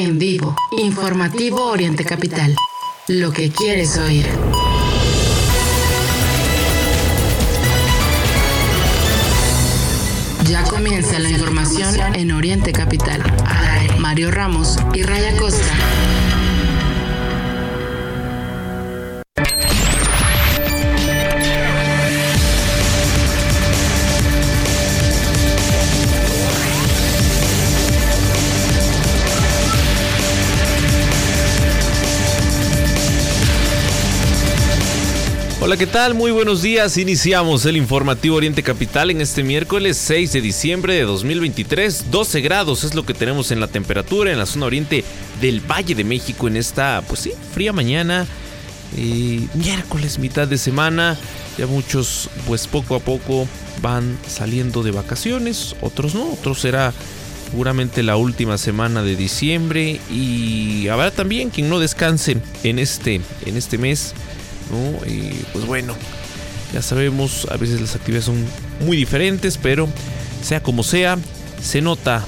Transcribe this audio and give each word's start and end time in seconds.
En 0.00 0.18
vivo, 0.18 0.56
informativo 0.78 1.62
Oriente 1.66 2.06
Capital. 2.06 2.56
Lo 3.06 3.34
que 3.34 3.50
quieres 3.50 3.98
oír. 3.98 4.24
Ya 10.48 10.64
comienza 10.64 11.18
la 11.18 11.28
información 11.28 12.14
en 12.14 12.32
Oriente 12.32 12.72
Capital. 12.72 13.22
Mario 13.98 14.30
Ramos 14.30 14.78
y 14.94 15.02
Raya 15.02 15.36
Costa. 15.36 15.74
Hola, 35.70 35.78
¿qué 35.78 35.86
tal? 35.86 36.14
Muy 36.14 36.32
buenos 36.32 36.62
días. 36.62 36.96
Iniciamos 36.96 37.64
el 37.64 37.76
informativo 37.76 38.34
Oriente 38.34 38.64
Capital 38.64 39.12
en 39.12 39.20
este 39.20 39.44
miércoles 39.44 39.96
6 39.98 40.32
de 40.32 40.40
diciembre 40.40 40.94
de 40.94 41.02
2023. 41.02 42.10
12 42.10 42.40
grados 42.40 42.82
es 42.82 42.96
lo 42.96 43.06
que 43.06 43.14
tenemos 43.14 43.52
en 43.52 43.60
la 43.60 43.68
temperatura 43.68 44.32
en 44.32 44.38
la 44.40 44.46
zona 44.46 44.66
oriente 44.66 45.04
del 45.40 45.60
Valle 45.60 45.94
de 45.94 46.02
México 46.02 46.48
en 46.48 46.56
esta, 46.56 47.04
pues 47.06 47.20
sí, 47.20 47.32
fría 47.54 47.72
mañana. 47.72 48.26
Eh, 48.96 49.46
miércoles, 49.54 50.18
mitad 50.18 50.48
de 50.48 50.58
semana. 50.58 51.16
Ya 51.56 51.68
muchos, 51.68 52.28
pues 52.48 52.66
poco 52.66 52.96
a 52.96 52.98
poco 52.98 53.46
van 53.80 54.18
saliendo 54.26 54.82
de 54.82 54.90
vacaciones. 54.90 55.76
Otros 55.82 56.16
no, 56.16 56.32
otros 56.32 56.58
será 56.58 56.92
seguramente 57.48 58.02
la 58.02 58.16
última 58.16 58.58
semana 58.58 59.04
de 59.04 59.14
diciembre. 59.14 60.00
Y 60.10 60.88
habrá 60.88 61.12
también 61.12 61.50
quien 61.50 61.68
no 61.68 61.78
descanse 61.78 62.38
en 62.64 62.80
este, 62.80 63.20
en 63.46 63.56
este 63.56 63.78
mes 63.78 64.14
y 65.06 65.44
pues 65.52 65.66
bueno, 65.66 65.94
ya 66.72 66.82
sabemos, 66.82 67.46
a 67.50 67.56
veces 67.56 67.80
las 67.80 67.96
actividades 67.96 68.26
son 68.26 68.44
muy 68.80 68.96
diferentes, 68.96 69.58
pero 69.58 69.88
sea 70.42 70.62
como 70.62 70.82
sea, 70.82 71.18
se 71.62 71.80
nota 71.80 72.24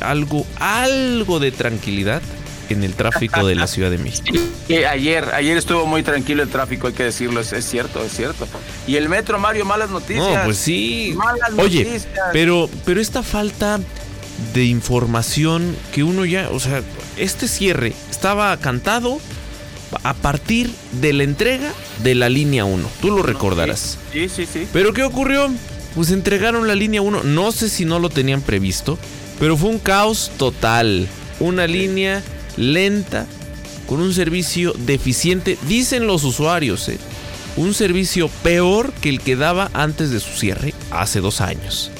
algo, 0.00 0.46
algo 0.58 1.40
de 1.40 1.50
tranquilidad 1.52 2.22
en 2.68 2.82
el 2.82 2.94
tráfico 2.94 3.46
de 3.46 3.54
la 3.54 3.66
Ciudad 3.66 3.90
de 3.90 3.98
México. 3.98 4.38
ayer, 4.90 5.24
ayer 5.34 5.56
estuvo 5.56 5.86
muy 5.86 6.02
tranquilo 6.02 6.42
el 6.42 6.48
tráfico, 6.48 6.88
hay 6.88 6.92
que 6.92 7.04
decirlo, 7.04 7.40
es, 7.40 7.48
cierto, 7.64 8.02
es 8.02 8.12
cierto. 8.12 8.46
Y 8.86 8.96
el 8.96 9.08
metro, 9.08 9.38
Mario, 9.38 9.64
malas 9.64 9.90
noticias. 9.90 10.34
No, 10.34 10.44
pues 10.44 10.56
sí. 10.56 11.14
Malas 11.16 11.50
Oye, 11.58 12.00
pero, 12.32 12.68
pero 12.84 13.00
esta 13.00 13.22
falta 13.22 13.80
de 14.52 14.64
información 14.64 15.76
que 15.92 16.02
uno 16.02 16.24
ya, 16.24 16.50
o 16.50 16.60
sea, 16.60 16.82
este 17.16 17.48
cierre 17.48 17.92
estaba 18.10 18.56
cantado, 18.58 19.20
a 20.02 20.14
partir 20.14 20.70
de 21.00 21.12
la 21.12 21.22
entrega 21.22 21.72
de 22.02 22.14
la 22.14 22.28
línea 22.28 22.64
1. 22.64 22.88
Tú 23.00 23.10
lo 23.10 23.22
recordarás. 23.22 23.98
Sí, 24.12 24.28
sí, 24.28 24.46
sí. 24.46 24.66
Pero 24.72 24.92
¿qué 24.92 25.02
ocurrió? 25.02 25.50
Pues 25.94 26.10
entregaron 26.10 26.66
la 26.66 26.74
línea 26.74 27.02
1. 27.02 27.24
No 27.24 27.52
sé 27.52 27.68
si 27.68 27.84
no 27.84 27.98
lo 27.98 28.10
tenían 28.10 28.42
previsto, 28.42 28.98
pero 29.38 29.56
fue 29.56 29.70
un 29.70 29.78
caos 29.78 30.30
total. 30.36 31.08
Una 31.40 31.66
línea 31.66 32.22
lenta, 32.56 33.26
con 33.86 34.00
un 34.00 34.12
servicio 34.12 34.72
deficiente, 34.72 35.58
dicen 35.68 36.06
los 36.06 36.24
usuarios, 36.24 36.88
¿eh? 36.88 36.98
un 37.56 37.74
servicio 37.74 38.28
peor 38.42 38.92
que 39.00 39.08
el 39.08 39.20
que 39.20 39.36
daba 39.36 39.70
antes 39.72 40.10
de 40.10 40.20
su 40.20 40.32
cierre 40.32 40.74
hace 40.90 41.20
dos 41.20 41.40
años. 41.40 41.90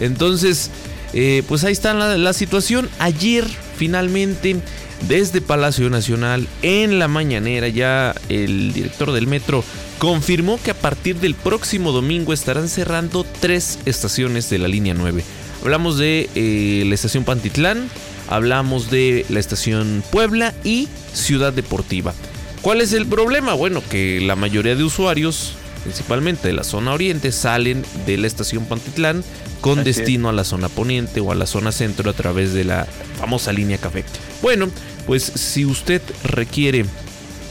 Entonces, 0.00 0.70
eh, 1.12 1.42
pues 1.46 1.64
ahí 1.64 1.72
está 1.72 1.92
la, 1.92 2.16
la 2.16 2.32
situación. 2.32 2.88
Ayer 2.98 3.44
finalmente 3.76 4.56
desde 5.02 5.40
Palacio 5.40 5.90
Nacional 5.90 6.48
en 6.62 6.98
la 6.98 7.08
mañanera 7.08 7.68
ya 7.68 8.14
el 8.28 8.72
director 8.72 9.12
del 9.12 9.26
metro 9.26 9.64
confirmó 9.98 10.58
que 10.62 10.72
a 10.72 10.74
partir 10.74 11.16
del 11.16 11.34
próximo 11.34 11.92
domingo 11.92 12.32
estarán 12.32 12.68
cerrando 12.68 13.24
tres 13.40 13.78
estaciones 13.86 14.50
de 14.50 14.58
la 14.58 14.68
línea 14.68 14.94
9. 14.94 15.24
Hablamos 15.62 15.98
de 15.98 16.28
eh, 16.34 16.84
la 16.86 16.94
estación 16.94 17.24
Pantitlán, 17.24 17.88
hablamos 18.28 18.90
de 18.90 19.24
la 19.28 19.40
estación 19.40 20.02
Puebla 20.10 20.54
y 20.64 20.88
Ciudad 21.12 21.52
Deportiva. 21.52 22.14
¿Cuál 22.62 22.80
es 22.80 22.92
el 22.92 23.06
problema? 23.06 23.54
Bueno, 23.54 23.82
que 23.88 24.20
la 24.20 24.36
mayoría 24.36 24.74
de 24.74 24.84
usuarios, 24.84 25.52
principalmente 25.86 26.48
de 26.48 26.52
la 26.52 26.64
zona 26.64 26.92
oriente, 26.92 27.30
salen 27.30 27.84
de 28.06 28.16
la 28.16 28.26
estación 28.26 28.64
Pantitlán 28.64 29.22
con 29.60 29.84
destino 29.84 30.28
a 30.28 30.32
la 30.32 30.42
zona 30.42 30.68
poniente 30.68 31.20
o 31.20 31.30
a 31.30 31.36
la 31.36 31.46
zona 31.46 31.70
centro 31.70 32.10
a 32.10 32.12
través 32.12 32.52
de 32.52 32.64
la 32.64 32.88
famosa 33.20 33.52
línea 33.52 33.78
café. 33.78 34.04
Bueno, 34.42 34.68
pues 35.06 35.22
si 35.22 35.64
usted 35.64 36.02
requiere 36.24 36.86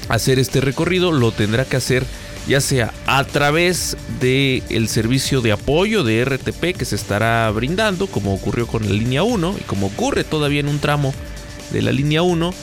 hacer 0.09 0.37
este 0.37 0.59
recorrido, 0.59 1.13
lo 1.13 1.31
tendrá 1.31 1.63
que 1.63 1.77
hacer 1.77 2.03
ya 2.45 2.59
sea 2.59 2.93
a 3.07 3.23
través 3.23 3.95
del 4.19 4.61
el 4.69 4.89
servicio 4.89 5.39
de 5.39 5.53
apoyo 5.53 6.03
de 6.03 6.25
RTP 6.25 6.77
que 6.77 6.83
se 6.83 6.97
estará 6.97 7.49
brindando, 7.51 8.07
como 8.07 8.33
ocurrió 8.33 8.67
con 8.67 8.83
la 8.83 8.93
línea 8.93 9.23
1 9.23 9.55
y 9.61 9.63
como 9.63 9.87
ocurre 9.87 10.25
todavía 10.25 10.59
en 10.59 10.67
un 10.67 10.79
tramo 10.79 11.13
de 11.71 11.81
la 11.81 11.93
línea 11.93 12.21
1. 12.21 12.53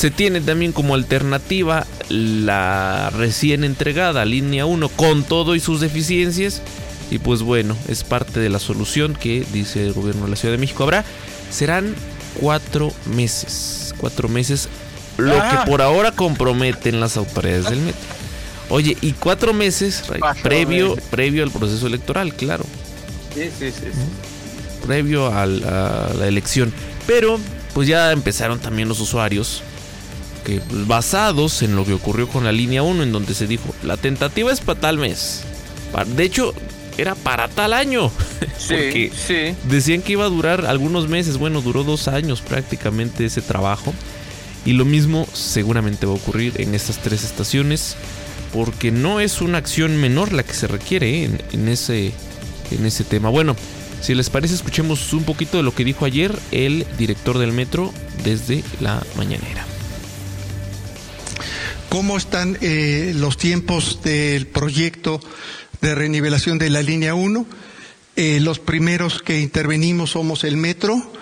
Se 0.00 0.10
tiene 0.10 0.40
también 0.40 0.72
como 0.72 0.94
alternativa 0.94 1.86
la 2.08 3.10
recién 3.10 3.64
entregada 3.64 4.24
línea 4.24 4.64
1 4.64 4.88
con 4.88 5.24
todo 5.24 5.54
y 5.54 5.60
sus 5.60 5.82
deficiencias. 5.82 6.62
Y 7.10 7.18
pues 7.18 7.42
bueno, 7.42 7.76
es 7.86 8.02
parte 8.02 8.40
de 8.40 8.48
la 8.48 8.60
solución 8.60 9.12
que 9.12 9.44
dice 9.52 9.84
el 9.84 9.92
gobierno 9.92 10.24
de 10.24 10.30
la 10.30 10.36
Ciudad 10.36 10.54
de 10.54 10.58
México. 10.58 10.84
Habrá, 10.84 11.04
serán 11.50 11.94
cuatro 12.40 12.94
meses. 13.14 13.94
Cuatro 13.98 14.30
meses, 14.30 14.70
lo 15.18 15.34
que 15.34 15.38
ah. 15.38 15.64
por 15.66 15.82
ahora 15.82 16.12
comprometen 16.12 16.98
las 16.98 17.18
autoridades 17.18 17.68
del 17.68 17.80
metro. 17.80 18.00
Oye, 18.70 18.96
y 19.02 19.12
cuatro 19.12 19.52
meses 19.52 20.02
previo, 20.42 20.96
previo 21.10 21.42
al 21.42 21.50
proceso 21.50 21.86
electoral, 21.86 22.32
claro. 22.32 22.64
Sí, 23.34 23.50
sí, 23.58 23.70
sí. 23.70 24.86
Previo 24.86 25.26
a 25.26 25.44
la, 25.44 26.26
elección. 26.26 26.72
Pero, 27.06 27.38
pues 27.74 27.86
ya 27.86 28.12
empezaron 28.12 28.60
también 28.60 28.88
los 28.88 28.98
usuarios 28.98 29.62
que 30.40 30.60
pues, 30.60 30.86
basados 30.86 31.62
en 31.62 31.76
lo 31.76 31.84
que 31.84 31.92
ocurrió 31.92 32.28
con 32.28 32.44
la 32.44 32.52
línea 32.52 32.82
1, 32.82 33.02
en 33.02 33.12
donde 33.12 33.34
se 33.34 33.46
dijo, 33.46 33.74
la 33.82 33.96
tentativa 33.96 34.52
es 34.52 34.60
para 34.60 34.80
tal 34.80 34.98
mes. 34.98 35.42
De 36.14 36.24
hecho, 36.24 36.54
era 36.98 37.14
para 37.14 37.48
tal 37.48 37.72
año. 37.72 38.10
Sí, 38.60 39.10
sí. 39.26 39.54
Decían 39.68 40.02
que 40.02 40.12
iba 40.12 40.24
a 40.24 40.28
durar 40.28 40.66
algunos 40.66 41.08
meses. 41.08 41.38
Bueno, 41.38 41.60
duró 41.60 41.82
dos 41.82 42.06
años 42.06 42.40
prácticamente 42.42 43.24
ese 43.24 43.40
trabajo. 43.40 43.92
Y 44.64 44.74
lo 44.74 44.84
mismo 44.84 45.26
seguramente 45.32 46.06
va 46.06 46.12
a 46.12 46.16
ocurrir 46.16 46.60
en 46.60 46.74
estas 46.74 46.98
tres 46.98 47.24
estaciones. 47.24 47.96
Porque 48.52 48.92
no 48.92 49.18
es 49.18 49.40
una 49.40 49.58
acción 49.58 49.96
menor 49.96 50.32
la 50.32 50.42
que 50.42 50.52
se 50.52 50.68
requiere 50.68 51.24
¿eh? 51.24 51.30
en, 51.52 51.68
ese, 51.68 52.12
en 52.70 52.86
ese 52.86 53.02
tema. 53.02 53.28
Bueno, 53.28 53.56
si 54.02 54.14
les 54.14 54.30
parece, 54.30 54.54
escuchemos 54.54 55.12
un 55.14 55.24
poquito 55.24 55.56
de 55.56 55.62
lo 55.62 55.74
que 55.74 55.84
dijo 55.84 56.04
ayer 56.04 56.38
el 56.52 56.86
director 56.98 57.38
del 57.38 57.52
metro 57.52 57.92
desde 58.22 58.62
la 58.80 59.02
mañanera. 59.16 59.69
¿Cómo 61.90 62.16
están 62.16 62.56
eh, 62.60 63.12
los 63.16 63.36
tiempos 63.36 64.00
del 64.02 64.46
proyecto 64.46 65.20
de 65.80 65.94
renivelación 65.94 66.58
de 66.58 66.70
la 66.70 66.82
línea 66.82 67.14
1. 67.14 67.46
Eh, 68.16 68.38
los 68.40 68.58
primeros 68.58 69.22
que 69.22 69.40
intervenimos 69.40 70.10
somos 70.10 70.44
el 70.44 70.56
metro. 70.56 71.12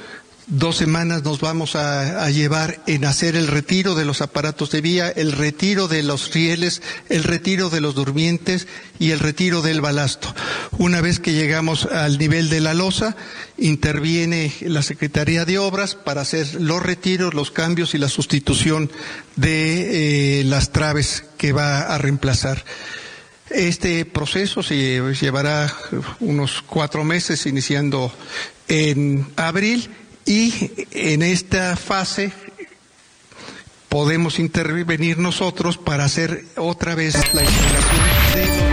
Dos 0.51 0.77
semanas 0.77 1.25
nos 1.25 1.41
vamos 1.41 1.77
a, 1.77 2.31
llevar 2.31 2.81
en 2.87 3.05
hacer 3.05 3.37
el 3.37 3.49
retiro 3.49 3.95
de 3.95 4.07
los 4.07 4.23
aparatos 4.23 4.71
de 4.71 4.81
vía, 4.81 5.11
el 5.11 5.33
retiro 5.33 5.89
de 5.89 6.03
los 6.03 6.33
rieles, 6.33 6.81
el 7.11 7.23
retiro 7.23 7.69
de 7.69 7.83
los 7.83 7.95
durmientes 7.95 8.67
y 8.99 9.11
el 9.11 9.19
retiro 9.19 9.61
del 9.61 9.83
balasto. 9.83 10.35
Una 10.79 11.03
vez 11.03 11.21
que 11.21 11.35
llegamos 11.35 11.85
al 11.85 12.17
nivel 12.17 12.49
de 12.49 12.63
la 12.63 12.73
losa, 12.73 13.15
interviene 13.59 14.51
la 14.63 14.81
Secretaría 14.81 15.45
de 15.45 15.59
Obras 15.59 15.95
para 15.95 16.23
hacer 16.23 16.55
los 16.55 16.83
retiros, 16.83 17.35
los 17.35 17.51
cambios 17.51 17.95
y 17.95 17.99
la 17.99 18.09
sustitución 18.09 18.91
de 19.37 20.41
eh, 20.41 20.45
las 20.45 20.73
traves 20.73 21.25
que 21.37 21.53
va 21.53 21.83
a 21.83 21.99
reemplazar. 21.99 22.65
Este 23.51 24.07
proceso 24.07 24.63
se 24.63 25.03
llevará 25.21 25.71
unos 26.21 26.63
cuatro 26.63 27.05
meses, 27.05 27.45
iniciando 27.45 28.11
en 28.67 29.27
abril, 29.37 29.91
y 30.29 30.53
en 30.91 31.23
esta 31.23 31.75
fase 31.75 32.33
podemos 33.89 34.39
intervenir 34.39 35.17
nosotros 35.17 35.79
para 35.79 36.05
hacer 36.05 36.45
otra 36.57 36.95
vez 36.95 37.15
la 37.33 37.43
instalación 37.43 37.95
de 38.35 38.69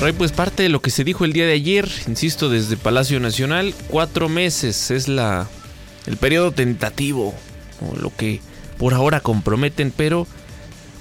Ray, 0.00 0.12
pues 0.12 0.32
parte 0.32 0.64
de 0.64 0.68
lo 0.68 0.82
que 0.82 0.90
se 0.90 1.04
dijo 1.04 1.24
el 1.24 1.32
día 1.32 1.46
de 1.46 1.52
ayer, 1.52 1.88
insisto, 2.08 2.48
desde 2.48 2.76
Palacio 2.76 3.20
Nacional, 3.20 3.72
cuatro 3.86 4.28
meses 4.28 4.90
es 4.90 5.06
la 5.06 5.48
el 6.06 6.16
periodo 6.16 6.50
tentativo, 6.50 7.32
o 7.80 7.96
lo 7.96 8.12
que 8.16 8.40
por 8.76 8.94
ahora 8.94 9.20
comprometen, 9.20 9.92
pero 9.96 10.26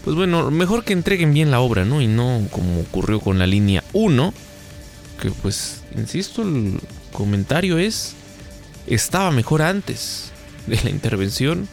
pues 0.03 0.15
bueno, 0.15 0.51
mejor 0.51 0.83
que 0.83 0.93
entreguen 0.93 1.33
bien 1.33 1.49
la 1.49 1.61
obra, 1.61 1.85
¿no? 1.85 2.01
Y 2.01 2.07
no 2.07 2.43
como 2.51 2.81
ocurrió 2.81 3.19
con 3.19 3.39
la 3.39 3.47
línea 3.47 3.83
1, 3.93 4.31
que 5.19 5.31
pues, 5.31 5.81
insisto, 5.97 6.43
el 6.43 6.79
comentario 7.11 7.77
es 7.77 8.15
estaba 8.87 9.31
mejor 9.31 9.61
antes 9.61 10.31
de 10.67 10.79
la 10.83 10.89
intervención. 10.89 11.67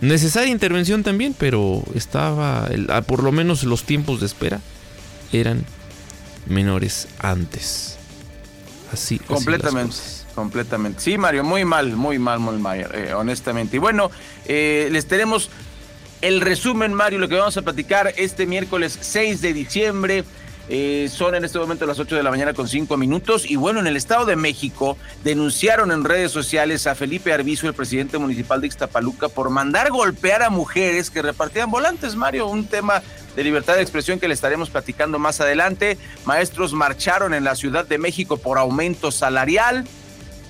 Necesaria 0.00 0.50
intervención 0.50 1.02
también, 1.02 1.34
pero 1.38 1.82
estaba, 1.94 2.68
por 3.06 3.22
lo 3.22 3.32
menos 3.32 3.64
los 3.64 3.84
tiempos 3.84 4.20
de 4.20 4.26
espera 4.26 4.60
eran 5.32 5.64
menores 6.46 7.08
antes. 7.18 7.96
Así. 8.92 9.18
Completamente. 9.18 9.96
completamente. 10.34 11.00
Sí, 11.00 11.18
Mario, 11.18 11.44
muy 11.44 11.64
mal, 11.64 11.96
muy 11.96 12.18
mal, 12.18 12.40
muy 12.40 12.58
mal, 12.58 12.88
eh, 12.94 13.12
honestamente. 13.14 13.76
Y 13.76 13.78
bueno, 13.78 14.10
eh, 14.46 14.88
les 14.90 15.06
tenemos 15.06 15.50
el 16.22 16.40
resumen, 16.40 16.92
Mario, 16.92 17.18
lo 17.18 17.28
que 17.28 17.36
vamos 17.36 17.56
a 17.56 17.62
platicar 17.62 18.12
este 18.16 18.46
miércoles 18.46 18.98
6 19.00 19.40
de 19.40 19.52
diciembre. 19.52 20.24
Eh, 20.72 21.10
son 21.12 21.34
en 21.34 21.44
este 21.44 21.58
momento 21.58 21.84
las 21.84 21.98
8 21.98 22.14
de 22.14 22.22
la 22.22 22.30
mañana 22.30 22.54
con 22.54 22.68
5 22.68 22.96
minutos. 22.96 23.44
Y 23.50 23.56
bueno, 23.56 23.80
en 23.80 23.88
el 23.88 23.96
Estado 23.96 24.24
de 24.24 24.36
México 24.36 24.96
denunciaron 25.24 25.90
en 25.90 26.04
redes 26.04 26.30
sociales 26.30 26.86
a 26.86 26.94
Felipe 26.94 27.32
Arbizo, 27.32 27.66
el 27.66 27.74
presidente 27.74 28.18
municipal 28.18 28.60
de 28.60 28.68
Ixtapaluca, 28.68 29.28
por 29.28 29.50
mandar 29.50 29.90
golpear 29.90 30.44
a 30.44 30.50
mujeres 30.50 31.10
que 31.10 31.22
repartían 31.22 31.72
volantes, 31.72 32.14
Mario. 32.14 32.46
Un 32.46 32.66
tema 32.66 33.02
de 33.34 33.42
libertad 33.42 33.74
de 33.74 33.82
expresión 33.82 34.20
que 34.20 34.28
le 34.28 34.34
estaremos 34.34 34.70
platicando 34.70 35.18
más 35.18 35.40
adelante. 35.40 35.98
Maestros 36.24 36.72
marcharon 36.72 37.34
en 37.34 37.42
la 37.42 37.56
Ciudad 37.56 37.84
de 37.84 37.98
México 37.98 38.36
por 38.36 38.56
aumento 38.56 39.10
salarial. 39.10 39.84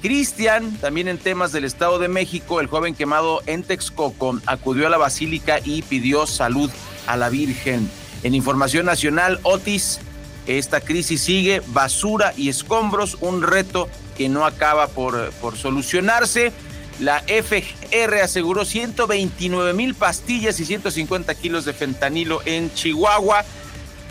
Cristian, 0.02 0.76
también 0.82 1.08
en 1.08 1.16
temas 1.16 1.50
del 1.50 1.64
Estado 1.64 1.98
de 1.98 2.08
México, 2.08 2.60
el 2.60 2.66
joven 2.66 2.94
quemado 2.94 3.40
en 3.46 3.62
Texcoco, 3.62 4.38
acudió 4.44 4.86
a 4.86 4.90
la 4.90 4.98
basílica 4.98 5.60
y 5.64 5.80
pidió 5.80 6.26
salud 6.26 6.70
a 7.06 7.16
la 7.16 7.30
Virgen. 7.30 7.90
En 8.22 8.34
información 8.34 8.84
nacional, 8.84 9.40
Otis 9.44 9.98
esta 10.46 10.80
crisis 10.80 11.20
sigue, 11.20 11.62
basura 11.68 12.32
y 12.36 12.48
escombros, 12.48 13.18
un 13.20 13.42
reto 13.42 13.88
que 14.16 14.28
no 14.28 14.44
acaba 14.44 14.88
por, 14.88 15.30
por 15.40 15.56
solucionarse. 15.56 16.52
La 16.98 17.22
FR 17.26 18.20
aseguró 18.20 18.64
129 18.64 19.72
mil 19.72 19.94
pastillas 19.94 20.60
y 20.60 20.66
150 20.66 21.34
kilos 21.34 21.64
de 21.64 21.72
fentanilo 21.72 22.40
en 22.44 22.72
Chihuahua. 22.74 23.44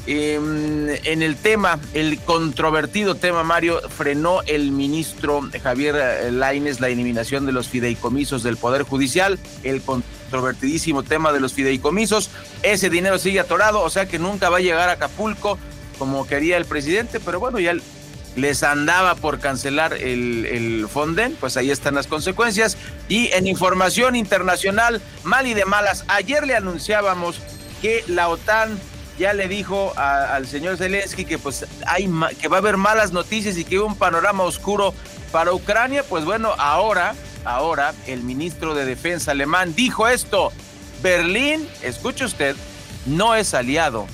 Em, 0.08 0.90
en 0.90 1.22
el 1.22 1.36
tema, 1.36 1.80
el 1.94 2.18
controvertido 2.18 3.14
tema, 3.14 3.44
Mario, 3.44 3.80
frenó 3.90 4.42
el 4.48 4.72
ministro 4.72 5.48
Javier 5.62 6.34
Laines 6.34 6.80
la 6.80 6.90
eliminación 6.90 7.46
de 7.46 7.52
los 7.52 7.68
fideicomisos 7.68 8.42
del 8.42 8.58
Poder 8.58 8.81
Judicial, 8.81 9.38
el 9.62 9.84
controvertidísimo 9.84 11.04
tema 11.04 11.31
de 11.31 11.42
los 11.42 11.54
fideicomisos. 11.54 12.31
Ese 12.64 12.90
dinero 12.90 13.20
sigue 13.20 13.40
atorado, 13.40 13.81
o 13.81 13.90
sea 13.92 14.08
que 14.08 14.18
nunca 14.18 14.50
va 14.50 14.58
a 14.58 14.62
llegar 14.62 14.90
a 14.90 14.94
Acapulco 14.94 15.60
como 16.00 16.25
quería 16.25 16.57
el 16.57 16.66
presidente, 16.66 17.19
pero 17.19 17.40
bueno, 17.40 17.60
ya 17.60 17.75
les 18.36 18.63
andaba 18.63 19.16
por 19.16 19.40
cancelar 19.40 19.94
el, 19.94 20.46
el 20.46 20.88
Fonden, 20.88 21.36
pues 21.40 21.57
ahí 21.57 21.69
están 21.69 21.94
las 21.96 22.07
consecuencias. 22.07 22.78
Y 23.07 23.28
en 23.34 23.46
información 23.46 24.16
internacional, 24.16 25.01
mal 25.24 25.46
y 25.46 25.54
de 25.54 25.66
malas, 25.66 26.06
ayer 26.07 26.48
le 26.48 26.56
anunciábamos 26.56 27.40
que 27.81 28.04
la 28.07 28.30
OTAN 28.30 28.80
ya 29.19 29.34
le 29.34 29.50
dijo 29.50 29.94
al 29.98 30.48
señor 30.48 30.78
Zelensky 30.78 31.25
que 31.25 31.38
pues 31.38 31.66
hay 31.86 32.10
que 32.40 32.48
va 32.48 32.57
a 32.57 32.60
haber 32.60 32.78
malas 32.78 33.12
noticias 33.12 33.57
y 33.57 33.66
que 33.66 33.75
hay 33.75 33.81
un 33.81 33.98
panorama 33.98 34.44
oscuro 34.44 34.94
para 35.34 35.54
Ucrania, 35.54 36.04
pues 36.04 36.25
bueno, 36.25 36.54
ahora, 36.57 37.13
ahora 37.44 37.94
el 38.07 38.24
ministro 38.24 38.74
de 38.74 38.86
Defensa 38.86 39.31
alemán 39.31 39.75
dijo 39.75 40.07
esto, 40.07 40.52
Berlín, 41.04 41.68
escuche 41.84 42.25
usted, 42.25 42.56
no 43.06 43.36
es 43.36 43.54
aliado 43.54 44.07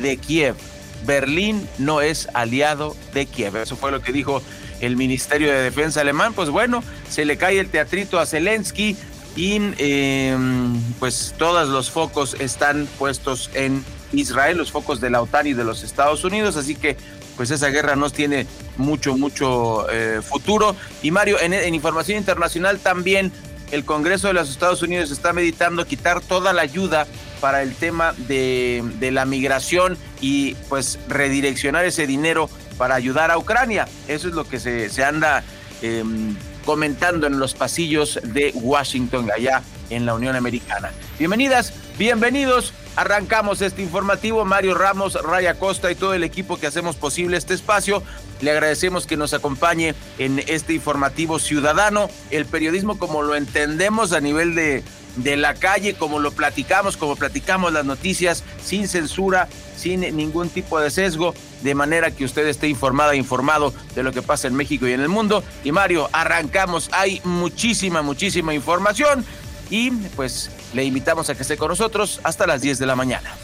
de 0.00 0.16
Kiev. 0.16 0.56
Berlín 1.04 1.68
no 1.78 2.00
es 2.00 2.28
aliado 2.34 2.96
de 3.12 3.26
Kiev. 3.26 3.56
Eso 3.56 3.76
fue 3.76 3.90
lo 3.90 4.02
que 4.02 4.12
dijo 4.12 4.42
el 4.80 4.96
Ministerio 4.96 5.52
de 5.52 5.62
Defensa 5.62 6.00
alemán. 6.00 6.32
Pues 6.32 6.50
bueno, 6.50 6.82
se 7.08 7.24
le 7.24 7.36
cae 7.36 7.58
el 7.58 7.68
teatrito 7.68 8.18
a 8.18 8.26
Zelensky 8.26 8.96
y 9.36 9.56
em, 9.78 10.80
pues 10.98 11.34
todos 11.38 11.68
los 11.68 11.90
focos 11.90 12.34
están 12.38 12.86
puestos 12.98 13.50
en 13.54 13.84
Israel, 14.12 14.58
los 14.58 14.70
focos 14.70 15.00
de 15.00 15.10
la 15.10 15.22
OTAN 15.22 15.46
y 15.46 15.52
de 15.54 15.64
los 15.64 15.82
Estados 15.82 16.24
Unidos. 16.24 16.56
Así 16.56 16.74
que 16.74 16.96
pues 17.36 17.50
esa 17.50 17.68
guerra 17.68 17.96
no 17.96 18.10
tiene 18.10 18.46
mucho, 18.76 19.16
mucho 19.16 19.90
eh, 19.90 20.20
futuro. 20.22 20.76
Y 21.02 21.10
Mario, 21.10 21.38
en 21.40 21.74
información 21.74 22.18
internacional 22.18 22.78
también 22.78 23.32
el 23.74 23.84
Congreso 23.84 24.28
de 24.28 24.34
los 24.34 24.50
Estados 24.50 24.82
Unidos 24.82 25.10
está 25.10 25.32
meditando 25.32 25.84
quitar 25.86 26.20
toda 26.20 26.52
la 26.52 26.62
ayuda 26.62 27.06
para 27.44 27.60
el 27.60 27.74
tema 27.74 28.14
de, 28.16 29.10
la 29.12 29.26
migración 29.26 29.98
y 30.22 30.54
pues 30.70 30.98
redireccionar 31.08 31.84
ese 31.84 32.06
dinero 32.06 32.48
para 32.78 32.94
ayudar 32.94 33.30
a 33.30 33.36
Ucrania. 33.36 33.86
Eso 34.08 34.28
es 34.28 34.34
lo 34.34 34.48
que 34.48 34.58
se, 34.58 35.04
anda 35.04 35.44
em, 35.82 36.34
comentando 36.64 37.26
en 37.26 37.38
los 37.38 37.52
pasillos 37.52 38.18
de 38.22 38.50
Washington, 38.54 39.30
allá 39.30 39.62
en 39.90 40.06
la 40.06 40.14
Unión 40.14 40.36
Americana. 40.36 40.90
Bienvenidas, 41.18 41.74
bienvenidos. 41.98 42.72
Arrancamos 42.96 43.60
este 43.60 43.82
informativo. 43.82 44.46
Mario 44.46 44.72
Ramos, 44.72 45.12
Raya 45.22 45.58
Costa 45.58 45.92
y 45.92 45.96
todo 45.96 46.14
el 46.14 46.24
equipo 46.24 46.58
que 46.58 46.66
hacemos 46.66 46.96
posible 46.96 47.36
este 47.36 47.52
espacio. 47.52 48.02
Le 48.40 48.52
agradecemos 48.52 49.06
que 49.06 49.18
nos 49.18 49.34
acompañe 49.34 49.94
en 50.16 50.42
este 50.46 50.72
informativo 50.72 51.38
ciudadano. 51.38 52.08
El 52.30 52.46
periodismo 52.46 52.98
como 52.98 53.20
lo 53.20 53.36
entendemos 53.36 54.14
a 54.14 54.20
nivel 54.20 54.54
de, 54.54 54.82
de 55.16 55.36
la 55.36 55.54
calle, 55.54 55.94
como 55.94 56.18
lo 56.18 56.32
platicamos, 56.32 56.96
como 56.96 57.16
platicamos 57.16 57.72
las 57.72 57.84
noticias, 57.84 58.44
sin 58.62 58.88
censura, 58.88 59.48
sin 59.76 60.00
ningún 60.16 60.48
tipo 60.48 60.80
de 60.80 60.90
sesgo, 60.90 61.34
de 61.62 61.74
manera 61.74 62.10
que 62.10 62.24
usted 62.24 62.46
esté 62.46 62.68
informada, 62.68 63.14
informado 63.14 63.72
de 63.94 64.02
lo 64.02 64.12
que 64.12 64.22
pasa 64.22 64.48
en 64.48 64.54
México 64.54 64.86
y 64.86 64.92
en 64.92 65.00
el 65.00 65.08
mundo. 65.08 65.44
Y 65.62 65.72
Mario, 65.72 66.08
arrancamos. 66.12 66.88
Hay 66.92 67.20
muchísima, 67.24 68.02
muchísima 68.02 68.54
información 68.54 69.24
y 69.70 69.90
pues 69.90 70.50
le 70.72 70.84
invitamos 70.84 71.30
a 71.30 71.34
que 71.34 71.42
esté 71.42 71.56
con 71.56 71.68
nosotros 71.68 72.20
hasta 72.22 72.46
las 72.46 72.60
10 72.60 72.78
de 72.78 72.86
la 72.86 72.96
mañana. 72.96 73.34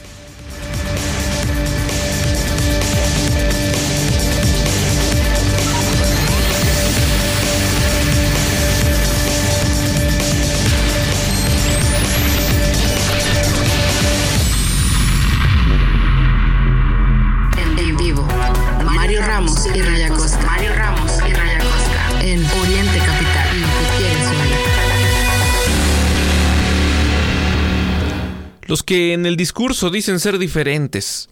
Los 28.71 28.85
que 28.85 29.15
en 29.15 29.27
el 29.27 29.37
discurso 29.37 29.91
dicen 29.91 30.21
ser 30.21 30.39
diferentes. 30.39 31.29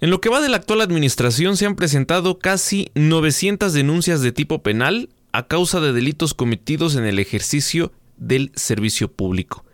En 0.00 0.10
lo 0.10 0.20
que 0.20 0.28
va 0.28 0.40
de 0.40 0.48
la 0.48 0.56
actual 0.56 0.80
administración 0.80 1.56
se 1.56 1.64
han 1.64 1.76
presentado 1.76 2.40
casi 2.40 2.90
900 2.96 3.72
denuncias 3.72 4.22
de 4.22 4.32
tipo 4.32 4.64
penal 4.64 5.08
a 5.30 5.46
causa 5.46 5.78
de 5.78 5.92
delitos 5.92 6.34
cometidos 6.34 6.96
en 6.96 7.04
el 7.04 7.20
ejercicio 7.20 7.92
del 8.16 8.50
servicio 8.56 9.08
público. 9.08 9.64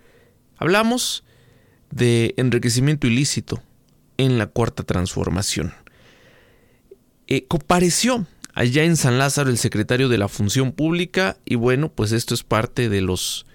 Hablamos 0.58 1.25
de 1.90 2.35
enriquecimiento 2.37 3.06
ilícito 3.06 3.62
en 4.18 4.37
la 4.37 4.49
cuarta 4.49 4.82
transformación. 4.82 5.73
Eh, 7.28 7.46
compareció 7.46 8.26
allá 8.52 8.85
en 8.85 8.99
San 8.99 9.16
Lázaro 9.16 9.49
el 9.49 9.56
secretario 9.56 10.11
de 10.11 10.18
la 10.18 10.28
Función 10.28 10.70
Pública 10.70 11.38
y 11.46 11.54
bueno, 11.54 11.90
pues 11.90 12.12
esto 12.12 12.35
es 12.35 12.42
parte 12.42 12.90
de 12.90 13.00
los 13.00 13.46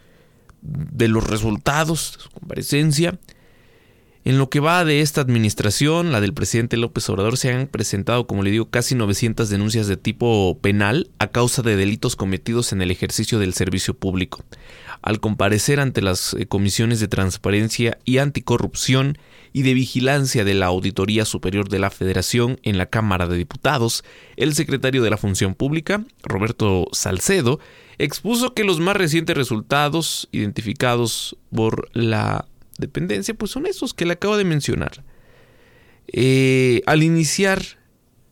de 0.64 1.08
los 1.08 1.24
resultados 1.28 2.14
de 2.18 2.24
su 2.24 2.30
comparecencia. 2.32 3.20
En 4.24 4.38
lo 4.38 4.50
que 4.50 4.60
va 4.60 4.86
de 4.86 5.02
esta 5.02 5.20
administración, 5.22 6.12
la 6.12 6.22
del 6.22 6.36
presidente 6.36 6.78
López 6.78 7.10
Obrador, 7.10 7.38
se 7.38 7.52
han 7.52 7.66
presentado, 7.66 8.28
como 8.28 8.44
le 8.44 8.52
digo, 8.52 8.70
casi 8.70 8.94
900 8.94 9.50
denuncias 9.50 9.88
de 9.88 9.98
tipo 9.98 10.60
penal 10.62 11.10
a 11.18 11.28
causa 11.30 11.64
de 11.64 11.76
delitos 11.76 12.16
cometidos 12.16 12.72
en 12.72 12.84
el 12.84 12.92
ejercicio 12.92 13.40
del 13.40 13.56
servicio 13.56 13.96
público. 13.96 14.44
Al 15.02 15.20
comparecer 15.20 15.80
ante 15.80 16.04
las 16.04 16.36
eh, 16.36 16.46
comisiones 16.46 17.00
de 17.00 17.08
transparencia 17.08 17.98
y 18.06 18.20
anticorrupción 18.20 19.18
y 19.54 19.64
de 19.64 19.74
vigilancia 19.74 20.46
de 20.46 20.54
la 20.54 20.68
Auditoría 20.68 21.26
Superior 21.26 21.68
de 21.68 21.80
la 21.80 21.90
Federación 21.90 22.60
en 22.62 22.78
la 22.78 22.86
Cámara 22.86 23.28
de 23.28 23.38
Diputados, 23.38 24.04
el 24.38 24.54
secretario 24.54 25.02
de 25.02 25.10
la 25.10 25.18
Función 25.18 25.56
Pública, 25.56 26.06
Roberto 26.22 26.86
Salcedo, 26.92 27.60
expuso 27.98 28.54
que 28.54 28.66
los 28.66 28.80
más 28.80 28.96
recientes 28.96 29.36
resultados 29.36 30.30
identificados 30.32 31.36
por 31.50 31.90
la 31.94 32.46
dependencia, 32.82 33.34
pues 33.34 33.52
son 33.52 33.66
esos 33.66 33.94
que 33.94 34.06
le 34.06 34.14
acabo 34.14 34.36
de 34.36 34.44
mencionar. 34.44 35.06
Eh, 36.08 36.82
al 36.86 37.04
iniciar 37.04 37.62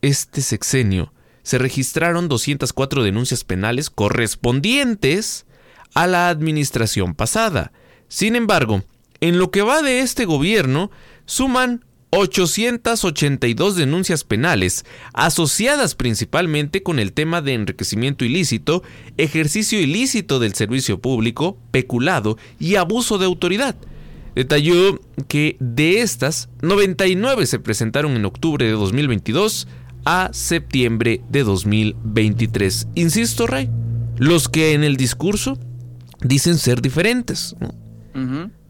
este 0.01 0.41
sexenio, 0.41 1.13
se 1.43 1.57
registraron 1.57 2.27
204 2.27 3.03
denuncias 3.03 3.45
penales 3.45 3.89
correspondientes 3.89 5.45
a 5.93 6.05
la 6.05 6.29
administración 6.29 7.15
pasada. 7.15 7.71
Sin 8.09 8.35
embargo, 8.35 8.83
en 9.21 9.37
lo 9.37 9.51
que 9.51 9.61
va 9.61 9.81
de 9.81 10.01
este 10.01 10.25
gobierno, 10.25 10.91
suman 11.25 11.85
882 12.11 13.75
denuncias 13.75 14.23
penales, 14.23 14.85
asociadas 15.13 15.95
principalmente 15.95 16.81
con 16.81 16.99
el 16.99 17.13
tema 17.13 17.41
de 17.41 17.53
enriquecimiento 17.53 18.25
ilícito, 18.25 18.83
ejercicio 19.17 19.79
ilícito 19.79 20.39
del 20.39 20.55
servicio 20.55 20.99
público, 20.99 21.57
peculado 21.71 22.37
y 22.59 22.75
abuso 22.75 23.17
de 23.17 23.25
autoridad. 23.25 23.75
Detalló 24.35 24.99
que 25.27 25.57
de 25.59 26.01
estas, 26.01 26.49
99 26.61 27.45
se 27.45 27.59
presentaron 27.59 28.13
en 28.13 28.25
octubre 28.25 28.65
de 28.65 28.71
2022 28.71 29.67
a 30.05 30.29
septiembre 30.33 31.21
de 31.29 31.43
2023. 31.43 32.87
Insisto, 32.95 33.47
Rey, 33.47 33.69
los 34.17 34.49
que 34.49 34.73
en 34.73 34.83
el 34.83 34.97
discurso 34.97 35.57
dicen 36.21 36.57
ser 36.57 36.81
diferentes. 36.81 37.55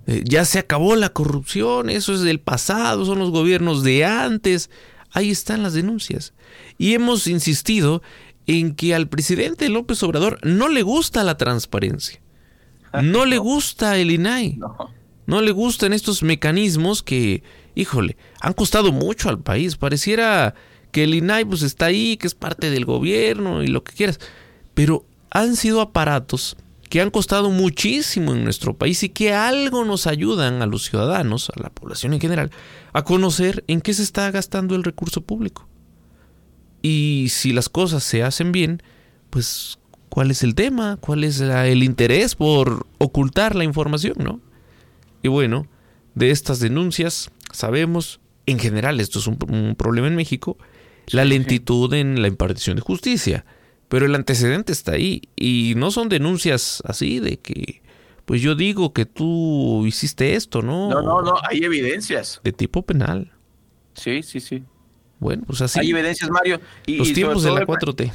Eh, 0.08 0.24
ya 0.26 0.46
se 0.46 0.60
acabó 0.60 0.96
la 0.96 1.10
corrupción, 1.10 1.90
eso 1.90 2.14
es 2.14 2.22
del 2.22 2.40
pasado, 2.40 3.06
son 3.06 3.20
los 3.20 3.32
gobiernos 3.32 3.84
de 3.84 4.06
antes. 4.06 4.70
Ahí 5.12 5.30
están 5.30 5.64
las 5.64 5.74
denuncias. 5.74 6.34
Y 6.78 6.94
hemos 6.94 7.28
insistido 7.28 8.02
en 8.48 8.76
que 8.76 8.96
al 8.96 9.08
presidente 9.08 9.70
López 9.70 10.02
Obrador 10.04 10.40
no 10.44 10.68
le 10.70 10.82
gusta 10.82 11.24
la 11.24 11.38
transparencia. 11.38 12.22
No 13.04 13.26
le 13.26 13.38
gusta 13.38 13.98
el 14.00 14.10
INAI. 14.10 14.58
No. 14.58 14.99
No 15.30 15.42
le 15.42 15.52
gustan 15.52 15.94
estos 15.94 16.24
mecanismos 16.24 17.04
que, 17.04 17.44
híjole, 17.76 18.18
han 18.42 18.54
costado 18.54 18.92
mucho 18.92 19.30
al 19.30 19.40
país. 19.40 19.78
Pareciera 19.78 20.56
que 20.92 21.04
el 21.04 21.14
INAI 21.14 21.46
pues 21.46 21.62
está 21.62 21.86
ahí, 21.86 22.18
que 22.18 22.26
es 22.26 22.34
parte 22.34 22.72
del 22.72 22.84
gobierno 22.84 23.62
y 23.62 23.68
lo 23.68 23.84
que 23.84 23.94
quieras. 23.94 24.20
Pero 24.74 25.06
han 25.30 25.56
sido 25.56 25.82
aparatos 25.82 26.58
que 26.90 27.00
han 27.00 27.12
costado 27.12 27.52
muchísimo 27.52 28.34
en 28.34 28.44
nuestro 28.44 28.76
país 28.76 29.04
y 29.04 29.10
que 29.10 29.32
algo 29.32 29.86
nos 29.86 30.08
ayudan 30.08 30.64
a 30.64 30.66
los 30.66 30.86
ciudadanos, 30.86 31.52
a 31.56 31.62
la 31.62 31.70
población 31.70 32.16
en 32.16 32.22
general, 32.22 32.50
a 32.94 33.04
conocer 33.04 33.64
en 33.68 33.82
qué 33.82 33.94
se 33.94 34.02
está 34.02 34.32
gastando 34.32 34.74
el 34.74 34.84
recurso 34.84 35.22
público. 35.22 35.68
Y 36.82 37.28
si 37.30 37.54
las 37.54 37.70
cosas 37.70 38.04
se 38.04 38.24
hacen 38.24 38.52
bien, 38.52 38.82
pues 39.30 39.78
cuál 40.10 40.32
es 40.32 40.42
el 40.42 40.56
tema, 40.56 40.98
cuál 41.00 41.24
es 41.24 41.40
el 41.40 41.84
interés 41.84 42.34
por 42.34 42.88
ocultar 42.98 43.56
la 43.56 43.64
información, 43.64 44.16
¿no? 44.18 44.49
Y 45.22 45.28
bueno, 45.28 45.68
de 46.16 46.32
estas 46.32 46.60
denuncias 46.60 47.32
sabemos, 47.52 48.20
en 48.46 48.60
general 48.60 49.00
esto 49.00 49.20
es 49.20 49.28
un, 49.28 49.38
un 49.50 49.76
problema 49.76 50.08
en 50.08 50.16
México, 50.16 50.58
la 51.08 51.26
lentitud 51.26 51.94
en 51.94 52.22
la 52.22 52.28
impartición 52.28 52.76
de 52.76 52.82
justicia. 52.82 53.46
Pero 53.90 54.06
el 54.06 54.14
antecedente 54.14 54.72
está 54.72 54.94
ahí 54.94 55.24
y 55.36 55.74
no 55.76 55.90
son 55.90 56.10
denuncias 56.10 56.84
así 56.86 57.20
de 57.20 57.38
que, 57.38 57.82
pues 58.26 58.40
yo 58.40 58.54
digo 58.54 58.94
que 58.94 59.08
tú 59.08 59.84
hiciste 59.88 60.36
esto, 60.36 60.62
¿no? 60.62 60.90
No, 60.90 61.02
no, 61.02 61.22
no, 61.24 61.34
hay 61.50 61.64
evidencias. 61.64 62.40
De 62.44 62.54
tipo 62.54 62.84
penal. 62.84 63.32
Sí, 63.96 64.22
sí, 64.22 64.40
sí. 64.40 64.64
Bueno, 65.18 65.44
pues 65.48 65.62
así. 65.62 65.80
Hay 65.80 65.90
evidencias, 65.90 66.30
Mario. 66.30 66.62
Y, 66.86 66.98
los 66.98 67.12
tiempos 67.14 67.42
de 67.44 67.52
la 67.52 67.66
4T. 67.66 68.12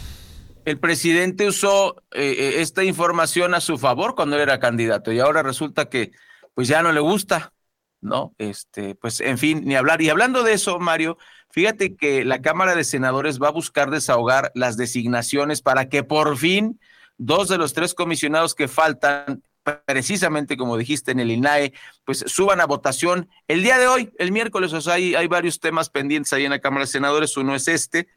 El 0.64 0.78
presidente 0.78 1.48
usó 1.48 1.96
eh, 2.12 2.36
eh, 2.38 2.54
esta 2.62 2.84
información 2.84 3.52
a 3.54 3.60
su 3.60 3.76
favor 3.76 4.14
cuando 4.14 4.36
él 4.36 4.42
era 4.42 4.60
candidato 4.60 5.12
y 5.12 5.18
ahora 5.18 5.42
resulta 5.42 5.90
que 5.90 6.12
pues 6.54 6.68
ya 6.68 6.82
no 6.82 6.92
le 6.92 7.00
gusta, 7.00 7.52
¿no? 8.00 8.34
Este, 8.38 8.94
pues 8.94 9.20
en 9.20 9.38
fin, 9.38 9.62
ni 9.64 9.76
hablar. 9.76 10.00
Y 10.00 10.10
hablando 10.10 10.42
de 10.42 10.54
eso, 10.54 10.78
Mario, 10.78 11.18
Fíjate 11.54 11.94
que 11.94 12.24
la 12.24 12.42
Cámara 12.42 12.74
de 12.74 12.82
Senadores 12.82 13.40
va 13.40 13.46
a 13.46 13.52
buscar 13.52 13.88
desahogar 13.88 14.50
las 14.56 14.76
designaciones 14.76 15.62
para 15.62 15.88
que 15.88 16.02
por 16.02 16.36
fin 16.36 16.80
dos 17.16 17.48
de 17.48 17.58
los 17.58 17.72
tres 17.74 17.94
comisionados 17.94 18.56
que 18.56 18.66
faltan, 18.66 19.40
precisamente 19.86 20.56
como 20.56 20.76
dijiste 20.76 21.12
en 21.12 21.20
el 21.20 21.30
INAE, 21.30 21.72
pues 22.04 22.24
suban 22.26 22.60
a 22.60 22.66
votación 22.66 23.28
el 23.46 23.62
día 23.62 23.78
de 23.78 23.86
hoy, 23.86 24.12
el 24.18 24.32
miércoles. 24.32 24.72
O 24.72 24.80
sea, 24.80 24.94
hay, 24.94 25.14
hay 25.14 25.28
varios 25.28 25.60
temas 25.60 25.90
pendientes 25.90 26.32
ahí 26.32 26.44
en 26.44 26.50
la 26.50 26.58
Cámara 26.58 26.86
de 26.86 26.90
Senadores. 26.90 27.36
Uno 27.36 27.54
es 27.54 27.68
este, 27.68 28.08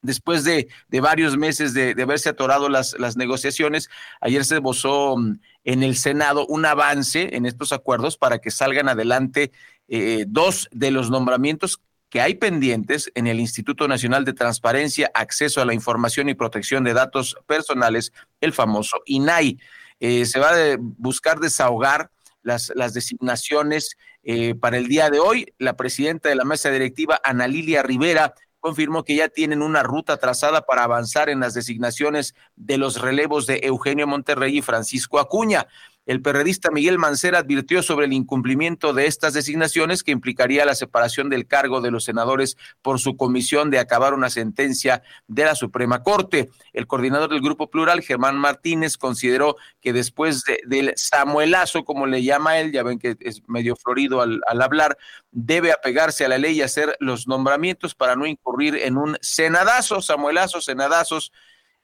después 0.00 0.44
de, 0.44 0.68
de, 0.86 1.00
varios 1.00 1.36
meses 1.36 1.74
de, 1.74 1.96
de 1.96 2.02
haberse 2.04 2.28
atorado 2.28 2.68
las, 2.68 2.96
las, 3.00 3.16
negociaciones, 3.16 3.90
ayer 4.20 4.44
se 4.44 4.54
esbozó 4.54 5.16
mm, 5.16 5.40
en 5.64 5.82
el 5.82 5.96
Senado 5.96 6.46
un 6.46 6.64
avance 6.64 7.36
en 7.36 7.46
estos 7.46 7.72
acuerdos 7.72 8.16
para 8.16 8.38
que 8.38 8.50
salgan 8.50 8.88
adelante 8.88 9.52
eh, 9.88 10.24
dos 10.26 10.68
de 10.72 10.90
los 10.90 11.10
nombramientos 11.10 11.80
que 12.10 12.20
hay 12.20 12.34
pendientes 12.34 13.10
en 13.14 13.28
el 13.28 13.38
Instituto 13.38 13.86
Nacional 13.86 14.24
de 14.24 14.32
Transparencia, 14.32 15.10
Acceso 15.14 15.60
a 15.60 15.64
la 15.64 15.74
Información 15.74 16.28
y 16.28 16.34
Protección 16.34 16.82
de 16.82 16.92
Datos 16.92 17.36
Personales, 17.46 18.12
el 18.40 18.52
famoso 18.52 18.98
INAI. 19.06 19.58
Eh, 20.00 20.26
se 20.26 20.40
va 20.40 20.50
a 20.50 20.76
buscar 20.78 21.38
desahogar 21.38 22.10
las, 22.42 22.72
designaciones 22.92 23.96
eh, 24.24 24.54
para 24.54 24.78
el 24.78 24.88
día 24.88 25.08
de 25.08 25.20
hoy. 25.20 25.54
La 25.58 25.76
presidenta 25.76 26.28
de 26.28 26.34
la 26.34 26.44
mesa 26.44 26.70
directiva, 26.70 27.20
Ana 27.22 27.46
Lilia 27.46 27.82
Rivera, 27.82 28.34
confirmó 28.60 29.04
que 29.04 29.16
ya 29.16 29.28
tienen 29.28 29.62
una 29.62 29.82
ruta 29.82 30.18
trazada 30.18 30.62
para 30.62 30.84
avanzar 30.84 31.28
en 31.28 31.40
las 31.40 31.54
designaciones 31.54 32.34
de 32.56 32.78
los 32.78 33.00
relevos 33.00 33.46
de 33.46 33.60
Eugenio 33.64 34.06
Monterrey 34.06 34.58
y 34.58 34.62
Francisco 34.62 35.18
Acuña. 35.18 35.66
El 36.06 36.22
periodista 36.22 36.70
Miguel 36.70 36.98
Mancera 36.98 37.38
advirtió 37.38 37.82
sobre 37.82 38.06
el 38.06 38.12
incumplimiento 38.12 38.92
de 38.94 39.06
estas 39.06 39.34
designaciones 39.34 40.02
que 40.02 40.12
implicaría 40.12 40.64
la 40.64 40.74
separación 40.74 41.28
del 41.28 41.46
cargo 41.46 41.80
de 41.80 41.90
los 41.90 42.04
senadores 42.04 42.56
por 42.82 42.98
su 42.98 43.16
comisión 43.16 43.70
de 43.70 43.78
acabar 43.78 44.14
una 44.14 44.30
sentencia 44.30 45.02
de 45.28 45.44
la 45.44 45.54
Suprema 45.54 46.02
Corte. 46.02 46.48
El 46.72 46.86
coordinador 46.86 47.28
del 47.30 47.42
Grupo 47.42 47.70
Plural, 47.70 48.00
Germán 48.00 48.38
Martínez, 48.38 48.96
consideró 48.96 49.56
que 49.80 49.92
después 49.92 50.42
del 50.66 50.94
Samuelazo, 50.96 51.84
como 51.84 52.06
le 52.06 52.22
llama 52.22 52.58
él, 52.58 52.72
ya 52.72 52.82
ven 52.82 52.98
que 52.98 53.16
es 53.20 53.42
medio 53.46 53.76
florido 53.76 54.22
al, 54.22 54.40
al 54.48 54.62
hablar, 54.62 54.96
debe 55.30 55.70
apegarse 55.70 56.24
a 56.24 56.28
la 56.28 56.38
ley 56.38 56.56
y 56.56 56.62
hacer 56.62 56.96
los 56.98 57.28
nombramientos 57.28 57.94
para 57.94 58.16
no 58.16 58.26
incurrir 58.26 58.74
en 58.74 58.96
un 58.96 59.18
senadazo, 59.20 60.00
Samuelazo, 60.00 60.60
senadazos 60.60 61.30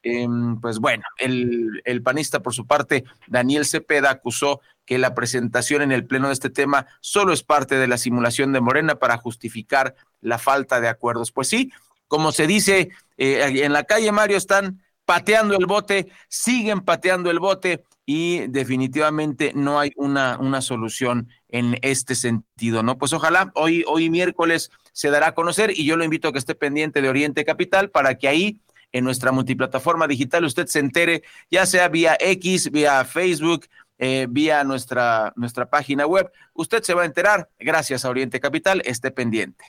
Em, 0.09 0.61
pues 0.61 0.79
bueno, 0.79 1.03
el, 1.19 1.83
el, 1.85 2.01
panista 2.01 2.41
por 2.41 2.55
su 2.55 2.65
parte, 2.65 3.03
Daniel 3.27 3.67
Cepeda, 3.67 4.11
acusó 4.11 4.61
que 4.85 4.99
la 4.99 5.17
presentación 5.17 5.83
en 5.83 5.91
el 5.91 6.07
pleno 6.07 6.29
de 6.29 6.33
este 6.33 6.49
tema 6.49 6.87
solo 7.01 7.33
es 7.33 7.43
parte 7.43 7.75
de 7.75 7.89
la 7.89 7.99
simulación 7.99 8.53
de 8.53 8.61
Morena 8.61 9.01
para 9.01 9.17
justificar 9.17 9.97
la 10.21 10.39
falta 10.39 10.81
de 10.81 10.87
acuerdos. 10.87 11.33
Pues 11.33 11.49
sí, 11.49 11.73
como 12.07 12.31
se 12.31 12.47
dice 12.47 12.91
eh, 13.17 13.65
en 13.65 13.73
la 13.73 13.83
calle 13.83 14.13
Mario, 14.13 14.37
están 14.37 14.81
pateando 15.05 15.57
el 15.57 15.67
bote, 15.67 16.07
siguen 16.29 16.83
pateando 16.83 17.29
el 17.29 17.41
bote 17.41 17.83
y 18.05 18.47
definitivamente 18.47 19.51
no 19.57 19.81
hay 19.81 19.91
una, 19.97 20.39
una 20.39 20.61
solución 20.61 21.29
en 21.49 21.79
este 21.83 22.15
sentido, 22.15 22.85
¿no? 22.85 22.97
Pues 22.97 23.13
ojalá 23.13 23.51
hoy, 23.57 23.83
hoy 23.89 24.09
miércoles 24.09 24.71
se 24.93 25.11
dará 25.11 25.29
a 25.29 25.35
conocer 25.35 25.73
y 25.73 25.85
yo 25.85 25.97
lo 25.97 26.05
invito 26.05 26.29
a 26.29 26.33
que 26.33 26.39
esté 26.39 26.55
pendiente 26.55 27.03
de 27.03 27.09
Oriente 27.09 27.45
Capital 27.45 27.91
para 27.91 28.15
que 28.17 28.29
ahí 28.29 28.61
en 28.97 29.05
nuestra 29.05 29.31
multiplataforma 29.31 30.09
digital 30.09 30.45
usted 30.45 30.67
se 30.67 30.79
entere, 30.79 31.23
ya 31.51 31.67
sea 31.67 31.89
vía 31.89 32.17
X, 32.19 32.71
vía 32.71 33.05
Facebook, 33.05 33.67
eh, 33.99 34.27
vía 34.29 34.65
nuestra, 34.65 35.35
nuestra 35.37 35.69
página 35.69 36.07
web. 36.07 36.31
Usted 36.55 36.83
se 36.83 36.95
va 36.95 37.03
a 37.03 37.07
enterar 37.07 37.51
gracias 37.59 38.05
a 38.05 38.09
Oriente 38.09 38.41
Capital, 38.41 38.83
esté 38.87 39.11
pendiente. 39.11 39.65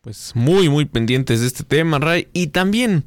Pues 0.00 0.30
muy, 0.36 0.68
muy 0.68 0.84
pendientes 0.84 1.40
de 1.40 1.48
este 1.48 1.64
tema, 1.64 1.98
Ray. 1.98 2.28
Y 2.32 2.48
también, 2.48 3.02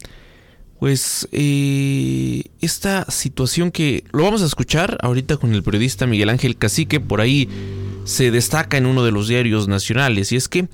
pues, 0.78 1.30
eh, 1.32 2.44
esta 2.60 3.10
situación 3.10 3.72
que 3.72 4.04
lo 4.12 4.24
vamos 4.24 4.42
a 4.42 4.46
escuchar 4.46 4.98
ahorita 5.02 5.38
con 5.38 5.54
el 5.54 5.64
periodista 5.64 6.06
Miguel 6.06 6.30
Ángel 6.30 6.58
Cacique, 6.58 7.00
por 7.00 7.22
ahí 7.22 7.48
se 8.04 8.32
destaca 8.32 8.76
en 8.76 8.86
uno 8.86 9.06
de 9.06 9.14
los 9.14 9.30
diarios 9.30 9.70
nacionales, 9.70 10.34
y 10.34 10.36
es 10.36 10.50
que 10.50 10.68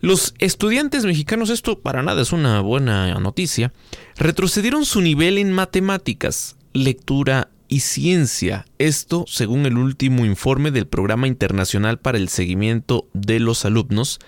los 0.00 0.34
estudiantes 0.38 1.04
mexicanos, 1.04 1.50
esto 1.50 1.80
para 1.80 2.02
nada 2.02 2.22
es 2.22 2.32
una 2.32 2.60
buena 2.60 3.14
noticia, 3.14 3.72
retrocedieron 4.16 4.84
su 4.84 5.00
nivel 5.00 5.38
en 5.38 5.52
matemáticas, 5.52 6.56
lectura 6.72 7.50
y 7.68 7.80
ciencia. 7.80 8.66
Esto 8.78 9.24
según 9.26 9.66
el 9.66 9.78
último 9.78 10.24
informe 10.24 10.70
del 10.70 10.86
Programa 10.86 11.26
Internacional 11.26 11.98
para 11.98 12.18
el 12.18 12.28
Seguimiento 12.28 13.08
de 13.14 13.40
los 13.40 13.64
Alumnos, 13.64 14.20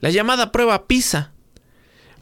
la 0.00 0.10
llamada 0.10 0.52
prueba 0.52 0.86
PISA. 0.86 1.32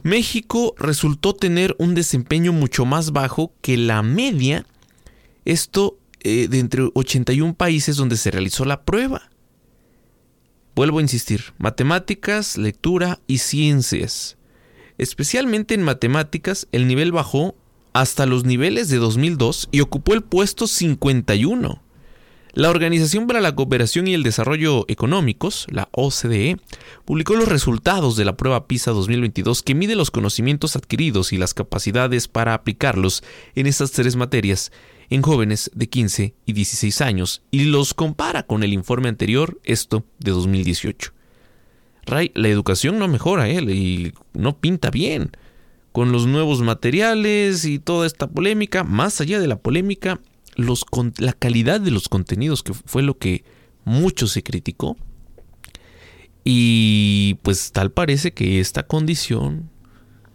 México 0.03 0.73
resultó 0.77 1.33
tener 1.33 1.75
un 1.79 1.93
desempeño 1.93 2.53
mucho 2.53 2.85
más 2.85 3.11
bajo 3.11 3.53
que 3.61 3.77
la 3.77 4.01
media, 4.03 4.65
esto 5.43 5.97
eh, 6.21 6.47
de 6.49 6.59
entre 6.59 6.89
81 6.93 7.55
países 7.55 7.97
donde 7.97 8.17
se 8.17 8.31
realizó 8.31 8.63
la 8.63 8.83
prueba. 8.83 9.29
Vuelvo 10.77 10.99
a 10.99 11.01
insistir, 11.01 11.55
matemáticas, 11.57 12.55
lectura 12.55 13.19
y 13.25 13.39
ciencias. 13.39 14.37
Especialmente 14.99 15.73
en 15.73 15.81
matemáticas, 15.81 16.67
el 16.71 16.87
nivel 16.87 17.11
bajó 17.11 17.55
hasta 17.93 18.27
los 18.27 18.45
niveles 18.45 18.87
de 18.87 18.97
2002 18.97 19.69
y 19.71 19.81
ocupó 19.81 20.13
el 20.13 20.21
puesto 20.21 20.67
51. 20.67 21.81
La 22.53 22.69
Organización 22.69 23.25
para 23.25 23.41
la 23.41 23.55
Cooperación 23.55 24.05
y 24.07 24.13
el 24.13 24.21
Desarrollo 24.21 24.85
Económicos, 24.87 25.65
la 25.71 25.89
OCDE, 25.93 26.57
publicó 27.05 27.33
los 27.33 27.47
resultados 27.47 28.15
de 28.15 28.25
la 28.25 28.37
prueba 28.37 28.67
PISA 28.67 28.91
2022 28.91 29.63
que 29.63 29.73
mide 29.73 29.95
los 29.95 30.11
conocimientos 30.11 30.75
adquiridos 30.75 31.33
y 31.33 31.37
las 31.39 31.55
capacidades 31.55 32.27
para 32.27 32.53
aplicarlos 32.53 33.23
en 33.55 33.65
estas 33.65 33.93
tres 33.93 34.15
materias 34.15 34.71
en 35.09 35.21
jóvenes 35.21 35.71
de 35.73 35.87
15 35.87 36.33
y 36.45 36.53
16 36.53 37.01
años 37.01 37.41
y 37.51 37.65
los 37.65 37.93
compara 37.93 38.43
con 38.43 38.63
el 38.63 38.73
informe 38.73 39.09
anterior, 39.09 39.59
esto 39.63 40.05
de 40.19 40.31
2018. 40.31 41.13
Ray, 42.05 42.31
la 42.35 42.47
educación 42.47 42.99
no 42.99 43.07
mejora, 43.07 43.49
¿eh? 43.49 43.61
Y 43.61 44.13
no 44.33 44.57
pinta 44.59 44.89
bien. 44.89 45.31
Con 45.91 46.11
los 46.11 46.25
nuevos 46.25 46.61
materiales 46.61 47.65
y 47.65 47.79
toda 47.79 48.05
esta 48.07 48.27
polémica, 48.27 48.83
más 48.83 49.19
allá 49.19 49.39
de 49.39 49.47
la 49.47 49.57
polémica, 49.57 50.19
los, 50.55 50.85
la 51.17 51.33
calidad 51.33 51.81
de 51.81 51.91
los 51.91 52.07
contenidos, 52.07 52.63
que 52.63 52.73
fue 52.73 53.01
lo 53.01 53.17
que 53.17 53.43
mucho 53.83 54.27
se 54.27 54.43
criticó. 54.43 54.95
Y 56.43 57.39
pues 57.41 57.71
tal 57.71 57.91
parece 57.91 58.33
que 58.33 58.59
esta 58.59 58.83
condición, 58.83 59.69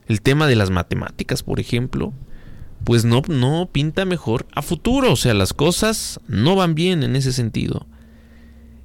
el 0.09 0.21
tema 0.21 0.47
de 0.47 0.57
las 0.57 0.71
matemáticas, 0.71 1.43
por 1.43 1.59
ejemplo, 1.59 2.13
pues 2.85 3.05
no, 3.05 3.23
no 3.29 3.69
pinta 3.71 4.05
mejor 4.05 4.47
a 4.53 4.63
futuro. 4.63 5.13
O 5.13 5.17
sea, 5.17 5.35
las 5.35 5.53
cosas 5.53 6.21
no 6.27 6.57
van 6.57 6.75
bien 6.75 7.03
en 7.03 7.17
ese 7.17 7.33
sentido. 7.33 7.87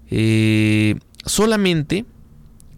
Eh, 0.10 0.96
solamente 1.25 2.06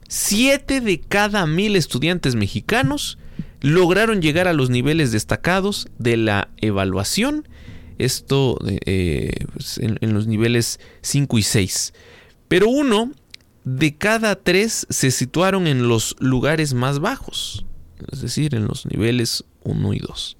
7 0.07 0.81
de 0.81 0.99
cada 0.99 1.45
mil 1.45 1.75
estudiantes 1.75 2.35
mexicanos 2.35 3.19
lograron 3.61 4.21
llegar 4.21 4.47
a 4.47 4.53
los 4.53 4.69
niveles 4.69 5.11
destacados 5.11 5.87
de 5.97 6.17
la 6.17 6.49
evaluación. 6.57 7.47
Esto 7.97 8.57
eh, 8.85 9.45
pues, 9.53 9.77
en, 9.77 10.13
los 10.13 10.25
niveles 10.25 10.79
5 11.01 11.37
y 11.37 11.43
6. 11.43 11.93
Pero 12.47 12.69
uno 12.69 13.11
de 13.65 13.95
cada 13.95 14.35
tres 14.35 14.87
se 14.89 15.11
situaron 15.11 15.67
en 15.67 15.87
los 15.87 16.15
lugares 16.19 16.73
más 16.73 16.99
bajos. 16.99 17.65
Es 18.11 18.21
decir, 18.21 18.55
en 18.55 18.65
los 18.65 18.85
niveles 18.85 19.43
1 19.63 19.93
y 19.93 19.99
2. 19.99 20.37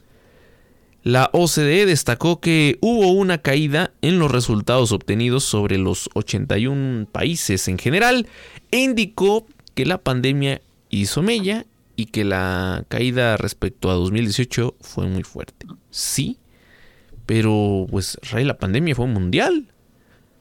La 1.04 1.30
OCDE 1.32 1.86
destacó 1.86 2.42
que 2.42 2.78
hubo 2.82 3.12
una 3.12 3.38
caída 3.38 3.92
en 4.02 4.20
los 4.20 4.32
resultados 4.32 4.92
obtenidos 4.92 5.44
sobre 5.44 5.78
los 5.78 6.10
81 6.14 7.08
países 7.12 7.68
en 7.68 7.78
general 7.78 8.28
e 8.72 8.80
indicó 8.80 9.48
que 9.76 9.86
la 9.86 9.98
pandemia 9.98 10.62
hizo 10.90 11.22
mella 11.22 11.66
y 11.96 12.08
que 12.08 12.26
la 12.26 12.84
caída 12.90 13.38
respecto 13.38 13.90
a 13.90 13.94
2018 13.94 14.76
fue 14.82 15.08
muy 15.08 15.24
fuerte. 15.24 15.68
Sí, 15.90 16.38
pero 17.26 17.88
pues 17.90 18.18
la 18.34 18.58
pandemia 18.58 18.96
fue 18.96 19.08
mundial. 19.08 19.72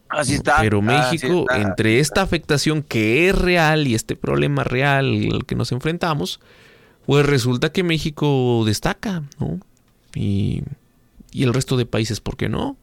Así 0.09 0.35
está. 0.35 0.59
Pero 0.61 0.83
México, 0.83 1.47
entre 1.51 2.01
esta 2.01 2.23
afectación 2.23 2.83
que 2.83 3.29
es 3.29 3.37
real 3.37 3.87
y 3.87 3.95
este 3.95 4.17
problema 4.17 4.65
real 4.65 5.29
al 5.33 5.45
que 5.47 5.55
nos 5.55 5.71
enfrentamos, 5.71 6.41
pues 7.07 7.27
resulta 7.27 7.71
que 7.73 7.83
México 7.83 8.63
destaca, 8.67 9.23
¿no? 9.39 9.61
Y, 10.15 10.63
el 11.33 11.55
resto 11.55 11.77
de 11.77 11.87
países, 11.87 12.21
¿por 12.21 12.37
qué 12.37 12.49
no? 12.49 12.77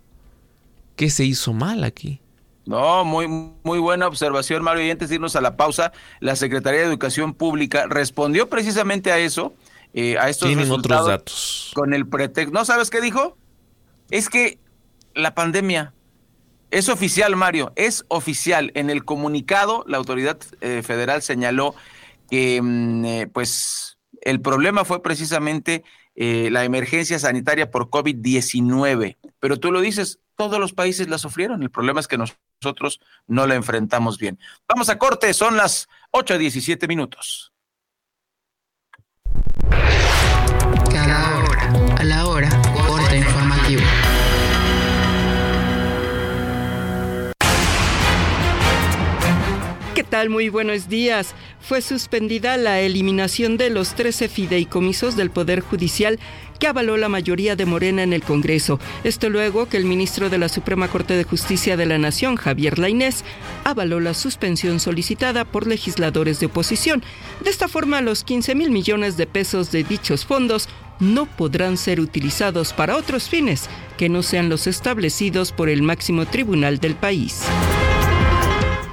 ¿Qué 0.96 1.10
se 1.10 1.26
hizo 1.26 1.54
mal 1.54 1.84
aquí? 1.84 2.20
No, 2.66 3.06
muy, 3.06 3.28
muy 3.28 3.80
buena 3.80 4.08
observación, 4.08 4.64
Mario. 4.64 4.86
Y 4.86 4.92
antes 4.92 5.10
de 5.10 5.16
irnos 5.16 5.36
a 5.36 5.42
la 5.42 5.58
pausa, 5.58 5.92
la 6.20 6.36
Secretaría 6.36 6.80
de 6.80 6.88
Educación 6.88 7.34
Pública 7.34 7.86
respondió 7.88 8.50
precisamente 8.50 9.12
a 9.12 9.20
eso, 9.20 9.54
eh, 9.94 10.18
a 10.18 10.30
estos 10.30 10.48
Tienen 10.48 10.72
otros 10.72 11.06
datos. 11.06 11.72
Con 11.76 11.94
el 11.94 12.08
pretexto. 12.08 12.54
¿No 12.54 12.66
sabes 12.66 12.90
qué 12.90 13.02
dijo? 13.02 13.38
Es 14.10 14.30
que 14.30 14.60
la 15.14 15.36
pandemia 15.36 15.94
es 16.72 16.90
oficial, 16.90 17.36
Mario, 17.36 17.72
es 17.76 18.04
oficial. 18.08 18.72
En 18.76 18.90
el 18.90 19.06
comunicado, 19.06 19.84
la 19.88 19.98
autoridad 19.98 20.38
eh, 20.62 20.82
federal 20.84 21.22
señaló 21.22 21.76
que, 22.30 22.62
mm, 22.62 23.06
eh, 23.06 23.28
pues, 23.32 23.98
el 24.22 24.42
problema 24.42 24.86
fue 24.86 25.02
precisamente 25.02 25.84
eh, 26.16 26.50
la 26.52 26.64
emergencia 26.64 27.20
sanitaria 27.20 27.72
por 27.72 27.90
COVID-19. 27.90 29.18
Pero 29.40 29.60
tú 29.60 29.72
lo 29.72 29.82
dices, 29.82 30.20
todos 30.36 30.60
los 30.60 30.74
países 30.74 31.10
la 31.10 31.18
sufrieron. 31.18 31.64
El 31.64 31.72
problema 31.72 32.00
es 32.00 32.08
que 32.08 32.18
nosotros 32.18 33.00
no 33.28 33.48
la 33.48 33.56
enfrentamos 33.56 34.18
bien. 34.18 34.40
Vamos 34.68 34.90
a 34.90 34.98
corte, 34.98 35.34
son 35.34 35.58
las 35.58 35.88
8.17 36.12 36.88
minutos. 36.88 37.55
Muy 50.16 50.48
buenos 50.48 50.88
días. 50.88 51.36
Fue 51.60 51.82
suspendida 51.82 52.56
la 52.56 52.80
eliminación 52.80 53.58
de 53.58 53.70
los 53.70 53.96
13 53.96 54.30
fideicomisos 54.30 55.18
del 55.18 55.30
Poder 55.30 55.60
Judicial 55.60 56.20
que 56.58 56.68
avaló 56.68 56.96
la 56.96 57.10
mayoría 57.10 57.58
de 57.58 57.66
Morena 57.66 58.02
en 58.02 58.14
el 58.14 58.24
Congreso. 58.24 58.80
Esto 59.04 59.30
luego 59.30 59.68
que 59.68 59.76
el 59.76 59.84
ministro 59.84 60.30
de 60.30 60.38
la 60.38 60.48
Suprema 60.48 60.88
Corte 60.88 61.16
de 61.16 61.26
Justicia 61.26 61.76
de 61.76 61.86
la 61.86 61.98
Nación, 61.98 62.38
Javier 62.38 62.80
Lainés, 62.80 63.26
avaló 63.66 64.00
la 64.00 64.14
suspensión 64.14 64.80
solicitada 64.80 65.44
por 65.44 65.68
legisladores 65.68 66.40
de 66.40 66.46
oposición. 66.46 67.04
De 67.44 67.50
esta 67.50 67.68
forma, 67.68 68.00
los 68.00 68.24
15 68.24 68.56
mil 68.56 68.72
millones 68.72 69.18
de 69.18 69.28
pesos 69.28 69.70
de 69.74 69.84
dichos 69.84 70.26
fondos 70.26 70.70
no 71.02 71.26
podrán 71.26 71.76
ser 71.76 72.00
utilizados 72.00 72.72
para 72.72 72.96
otros 72.96 73.28
fines 73.28 73.70
que 73.98 74.08
no 74.08 74.24
sean 74.24 74.48
los 74.48 74.66
establecidos 74.66 75.52
por 75.52 75.68
el 75.68 75.82
máximo 75.82 76.26
tribunal 76.26 76.80
del 76.80 76.96
país. 76.96 77.44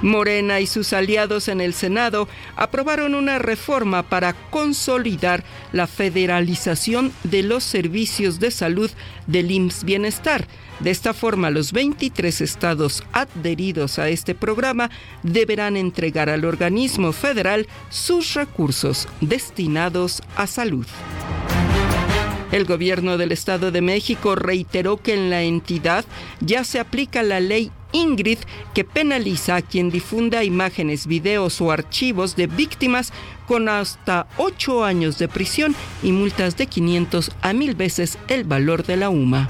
Morena 0.03 0.59
y 0.59 0.67
sus 0.67 0.93
aliados 0.93 1.47
en 1.47 1.61
el 1.61 1.73
Senado 1.73 2.27
aprobaron 2.55 3.15
una 3.15 3.39
reforma 3.39 4.03
para 4.03 4.33
consolidar 4.51 5.43
la 5.71 5.87
federalización 5.87 7.11
de 7.23 7.41
los 7.41 7.63
servicios 7.63 8.39
de 8.39 8.51
salud 8.51 8.91
del 9.25 9.49
IMSS 9.49 9.83
Bienestar. 9.85 10.45
De 10.81 10.91
esta 10.91 11.13
forma, 11.13 11.49
los 11.49 11.71
23 11.71 12.41
estados 12.41 13.03
adheridos 13.13 13.97
a 13.97 14.09
este 14.09 14.35
programa 14.35 14.91
deberán 15.23 15.77
entregar 15.77 16.29
al 16.29 16.45
organismo 16.45 17.13
federal 17.13 17.67
sus 17.89 18.33
recursos 18.33 19.07
destinados 19.21 20.21
a 20.35 20.45
salud. 20.45 20.85
El 22.51 22.65
gobierno 22.65 23.17
del 23.17 23.31
Estado 23.31 23.71
de 23.71 23.81
México 23.81 24.35
reiteró 24.35 24.97
que 24.97 25.13
en 25.15 25.29
la 25.31 25.41
entidad 25.41 26.05
ya 26.39 26.63
se 26.63 26.79
aplica 26.79 27.23
la 27.23 27.39
ley 27.39 27.71
Ingrid 27.93 28.39
que 28.73 28.83
penaliza 28.83 29.55
a 29.55 29.61
quien 29.61 29.89
difunda 29.89 30.43
imágenes, 30.43 31.07
videos 31.07 31.61
o 31.61 31.71
archivos 31.71 32.35
de 32.35 32.47
víctimas 32.47 33.13
con 33.47 33.69
hasta 33.69 34.27
ocho 34.37 34.83
años 34.83 35.17
de 35.17 35.27
prisión 35.27 35.75
y 36.01 36.11
multas 36.11 36.57
de 36.57 36.67
500 36.67 37.31
a 37.41 37.53
mil 37.53 37.75
veces 37.75 38.17
el 38.27 38.43
valor 38.43 38.85
de 38.85 38.97
la 38.97 39.09
UMA. 39.09 39.47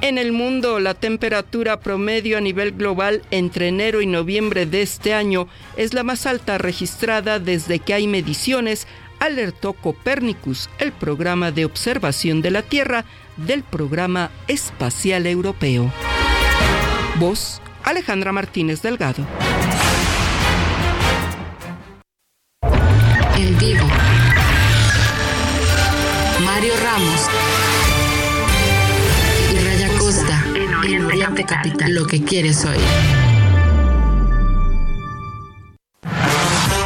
En 0.00 0.18
el 0.18 0.32
mundo, 0.32 0.80
la 0.80 0.92
temperatura 0.92 1.80
promedio 1.80 2.36
a 2.36 2.42
nivel 2.42 2.72
global 2.72 3.22
entre 3.30 3.68
enero 3.68 4.02
y 4.02 4.06
noviembre 4.06 4.66
de 4.66 4.82
este 4.82 5.14
año 5.14 5.48
es 5.78 5.94
la 5.94 6.02
más 6.02 6.26
alta 6.26 6.58
registrada 6.58 7.38
desde 7.38 7.78
que 7.78 7.94
hay 7.94 8.06
mediciones 8.06 8.86
alertó 9.18 9.72
Copernicus, 9.72 10.68
el 10.78 10.92
programa 10.92 11.50
de 11.50 11.64
observación 11.64 12.42
de 12.42 12.50
la 12.50 12.60
Tierra 12.60 13.06
del 13.38 13.62
Programa 13.62 14.30
Espacial 14.46 15.26
Europeo. 15.26 15.90
Voz 17.16 17.60
Alejandra 17.84 18.32
Martínez 18.32 18.82
Delgado. 18.82 19.24
En 23.36 23.58
vivo. 23.58 23.86
Mario 26.44 26.72
Ramos 26.82 27.28
y 29.52 29.64
Raya 29.64 29.88
Costa 29.98 30.44
en 30.56 30.74
Oriente, 31.04 31.44
Capital. 31.44 31.94
Lo 31.94 32.06
que 32.06 32.22
quieres 32.24 32.64
oír. 32.64 33.23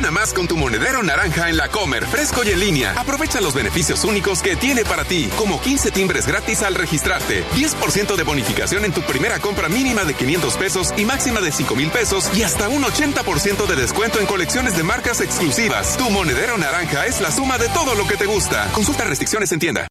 Gana 0.00 0.12
más 0.12 0.32
con 0.32 0.48
tu 0.48 0.56
monedero 0.56 1.02
naranja 1.02 1.50
en 1.50 1.58
la 1.58 1.68
Comer, 1.68 2.06
fresco 2.06 2.40
y 2.42 2.48
en 2.48 2.60
línea. 2.60 2.94
Aprovecha 2.96 3.38
los 3.42 3.52
beneficios 3.52 4.02
únicos 4.04 4.40
que 4.40 4.56
tiene 4.56 4.82
para 4.82 5.04
ti, 5.04 5.28
como 5.36 5.60
15 5.60 5.90
timbres 5.90 6.26
gratis 6.26 6.62
al 6.62 6.74
registrarte, 6.74 7.44
10% 7.54 8.16
de 8.16 8.22
bonificación 8.22 8.86
en 8.86 8.92
tu 8.92 9.02
primera 9.02 9.40
compra 9.40 9.68
mínima 9.68 10.04
de 10.04 10.14
500 10.14 10.56
pesos 10.56 10.94
y 10.96 11.04
máxima 11.04 11.42
de 11.42 11.52
5 11.52 11.76
mil 11.76 11.90
pesos 11.90 12.30
y 12.34 12.42
hasta 12.42 12.70
un 12.70 12.82
80% 12.82 13.66
de 13.66 13.76
descuento 13.76 14.18
en 14.20 14.24
colecciones 14.24 14.74
de 14.74 14.84
marcas 14.84 15.20
exclusivas. 15.20 15.98
Tu 15.98 16.08
monedero 16.08 16.56
naranja 16.56 17.04
es 17.04 17.20
la 17.20 17.30
suma 17.30 17.58
de 17.58 17.68
todo 17.68 17.94
lo 17.94 18.06
que 18.06 18.16
te 18.16 18.24
gusta. 18.24 18.70
Consulta 18.72 19.04
restricciones 19.04 19.52
en 19.52 19.58
tienda. 19.58 19.86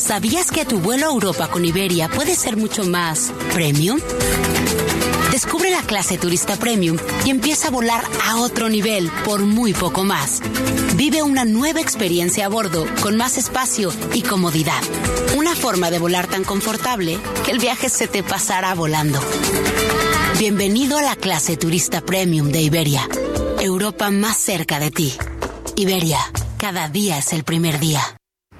¿Sabías 0.00 0.50
que 0.50 0.64
tu 0.64 0.78
vuelo 0.78 1.08
a 1.08 1.12
Europa 1.12 1.48
con 1.48 1.62
Iberia 1.62 2.08
puede 2.08 2.34
ser 2.36 2.56
mucho 2.56 2.84
más 2.84 3.34
premium? 3.52 4.00
Descubre 5.34 5.68
la 5.68 5.82
clase 5.82 6.16
turista 6.16 6.54
premium 6.54 6.96
y 7.24 7.30
empieza 7.30 7.66
a 7.66 7.70
volar 7.72 8.04
a 8.24 8.36
otro 8.36 8.68
nivel 8.68 9.10
por 9.24 9.40
muy 9.40 9.72
poco 9.74 10.04
más. 10.04 10.40
Vive 10.94 11.24
una 11.24 11.44
nueva 11.44 11.80
experiencia 11.80 12.46
a 12.46 12.48
bordo 12.48 12.86
con 13.02 13.16
más 13.16 13.36
espacio 13.36 13.90
y 14.12 14.22
comodidad. 14.22 14.80
Una 15.36 15.56
forma 15.56 15.90
de 15.90 15.98
volar 15.98 16.28
tan 16.28 16.44
confortable 16.44 17.18
que 17.44 17.50
el 17.50 17.58
viaje 17.58 17.88
se 17.88 18.06
te 18.06 18.22
pasará 18.22 18.76
volando. 18.76 19.18
Bienvenido 20.38 20.98
a 20.98 21.02
la 21.02 21.16
clase 21.16 21.56
turista 21.56 22.00
premium 22.00 22.52
de 22.52 22.62
Iberia. 22.62 23.00
Europa 23.58 24.12
más 24.12 24.36
cerca 24.36 24.78
de 24.78 24.92
ti. 24.92 25.14
Iberia, 25.74 26.20
cada 26.58 26.88
día 26.88 27.18
es 27.18 27.32
el 27.32 27.42
primer 27.42 27.80
día. 27.80 28.02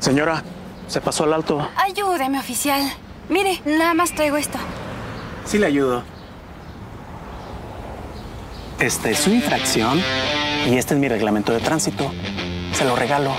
Señora, 0.01 0.43
se 0.89 1.01
pasó 1.01 1.23
al 1.23 1.35
alto. 1.35 1.71
Ayúdeme, 1.77 2.41
oficial. 2.41 2.83
Mire, 3.29 3.63
nada 3.65 3.95
más 3.95 4.13
traigo 4.13 4.37
esto. 4.37 4.59
Sí 5.45 5.59
le 5.59 5.67
ayudo. 5.67 6.14
Esta 8.81 9.11
es 9.11 9.19
su 9.19 9.31
infracción 9.31 10.01
y 10.69 10.77
este 10.77 10.95
es 10.95 11.01
mi 11.01 11.09
reglamento 11.09 11.53
de 11.53 11.61
tránsito. 11.61 12.13
Se 12.73 12.85
lo 12.85 12.97
regalo. 12.97 13.33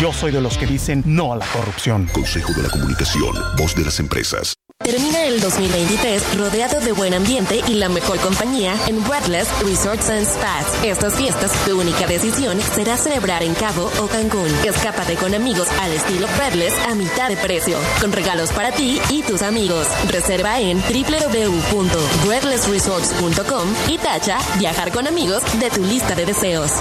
Yo 0.00 0.12
soy 0.12 0.30
de 0.30 0.40
los 0.40 0.56
que 0.56 0.66
dicen 0.66 1.02
no 1.06 1.32
a 1.32 1.36
la 1.36 1.46
corrupción. 1.46 2.08
Consejo 2.12 2.52
de 2.52 2.62
la 2.62 2.70
Comunicación, 2.70 3.34
voz 3.56 3.74
de 3.74 3.84
las 3.84 3.98
empresas. 3.98 4.59
Termina 4.82 5.26
el 5.26 5.42
2023 5.42 6.38
rodeado 6.38 6.80
de 6.80 6.92
buen 6.92 7.12
ambiente 7.12 7.60
y 7.68 7.74
la 7.74 7.90
mejor 7.90 8.18
compañía 8.18 8.74
en 8.86 9.04
Redless 9.04 9.46
Resorts 9.62 10.08
and 10.08 10.26
Spas. 10.26 10.64
Estas 10.82 11.16
fiestas, 11.16 11.52
tu 11.66 11.78
única 11.78 12.06
decisión 12.06 12.58
será 12.74 12.96
celebrar 12.96 13.42
en 13.42 13.52
Cabo 13.52 13.90
o 14.00 14.06
Cancún. 14.06 14.48
Escápate 14.64 15.16
con 15.16 15.34
amigos 15.34 15.68
al 15.82 15.92
estilo 15.92 16.26
Redless 16.38 16.72
a 16.88 16.94
mitad 16.94 17.28
de 17.28 17.36
precio, 17.36 17.76
con 18.00 18.10
regalos 18.10 18.52
para 18.52 18.72
ti 18.72 18.98
y 19.10 19.20
tus 19.22 19.42
amigos. 19.42 19.86
Reserva 20.08 20.58
en 20.60 20.80
www.redlessresorts.com 20.80 23.74
y 23.88 23.98
tacha 23.98 24.38
viajar 24.58 24.92
con 24.92 25.06
amigos 25.06 25.42
de 25.60 25.68
tu 25.68 25.84
lista 25.84 26.14
de 26.14 26.24
deseos. 26.24 26.72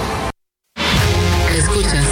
Escuchas 1.54 2.06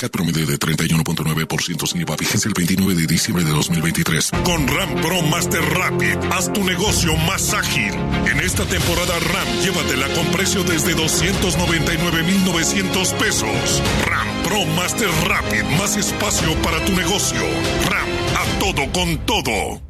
CAT 0.00 0.10
promedio 0.10 0.46
de 0.46 0.58
31.9% 0.58 1.86
sin 1.86 2.00
IVA. 2.00 2.16
Vigencia 2.16 2.48
el 2.48 2.54
29 2.54 2.94
de 2.94 3.06
diciembre 3.06 3.44
de 3.44 3.50
2023. 3.50 4.30
Con 4.44 4.66
RAM 4.66 4.94
Pro 5.02 5.20
Master 5.20 5.60
Rapid, 5.60 6.16
haz 6.32 6.50
tu 6.54 6.64
negocio 6.64 7.14
más 7.28 7.52
ágil. 7.52 7.92
En 8.26 8.40
esta 8.40 8.64
temporada 8.64 9.18
RAM, 9.18 9.46
llévatela 9.62 10.08
con 10.14 10.24
precio 10.28 10.64
desde 10.64 10.94
299,900 10.94 13.12
pesos. 13.14 13.82
RAM 14.06 14.26
Pro 14.42 14.64
Master 14.74 15.10
Rapid, 15.26 15.64
más 15.78 15.98
espacio 15.98 16.54
para 16.62 16.82
tu 16.86 16.92
negocio. 16.92 17.42
RAM, 17.90 18.08
a 18.36 18.46
todo 18.58 18.90
con 18.92 19.18
todo. 19.26 19.89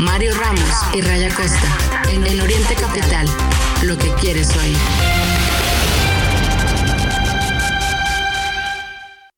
Mario 0.00 0.34
Ramos 0.34 0.70
y 0.94 1.00
Raya 1.00 1.34
Costa. 1.34 1.78
En 2.10 2.24
el 2.26 2.40
Oriente 2.40 2.74
Capital. 2.74 3.26
Lo 3.82 3.96
que 3.96 4.12
quieres 4.14 4.54
oír. 4.56 4.76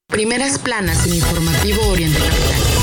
Primeras 0.09 0.59
planas 0.59 1.07
en 1.07 1.15
informativo 1.15 1.87
Oriente 1.89 2.19
Capital. 2.19 2.78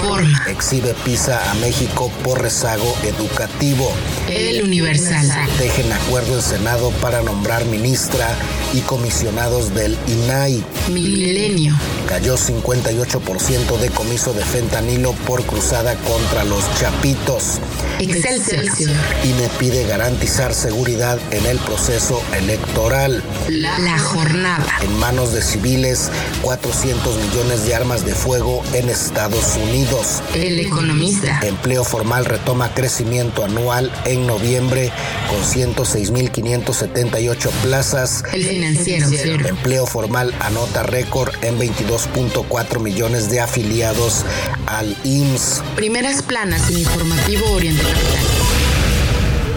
Reforma. 0.00 0.44
Exhibe 0.48 0.94
PISA 1.04 1.50
a 1.50 1.54
México 1.56 2.10
por 2.24 2.40
rezago 2.40 2.94
educativo. 3.04 3.92
El 4.28 4.62
Universal. 4.62 5.28
Dejen 5.58 5.92
acuerdo 5.92 6.36
en 6.36 6.42
Senado 6.42 6.90
para 7.02 7.22
nombrar 7.22 7.64
ministra 7.66 8.26
y 8.72 8.80
comisionados 8.80 9.74
del 9.74 9.98
INAI. 10.06 10.64
Milenio. 10.90 11.74
Cayó 12.08 12.36
58% 12.36 13.78
de 13.78 13.90
comiso 13.90 14.32
de 14.32 14.44
fentanilo 14.44 15.12
por 15.26 15.44
cruzada 15.44 15.94
contra 15.96 16.44
los 16.44 16.64
chapitos. 16.78 17.58
Excelsior. 17.98 18.94
INE 19.24 19.48
pide 19.58 19.86
garantizar 19.86 20.54
seguridad 20.54 21.18
en 21.30 21.44
el 21.46 21.58
proceso 21.58 22.22
electoral. 22.36 23.22
La, 23.48 23.78
la 23.78 23.98
jornada. 23.98 24.66
En 24.82 24.98
manos 24.98 25.32
de 25.32 25.42
civiles, 25.42 26.10
400 26.42 27.16
millones 27.16 27.66
de 27.66 27.74
armas 27.74 28.06
de 28.06 28.14
fuego 28.14 28.62
en 28.72 28.88
Estados 28.88 29.56
Unidos. 29.56 29.89
El 30.36 30.60
economista. 30.60 31.40
Empleo 31.42 31.82
formal 31.82 32.24
retoma 32.24 32.72
crecimiento 32.74 33.44
anual 33.44 33.90
en 34.04 34.24
noviembre 34.24 34.92
con 35.28 35.40
106.578 35.40 37.50
plazas. 37.62 38.22
El 38.32 38.44
financiero. 38.44 39.48
Empleo 39.48 39.86
formal 39.86 40.32
anota 40.38 40.84
récord 40.84 41.34
en 41.42 41.58
22.4 41.58 42.80
millones 42.80 43.30
de 43.30 43.40
afiliados 43.40 44.24
al 44.66 44.96
IMSS. 45.02 45.64
Primeras 45.74 46.22
planas 46.22 46.70
en 46.70 46.78
informativo 46.78 47.50
Oriente 47.50 47.82
Capital. 47.82 48.24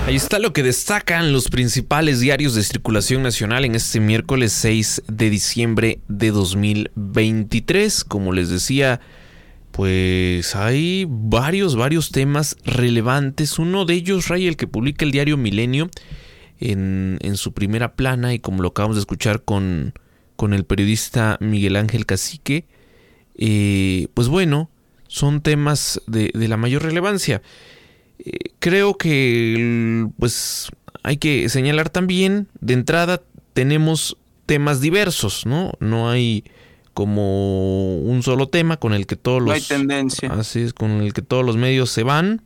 Ahí 0.07 0.15
está 0.15 0.39
lo 0.39 0.51
que 0.51 0.63
destacan 0.63 1.31
los 1.31 1.49
principales 1.49 2.19
diarios 2.19 2.55
de 2.55 2.63
circulación 2.63 3.21
nacional 3.21 3.65
en 3.65 3.75
este 3.75 3.99
miércoles 3.99 4.51
6 4.53 5.03
de 5.07 5.29
diciembre 5.29 5.99
de 6.07 6.31
2023. 6.31 8.03
Como 8.03 8.33
les 8.33 8.49
decía, 8.49 8.99
pues 9.73 10.55
hay 10.55 11.07
varios, 11.09 11.75
varios 11.75 12.11
temas 12.11 12.55
relevantes. 12.63 13.57
Uno 13.57 13.85
de 13.85 13.95
ellos, 13.95 14.27
Ray, 14.27 14.45
el 14.45 14.55
que 14.55 14.67
publica 14.67 15.03
el 15.03 15.11
diario 15.11 15.35
Milenio 15.35 15.89
en, 16.59 17.17
en 17.21 17.37
su 17.37 17.53
primera 17.53 17.95
plana 17.95 18.35
y 18.35 18.39
como 18.39 18.61
lo 18.61 18.67
acabamos 18.67 18.97
de 18.97 18.99
escuchar 18.99 19.41
con, 19.41 19.93
con 20.35 20.53
el 20.53 20.63
periodista 20.63 21.37
Miguel 21.41 21.75
Ángel 21.75 22.05
Cacique, 22.05 22.67
eh, 23.35 24.09
pues 24.13 24.27
bueno, 24.27 24.69
son 25.07 25.41
temas 25.41 25.99
de, 26.05 26.29
de 26.35 26.47
la 26.47 26.57
mayor 26.57 26.83
relevancia. 26.83 27.41
Eh, 28.19 28.51
creo 28.59 28.95
que 28.95 30.07
pues 30.19 30.69
hay 31.01 31.17
que 31.17 31.49
señalar 31.49 31.89
también, 31.89 32.47
de 32.61 32.75
entrada 32.75 33.23
tenemos 33.53 34.17
temas 34.45 34.81
diversos, 34.81 35.47
¿no? 35.47 35.71
No 35.79 36.11
hay 36.11 36.43
como 36.93 37.97
un 37.97 38.21
solo 38.23 38.47
tema 38.47 38.77
con 38.77 38.93
el 38.93 39.07
que 39.07 39.15
todos 39.15 39.39
los... 39.39 39.47
No 39.47 39.53
hay 39.53 39.61
tendencia. 39.61 40.29
Así 40.31 40.61
es, 40.61 40.73
con 40.73 40.91
el 41.01 41.13
que 41.13 41.21
todos 41.21 41.45
los 41.45 41.57
medios 41.57 41.89
se 41.89 42.03
van. 42.03 42.41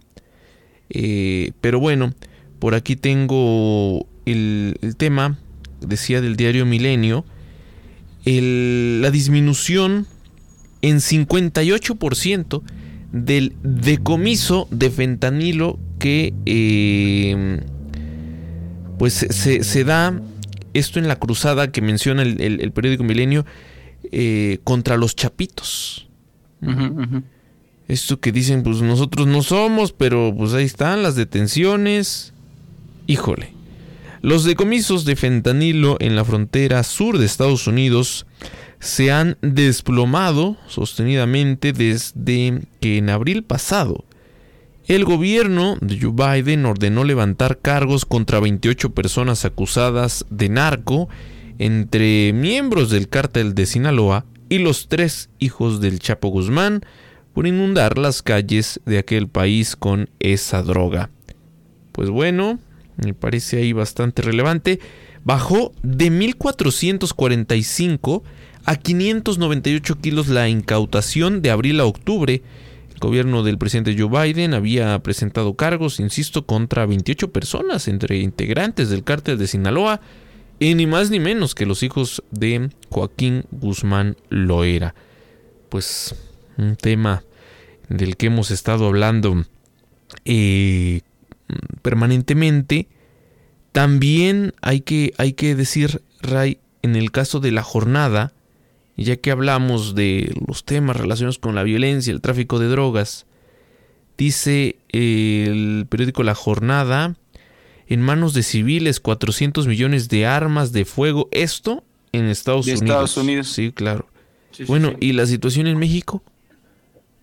Eh, 0.90 1.52
pero 1.62 1.80
bueno, 1.80 2.14
por 2.60 2.74
aquí 2.76 2.96
tengo 2.96 4.08
el, 4.26 4.78
el 4.82 4.96
tema, 4.96 5.38
decía 5.82 6.22
del 6.22 6.36
diario 6.38 6.66
Milenio, 6.66 7.26
el, 8.26 9.02
la 9.02 9.12
disminución 9.12 10.08
en 10.82 10.98
58% 10.98 12.62
del 13.12 13.54
decomiso 13.64 14.68
de 14.72 14.90
fentanilo 14.90 15.80
que 16.00 16.34
eh, 16.46 17.62
pues 19.00 19.14
se, 19.14 19.64
se, 19.64 19.84
da 19.84 20.22
esto 20.74 21.00
en 21.00 21.08
la 21.08 21.18
cruzada 21.18 21.72
que 21.72 21.82
menciona 21.82 22.22
el, 22.22 22.42
el, 22.42 22.62
el 22.62 22.72
periódico 22.72 23.04
Milenio 23.04 23.46
eh, 24.12 24.60
contra 24.64 24.98
los 24.98 25.16
chapitos. 25.16 26.08
Uh 26.62 26.68
-huh, 26.68 26.92
uh 26.92 27.02
-huh. 27.02 27.24
Esto 27.88 28.20
que 28.20 28.32
dicen, 28.32 28.64
pues 28.64 28.82
nosotros 28.82 29.28
no 29.28 29.42
somos, 29.44 29.94
pero 29.94 30.34
pues 30.38 30.54
ahí 30.54 30.66
están 30.66 31.04
las 31.04 31.16
detenciones. 31.16 32.34
Híjole. 33.06 33.54
Los 34.22 34.44
decomisos 34.44 35.06
de 35.06 35.16
fentanilo 35.16 35.96
en 36.00 36.16
la 36.16 36.26
frontera 36.26 36.84
sur 36.84 37.18
de 37.18 37.26
Estados 37.26 37.68
Unidos 37.68 38.26
se 38.80 39.12
han 39.12 39.38
desplomado 39.42 40.58
sostenidamente 40.68 41.72
desde 41.72 42.62
que 42.80 42.98
en 42.98 43.10
abril 43.10 43.44
pasado 43.44 44.06
El 44.88 45.04
gobierno 45.04 45.78
de 45.82 46.00
Joe 46.00 46.12
Biden 46.12 46.66
ordenó 46.66 47.04
levantar 47.04 47.60
cargos 47.60 48.06
contra 48.06 48.40
28 48.40 48.92
personas 48.92 49.46
acusadas 49.46 50.26
de 50.30 50.50
narco 50.50 51.10
entre 51.60 52.34
miembros 52.34 52.90
del 52.90 53.10
cártel 53.10 53.56
de 53.56 53.66
Sinaloa 53.66 54.26
y 54.50 54.60
los 54.60 54.88
tres 54.88 55.30
hijos 55.40 55.82
del 55.82 56.00
Chapo 56.00 56.30
Guzmán 56.30 56.82
por 57.34 57.48
inundar 57.48 57.98
las 57.98 58.22
calles 58.22 58.80
de 58.86 58.98
aquel 58.98 59.28
país 59.28 59.76
con 59.76 60.10
esa 60.20 60.64
droga. 60.64 61.10
Pues 61.92 62.10
bueno, 62.10 62.60
me 62.98 63.14
parece 63.14 63.58
ahí 63.58 63.74
bastante 63.74 64.22
relevante. 64.22 64.80
Bajó 65.24 65.74
de 65.84 66.10
1445 66.10 68.24
a 68.66 68.76
598 68.76 70.00
kilos 70.00 70.28
la 70.30 70.50
incautación 70.50 71.42
de 71.42 71.52
abril 71.52 71.80
a 71.80 71.86
octubre. 71.86 72.42
El 72.92 73.00
gobierno 73.00 73.44
del 73.44 73.58
presidente 73.58 73.96
Joe 73.98 74.10
Biden 74.10 74.54
había 74.54 74.98
presentado 75.00 75.56
cargos, 75.56 76.00
insisto, 76.00 76.46
contra 76.46 76.86
28 76.86 77.32
personas 77.32 77.88
entre 77.88 78.18
integrantes 78.18 78.90
del 78.90 79.04
cártel 79.04 79.38
de 79.38 79.48
Sinaloa 79.48 80.02
y 80.60 80.76
ni 80.76 80.88
más 80.88 81.10
ni 81.10 81.20
menos 81.20 81.56
que 81.56 81.66
los 81.66 81.84
hijos 81.84 82.24
de 82.32 82.70
Joaquín 82.90 83.46
Guzmán 83.52 84.18
Loera. 84.30 84.96
Pues 85.70 86.16
un 86.58 86.76
tema 86.76 87.24
del 87.90 88.18
que 88.18 88.28
hemos 88.28 88.52
estado 88.52 88.88
hablando 88.88 89.46
eh, 90.26 91.02
permanentemente. 91.82 92.88
También 93.72 94.54
hay 94.62 94.82
que, 94.82 95.14
hay 95.18 95.34
que 95.34 95.56
decir, 95.56 96.02
Ray, 96.22 96.60
en 96.82 96.96
el 96.96 97.12
caso 97.12 97.40
de 97.40 97.52
la 97.52 97.64
jornada, 97.64 98.34
ya 98.96 99.16
que 99.18 99.30
hablamos 99.32 99.94
de 99.94 100.34
los 100.48 100.66
temas 100.66 100.98
relacionados 100.98 101.38
con 101.38 101.54
la 101.54 101.64
violencia, 101.64 102.12
el 102.12 102.22
tráfico 102.22 102.58
de 102.58 102.68
drogas, 102.68 103.28
dice 104.18 104.78
el 104.90 105.86
periódico 105.88 106.24
La 106.24 106.34
Jornada, 106.34 107.16
en 107.88 108.02
manos 108.02 108.34
de 108.34 108.44
civiles 108.44 109.00
400 109.00 109.68
millones 109.68 110.10
de 110.10 110.26
armas 110.26 110.72
de 110.72 110.86
fuego, 110.86 111.28
esto 111.32 111.84
en 112.12 112.26
Estados 112.26 112.66
de 112.66 112.74
Unidos. 112.74 112.90
Estados 112.90 113.18
Unidos. 113.18 113.48
Sí, 113.50 113.72
claro. 113.72 114.08
Sí, 114.52 114.64
bueno, 114.66 114.92
sí. 114.92 115.08
¿y 115.08 115.14
la 115.14 115.26
situación 115.26 115.68
en 115.68 115.78
México? 115.78 116.24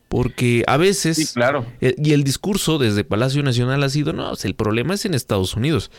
Porque 0.09 0.63
a 0.69 0.77
veces, 0.77 1.17
Sí, 1.17 1.27
claro. 1.35 1.67
eh, 1.81 1.95
y 1.99 2.13
el 2.13 2.23
discurso 2.23 2.79
desde 2.79 3.03
Palacio 3.03 3.43
Nacional 3.43 3.83
ha 3.83 3.89
sido, 3.89 4.13
no, 4.13 4.33
el 4.43 4.55
problema 4.55 4.95
es 4.95 5.05
en 5.07 5.15
Estados 5.15 5.55
Unidos. 5.57 5.91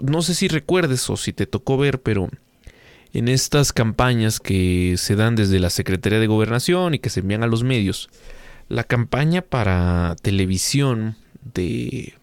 No 0.00 0.22
sé 0.22 0.34
si 0.34 0.48
recuerdes 0.48 1.08
o 1.10 1.16
si 1.16 1.32
te 1.34 1.46
tocó 1.46 1.76
ver, 1.76 2.00
pero 2.00 2.30
en 3.12 3.28
estas 3.28 3.72
campañas 3.74 4.40
que 4.40 4.94
se 4.96 5.16
dan 5.16 5.36
desde 5.36 5.58
la 5.60 5.68
Secretaría 5.68 6.18
de 6.18 6.26
Gobernación 6.28 6.94
y 6.94 6.98
que 6.98 7.10
se 7.10 7.20
envían 7.20 7.42
a 7.42 7.46
los 7.46 7.62
medios, 7.62 8.08
la 8.68 8.84
campaña 8.84 9.42
para 9.42 10.16
televisión 10.22 11.16
de... 11.54 12.14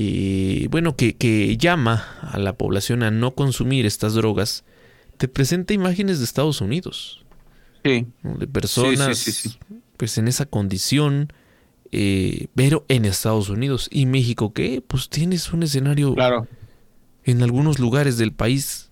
eh, 0.00 0.68
bueno, 0.70 0.94
que, 0.94 1.16
que 1.16 1.56
llama 1.56 2.04
a 2.20 2.38
la 2.38 2.52
población 2.52 3.02
a 3.02 3.10
no 3.10 3.34
consumir 3.34 3.84
estas 3.84 4.14
drogas, 4.14 4.64
te 5.16 5.26
presenta 5.26 5.74
imágenes 5.74 6.18
de 6.18 6.24
Estados 6.24 6.60
Unidos. 6.60 7.24
Sí. 7.84 8.06
¿no? 8.22 8.36
De 8.36 8.46
personas 8.46 9.18
Sí, 9.18 9.32
sí, 9.32 9.48
sí, 9.50 9.58
pues 9.96 10.16
en 10.18 10.28
esa 10.28 10.46
condición, 10.46 11.32
eh, 11.90 12.46
pero 12.54 12.84
en 12.88 13.04
Estados 13.06 13.48
Unidos. 13.48 13.88
¿Y 13.90 14.06
México 14.06 14.52
qué? 14.52 14.82
Pues 14.86 15.08
tienes 15.08 15.52
un 15.52 15.64
escenario 15.64 16.14
Claro. 16.14 16.46
en 17.24 17.42
algunos 17.42 17.80
lugares 17.80 18.18
del 18.18 18.32
país 18.32 18.90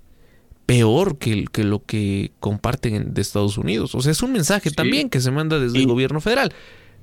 peor 0.67 1.19
que, 1.19 1.33
el- 1.33 1.51
que 1.51 1.63
lo 1.63 1.85
que 1.85 2.33
comparten 2.41 2.95
en- 2.97 3.15
de 3.15 3.23
Estados 3.23 3.57
Unidos. 3.59 3.95
O 3.95 4.01
sea, 4.01 4.11
es 4.11 4.23
un 4.25 4.33
mensaje 4.33 4.73
también 4.73 5.09
que 5.11 5.21
se 5.21 5.31
manda 5.31 5.61
desde 5.61 5.79
el 5.79 5.87
gobierno 5.87 6.21
federal. 6.21 6.53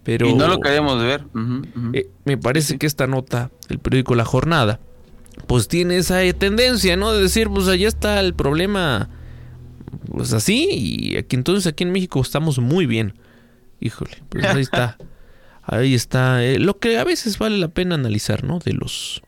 Pero 0.04 0.28
Y 0.28 0.34
no 0.34 0.48
lo 0.48 0.60
queremos 0.60 1.02
ver. 1.02 1.26
Eh, 1.94 2.10
me 2.26 2.38
parece 2.38 2.78
que 2.78 2.86
esta 2.86 3.08
nota 3.08 3.52
del 3.70 3.80
periódico 3.80 4.16
La 4.16 4.26
Jornada, 4.26 4.80
pues 5.48 5.68
tiene 5.68 5.98
esa 5.98 6.24
eh, 6.24 6.34
tendencia, 6.34 6.98
¿no? 6.98 7.13
De 7.13 7.22
decir, 7.22 7.50
pues 7.50 7.68
allá 7.68 7.88
está 7.88 8.20
el 8.20 8.34
problema, 8.34 9.10
pues 10.12 10.34
así, 10.34 10.68
y 10.72 11.18
aquí 11.18 11.36
entonces 11.36 11.68
aquí 11.68 11.84
en 11.84 11.92
México 11.92 12.22
estamos 12.22 12.60
muy 12.60 12.86
bien. 12.86 13.13
Híjole, 13.80 14.24
pues 14.30 14.46
ahí 14.46 14.62
está. 14.62 14.98
Ahí 15.66 15.94
está 15.94 16.44
eh, 16.44 16.60
lo 16.60 16.78
que 16.78 16.98
a 16.98 17.06
veces 17.06 17.38
vale 17.38 17.58
la 17.58 17.70
pena 17.70 17.96
analizar, 17.96 18.44
¿no? 18.44 18.60
De 18.60 18.74
los 18.74 19.22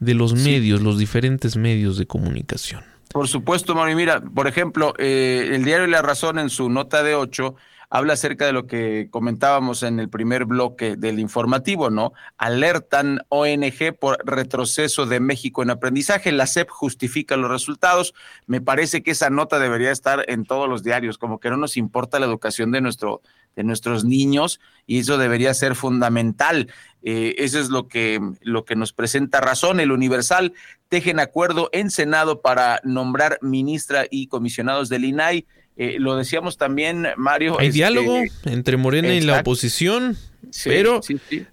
de 0.00 0.14
los 0.14 0.34
medios, 0.34 0.82
los 0.82 0.98
diferentes 0.98 1.56
medios 1.56 1.96
de 1.96 2.06
comunicación. 2.06 2.82
Por 3.12 3.28
supuesto, 3.28 3.74
Mario. 3.74 3.96
Mira, 3.96 4.20
por 4.20 4.48
ejemplo, 4.48 4.94
eh, 4.98 5.50
el 5.52 5.64
diario 5.64 5.86
La 5.86 6.02
Razón 6.02 6.38
en 6.38 6.50
su 6.50 6.68
nota 6.68 7.02
de 7.02 7.14
8 7.14 7.54
habla 7.94 8.14
acerca 8.14 8.44
de 8.44 8.52
lo 8.52 8.66
que 8.66 9.06
comentábamos 9.08 9.84
en 9.84 10.00
el 10.00 10.08
primer 10.08 10.46
bloque 10.46 10.96
del 10.96 11.20
informativo, 11.20 11.90
¿no? 11.90 12.12
Alertan 12.38 13.20
ONG 13.28 13.96
por 14.00 14.18
retroceso 14.26 15.06
de 15.06 15.20
México 15.20 15.62
en 15.62 15.70
aprendizaje. 15.70 16.32
La 16.32 16.48
SEP 16.48 16.68
justifica 16.70 17.36
los 17.36 17.48
resultados. 17.48 18.12
Me 18.48 18.60
parece 18.60 19.04
que 19.04 19.12
esa 19.12 19.30
nota 19.30 19.60
debería 19.60 19.92
estar 19.92 20.24
en 20.26 20.44
todos 20.44 20.68
los 20.68 20.82
diarios, 20.82 21.18
como 21.18 21.38
que 21.38 21.50
no 21.50 21.56
nos 21.56 21.76
importa 21.76 22.18
la 22.18 22.26
educación 22.26 22.72
de 22.72 22.80
nuestro 22.80 23.22
de 23.54 23.62
nuestros 23.62 24.04
niños 24.04 24.58
y 24.84 24.98
eso 24.98 25.16
debería 25.16 25.54
ser 25.54 25.76
fundamental. 25.76 26.72
Eh, 27.04 27.36
eso 27.38 27.60
es 27.60 27.68
lo 27.68 27.86
que, 27.86 28.20
lo 28.40 28.64
que 28.64 28.74
nos 28.74 28.92
presenta 28.92 29.40
razón. 29.40 29.78
El 29.78 29.92
Universal 29.92 30.52
tejen 30.88 31.20
acuerdo 31.20 31.68
en 31.72 31.92
Senado 31.92 32.40
para 32.40 32.80
nombrar 32.82 33.38
ministra 33.40 34.06
y 34.10 34.26
comisionados 34.26 34.88
del 34.88 35.04
INAI. 35.04 35.46
Eh, 35.76 35.96
lo 35.98 36.16
decíamos 36.16 36.56
también, 36.56 37.08
Mario. 37.16 37.58
Hay 37.58 37.68
este, 37.68 37.78
diálogo 37.78 38.20
entre 38.44 38.76
Morena 38.76 39.12
y 39.14 39.20
la 39.20 39.40
oposición, 39.40 40.16
Sí, 40.50 40.68
pero 40.68 41.02
sí, 41.02 41.18
sí. 41.28 41.46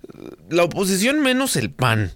la 0.49 0.63
oposición 0.63 1.21
menos 1.21 1.55
el 1.55 1.71
PAN 1.71 2.11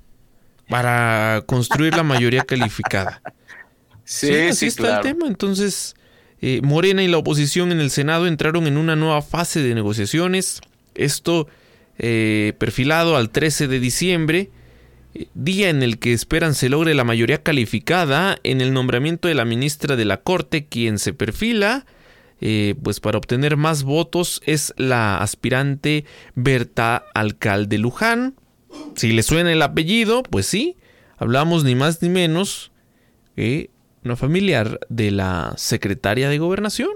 para 0.69 1.43
construir 1.47 1.95
la 1.95 2.03
mayoría 2.03 2.43
calificada. 2.43 3.21
Sí, 4.07 4.31
así 4.31 4.53
sí, 4.57 4.65
está 4.67 4.83
claro. 4.83 4.97
el 4.97 5.01
tema. 5.01 5.27
Entonces, 5.27 5.95
eh, 6.39 6.61
Morena 6.61 7.01
y 7.01 7.07
la 7.07 7.17
oposición 7.17 7.71
en 7.71 7.79
el 7.79 7.89
Senado 7.89 8.27
entraron 8.27 8.67
en 8.67 8.77
una 8.77 8.95
nueva 8.95 9.23
fase 9.23 9.63
de 9.63 9.73
negociaciones. 9.73 10.61
Esto 10.93 11.47
eh, 11.97 12.53
perfilado 12.59 13.17
al 13.17 13.31
13 13.31 13.67
de 13.67 13.79
diciembre, 13.79 14.49
eh, 15.13 15.27
día 15.33 15.69
en 15.69 15.81
el 15.81 15.97
que 15.97 16.13
esperan 16.13 16.53
se 16.53 16.69
logre 16.69 16.93
la 16.93 17.03
mayoría 17.03 17.41
calificada 17.41 18.37
en 18.43 18.61
el 18.61 18.73
nombramiento 18.73 19.27
de 19.27 19.33
la 19.33 19.45
ministra 19.45 19.95
de 19.95 20.05
la 20.05 20.17
Corte, 20.17 20.67
quien 20.67 20.99
se 20.99 21.13
perfila. 21.13 21.85
Eh, 22.41 22.75
pues 22.81 22.99
para 22.99 23.17
obtener 23.17 23.57
más 23.57 23.83
votos 23.83 24.41
es 24.45 24.73
la 24.77 25.17
aspirante 25.17 26.05
Berta 26.35 27.05
Alcalde 27.13 27.77
Luján. 27.77 28.35
Si 28.95 29.11
le 29.13 29.23
suena 29.23 29.51
el 29.51 29.61
apellido, 29.61 30.23
pues 30.23 30.45
sí, 30.45 30.75
hablamos 31.17 31.63
ni 31.63 31.75
más 31.75 32.01
ni 32.01 32.09
menos 32.09 32.71
que 33.35 33.69
una 34.03 34.15
familiar 34.15 34.79
de 34.89 35.11
la 35.11 35.53
secretaria 35.57 36.29
de 36.29 36.37
gobernación. 36.37 36.91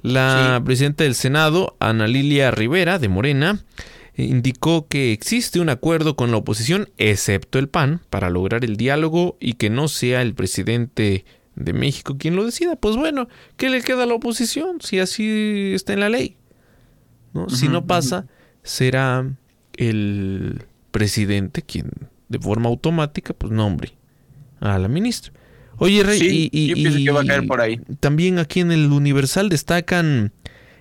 La 0.00 0.60
presidenta 0.64 1.04
del 1.04 1.14
Senado, 1.14 1.76
Ana 1.78 2.08
Lilia 2.08 2.50
Rivera, 2.50 2.98
de 2.98 3.08
Morena, 3.08 3.64
indicó 4.16 4.88
que 4.88 5.12
existe 5.12 5.60
un 5.60 5.68
acuerdo 5.68 6.16
con 6.16 6.32
la 6.32 6.38
oposición, 6.38 6.90
excepto 6.98 7.58
el 7.58 7.68
PAN, 7.68 8.00
para 8.10 8.28
lograr 8.28 8.64
el 8.64 8.76
diálogo 8.76 9.36
y 9.38 9.54
que 9.54 9.70
no 9.70 9.86
sea 9.86 10.22
el 10.22 10.34
presidente 10.34 11.24
de 11.54 11.72
México 11.72 12.16
quien 12.18 12.36
lo 12.36 12.44
decida. 12.44 12.76
Pues 12.76 12.96
bueno, 12.96 13.28
¿qué 13.56 13.68
le 13.70 13.82
queda 13.82 14.04
a 14.04 14.06
la 14.06 14.14
oposición 14.14 14.80
si 14.80 14.98
así 14.98 15.72
está 15.74 15.92
en 15.92 16.00
la 16.00 16.08
ley? 16.08 16.36
¿No? 17.34 17.48
Si 17.48 17.68
no 17.68 17.86
pasa, 17.86 18.26
será 18.62 19.26
el 19.76 20.64
presidente 20.90 21.62
quien 21.62 21.90
de 22.28 22.38
forma 22.38 22.68
automática 22.68 23.34
pues 23.34 23.52
nombre 23.52 23.92
a 24.60 24.78
la 24.78 24.88
ministra. 24.88 25.32
Oye, 25.78 26.02
Rey, 26.02 26.18
Sí, 26.18 26.48
y, 26.52 26.64
y- 26.64 26.68
yo 26.68 26.74
pienso 26.74 26.98
que 26.98 27.10
va 27.10 27.20
a 27.22 27.24
caer 27.24 27.44
y 27.44 27.46
por 27.46 27.60
ahí. 27.60 27.80
también 28.00 28.38
aquí 28.38 28.60
en 28.60 28.70
el 28.70 28.92
Universal 28.92 29.48
destacan 29.48 30.32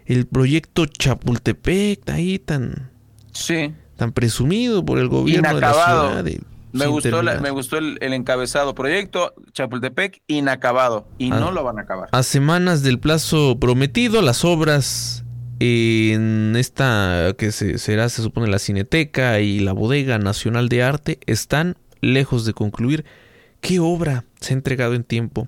el 0.06 0.28
proyecto 0.28 0.86
Chapultepec, 0.86 2.08
ahí 2.10 2.38
tan, 2.40 2.92
Sí. 3.32 3.74
tan 3.96 4.12
presumido 4.12 4.84
por 4.86 5.00
el 5.00 5.08
gobierno 5.08 5.56
de 5.56 5.62
la 5.62 5.74
ciudad. 5.74 6.26
Me 6.74 6.86
gustó, 6.88 7.22
la- 7.22 7.40
me 7.40 7.50
gustó 7.50 7.78
el, 7.78 7.98
el 8.02 8.14
encabezado 8.14 8.74
proyecto 8.76 9.34
Chapultepec 9.54 10.22
inacabado 10.28 11.08
y 11.18 11.32
Ah. 11.32 11.40
no 11.40 11.52
lo 11.52 11.64
van 11.64 11.80
a 11.80 11.84
acabar. 11.84 12.10
A 12.12 12.24
semanas 12.24 12.82
del 12.84 13.00
plazo 13.00 13.58
prometido, 13.60 14.22
las 14.22 14.46
obras 14.46 15.24
en 15.60 16.56
esta 16.56 17.34
que 17.38 17.52
se, 17.52 17.78
será, 17.78 18.10
se 18.10 18.22
supone, 18.22 18.48
la 18.48 18.60
Cineteca 18.60 19.40
y 19.42 19.60
la 19.60 19.74
Bodega 19.74 20.18
Nacional 20.18 20.70
de 20.70 20.84
Arte 20.84 21.20
están 21.28 21.78
lejos 22.02 22.46
de 22.46 22.54
concluir. 22.54 23.06
¿Qué 23.60 23.80
obra 23.80 24.24
se 24.40 24.54
ha 24.54 24.58
entregado 24.58 24.96
en 24.96 25.04
tiempo 25.04 25.48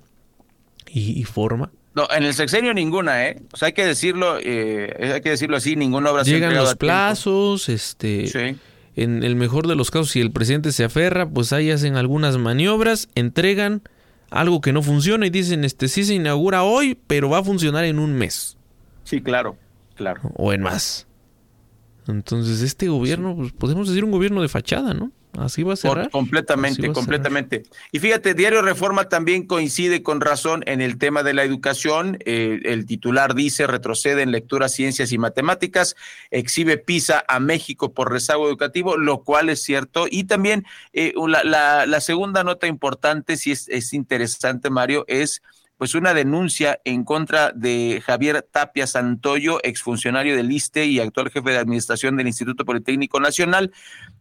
y, 0.88 1.18
y 1.20 1.24
forma? 1.24 1.72
No, 1.96 2.08
en 2.16 2.22
el 2.24 2.34
sexenio 2.34 2.74
ninguna, 2.74 3.26
¿eh? 3.28 3.42
O 3.52 3.56
sea, 3.56 3.66
hay 3.66 3.72
que 3.72 3.84
decirlo, 3.86 4.36
eh, 4.40 5.12
hay 5.14 5.20
que 5.20 5.30
decirlo 5.30 5.56
así, 5.56 5.74
ninguna 5.76 6.10
obra 6.10 6.24
se 6.24 6.30
ha 6.30 6.34
Llegan 6.34 6.50
entregado 6.50 6.64
los 6.66 6.72
a 6.74 6.76
tiempo. 6.76 6.86
plazos, 6.92 7.68
este, 7.68 8.26
Sí. 8.26 8.56
En 8.96 9.22
el 9.22 9.36
mejor 9.36 9.66
de 9.66 9.74
los 9.76 9.90
casos, 9.90 10.10
si 10.10 10.20
el 10.20 10.30
presidente 10.30 10.72
se 10.72 10.84
aferra, 10.84 11.28
pues 11.28 11.52
ahí 11.52 11.70
hacen 11.70 11.96
algunas 11.96 12.38
maniobras, 12.38 13.08
entregan 13.14 13.82
algo 14.30 14.60
que 14.60 14.72
no 14.72 14.82
funciona 14.82 15.26
y 15.26 15.30
dicen, 15.30 15.64
este 15.64 15.88
sí 15.88 16.04
se 16.04 16.14
inaugura 16.14 16.62
hoy, 16.62 16.98
pero 17.06 17.28
va 17.30 17.38
a 17.38 17.44
funcionar 17.44 17.84
en 17.84 17.98
un 17.98 18.14
mes 18.14 18.56
Sí, 19.04 19.20
claro, 19.20 19.56
claro. 19.94 20.20
o 20.34 20.52
en 20.52 20.62
más. 20.62 21.06
Entonces, 22.06 22.60
este 22.60 22.88
gobierno, 22.88 23.34
pues, 23.36 23.52
podemos 23.52 23.88
decir 23.88 24.04
un 24.04 24.10
gobierno 24.10 24.42
de 24.42 24.48
fachada, 24.48 24.92
¿no? 24.94 25.10
Así 25.38 25.62
va 25.62 25.74
a 25.74 25.76
cerrar. 25.76 26.10
completamente, 26.10 26.92
completamente. 26.92 27.64
Y 27.92 27.98
fíjate, 27.98 28.34
Diario 28.34 28.62
Reforma 28.62 29.08
también 29.08 29.46
coincide 29.46 30.02
con 30.02 30.20
razón 30.20 30.62
en 30.66 30.80
el 30.80 30.98
tema 30.98 31.22
de 31.22 31.34
la 31.34 31.42
educación. 31.42 32.18
Eh, 32.24 32.60
el 32.64 32.86
titular 32.86 33.34
dice, 33.34 33.66
retrocede 33.66 34.22
en 34.22 34.30
lectura, 34.30 34.68
ciencias 34.68 35.12
y 35.12 35.18
matemáticas, 35.18 35.96
exhibe 36.30 36.78
PISA 36.78 37.24
a 37.26 37.40
México 37.40 37.92
por 37.92 38.12
rezago 38.12 38.46
educativo, 38.46 38.96
lo 38.96 39.22
cual 39.22 39.50
es 39.50 39.62
cierto. 39.62 40.06
Y 40.10 40.24
también 40.24 40.64
eh, 40.92 41.12
la, 41.26 41.86
la, 41.86 42.00
segunda 42.00 42.44
nota 42.44 42.66
importante, 42.66 43.36
si 43.36 43.50
es, 43.50 43.68
es 43.68 43.92
interesante, 43.92 44.70
Mario, 44.70 45.04
es 45.08 45.42
pues 45.76 45.94
una 45.94 46.14
denuncia 46.14 46.80
en 46.84 47.04
contra 47.04 47.50
de 47.50 48.02
Javier 48.04 48.46
Tapia 48.48 48.86
Santoyo, 48.86 49.58
exfuncionario 49.64 50.36
del 50.36 50.52
ISTE 50.52 50.86
y 50.86 51.00
actual 51.00 51.30
jefe 51.30 51.50
de 51.50 51.58
administración 51.58 52.16
del 52.16 52.28
Instituto 52.28 52.64
Politécnico 52.64 53.18
Nacional. 53.18 53.72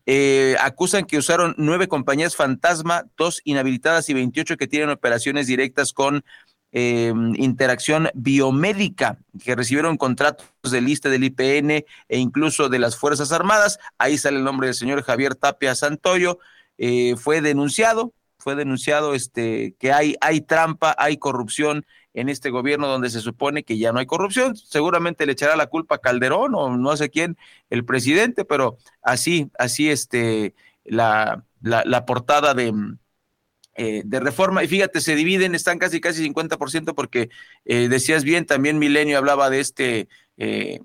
Eh, 0.05 0.55
acusan 0.59 1.05
que 1.05 1.17
usaron 1.17 1.55
nueve 1.57 1.87
compañías 1.87 2.35
fantasma, 2.35 3.05
dos 3.17 3.41
inhabilitadas 3.45 4.09
y 4.09 4.13
28 4.13 4.57
que 4.57 4.67
tienen 4.67 4.89
operaciones 4.89 5.47
directas 5.47 5.93
con 5.93 6.25
em, 6.71 7.35
interacción 7.35 8.09
biomédica, 8.13 9.19
que 9.43 9.55
recibieron 9.55 9.95
contratos 9.95 10.47
del 10.63 10.89
ISTE, 10.89 11.09
del 11.09 11.23
IPN 11.23 11.85
e 12.09 12.17
incluso 12.17 12.67
de 12.67 12.79
las 12.79 12.97
Fuerzas 12.97 13.31
Armadas. 13.31 13.79
Ahí 13.97 14.17
sale 14.17 14.37
el 14.37 14.43
nombre 14.43 14.67
del 14.67 14.75
señor 14.75 15.03
Javier 15.03 15.35
Tapia 15.35 15.75
Santoyo. 15.75 16.39
Eh, 16.77 17.15
fue 17.15 17.41
denunciado, 17.41 18.13
fue 18.39 18.55
denunciado 18.55 19.13
este, 19.13 19.75
que 19.79 19.93
hay, 19.93 20.15
hay 20.19 20.41
trampa, 20.41 20.95
hay 20.97 21.17
corrupción 21.17 21.85
en 22.13 22.29
este 22.29 22.49
gobierno 22.49 22.87
donde 22.87 23.09
se 23.09 23.21
supone 23.21 23.63
que 23.63 23.77
ya 23.77 23.91
no 23.91 23.99
hay 23.99 24.05
corrupción. 24.05 24.55
Seguramente 24.55 25.25
le 25.25 25.33
echará 25.33 25.55
la 25.55 25.67
culpa 25.67 25.95
a 25.95 25.97
Calderón 25.99 26.53
o 26.55 26.75
no 26.77 26.95
sé 26.97 27.09
quién, 27.09 27.37
el 27.69 27.85
presidente, 27.85 28.45
pero 28.45 28.77
así, 29.01 29.49
así 29.57 29.89
este, 29.89 30.53
la, 30.83 31.43
la, 31.61 32.05
portada 32.05 32.53
de, 32.53 32.73
eh, 33.75 34.03
de 34.05 34.19
reforma. 34.19 34.63
Y 34.63 34.67
fíjate, 34.67 35.01
se 35.01 35.15
dividen, 35.15 35.55
están 35.55 35.79
casi, 35.79 35.99
casi 35.99 36.23
50% 36.23 36.93
porque 36.93 37.29
eh, 37.65 37.87
decías 37.89 38.23
bien, 38.23 38.45
también 38.45 38.79
Milenio 38.79 39.17
hablaba 39.17 39.49
de 39.49 39.59
este... 39.59 40.07
Eh, 40.37 40.79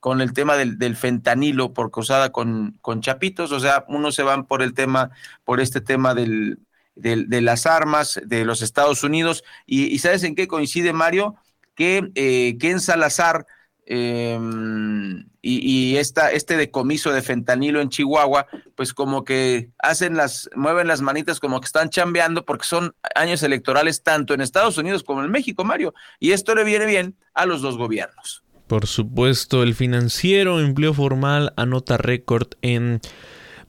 con 0.00 0.22
el 0.22 0.32
tema 0.32 0.56
del, 0.56 0.78
del, 0.78 0.96
fentanilo 0.96 1.74
por 1.74 1.90
causada 1.90 2.32
con, 2.32 2.78
con 2.80 3.02
chapitos, 3.02 3.52
o 3.52 3.60
sea, 3.60 3.84
unos 3.86 4.14
se 4.14 4.22
van 4.22 4.46
por 4.46 4.62
el 4.62 4.72
tema, 4.72 5.10
por 5.44 5.60
este 5.60 5.82
tema 5.82 6.14
del, 6.14 6.58
de, 7.00 7.40
las 7.40 7.66
armas 7.66 8.20
de 8.24 8.44
los 8.44 8.62
Estados 8.62 9.02
Unidos. 9.04 9.44
Y, 9.66 9.98
¿sabes 9.98 10.22
en 10.24 10.34
qué 10.34 10.48
coincide, 10.48 10.92
Mario? 10.92 11.36
Que 11.74 12.10
eh, 12.14 12.56
Ken 12.58 12.80
Salazar 12.80 13.46
em, 13.86 15.26
y, 15.42 15.96
esta, 15.96 16.30
este 16.30 16.56
decomiso 16.56 17.12
de 17.12 17.22
fentanilo 17.22 17.80
en 17.80 17.88
Chihuahua, 17.88 18.46
pues 18.76 18.92
como 18.92 19.24
que 19.24 19.70
hacen 19.78 20.16
las, 20.16 20.50
mueven 20.54 20.86
las 20.86 21.00
manitas 21.00 21.40
como 21.40 21.60
que 21.60 21.66
están 21.66 21.90
chambeando 21.90 22.44
porque 22.44 22.66
son 22.66 22.94
años 23.14 23.42
electorales 23.42 24.02
tanto 24.02 24.34
en 24.34 24.40
Estados 24.40 24.78
Unidos 24.78 25.02
como 25.02 25.24
en 25.24 25.30
México, 25.30 25.64
Mario. 25.64 25.94
Y 26.18 26.32
esto 26.32 26.54
le 26.54 26.64
viene 26.64 26.86
bien 26.86 27.16
a 27.34 27.46
los 27.46 27.62
dos 27.62 27.76
gobiernos. 27.76 28.44
Por 28.70 28.86
supuesto, 28.86 29.64
el 29.64 29.74
financiero 29.74 30.60
empleo 30.60 30.94
formal 30.94 31.52
anota 31.56 31.96
récord 31.96 32.52
en 32.62 33.00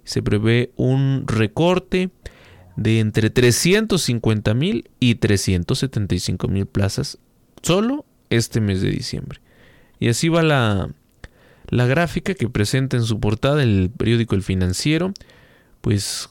Se 0.04 0.22
prevé 0.22 0.72
un 0.76 1.26
recorte 1.28 2.12
de 2.76 3.00
entre 3.00 3.30
350 3.30 4.54
mil 4.54 4.90
y 5.00 5.16
375 5.16 6.48
mil 6.48 6.66
plazas 6.66 7.18
solo 7.62 8.06
este 8.30 8.62
mes 8.62 8.82
de 8.82 8.90
diciembre. 8.90 9.40
Y 10.00 10.10
así 10.10 10.30
va 10.30 10.44
la, 10.44 10.90
la 11.70 11.86
gráfica 11.88 12.34
que 12.34 12.50
presenta 12.50 12.98
en 12.98 13.04
su 13.04 13.20
portada 13.20 13.64
el 13.64 13.92
periódico 13.96 14.36
El 14.36 14.44
Financiero, 14.44 15.14
pues 15.82 16.30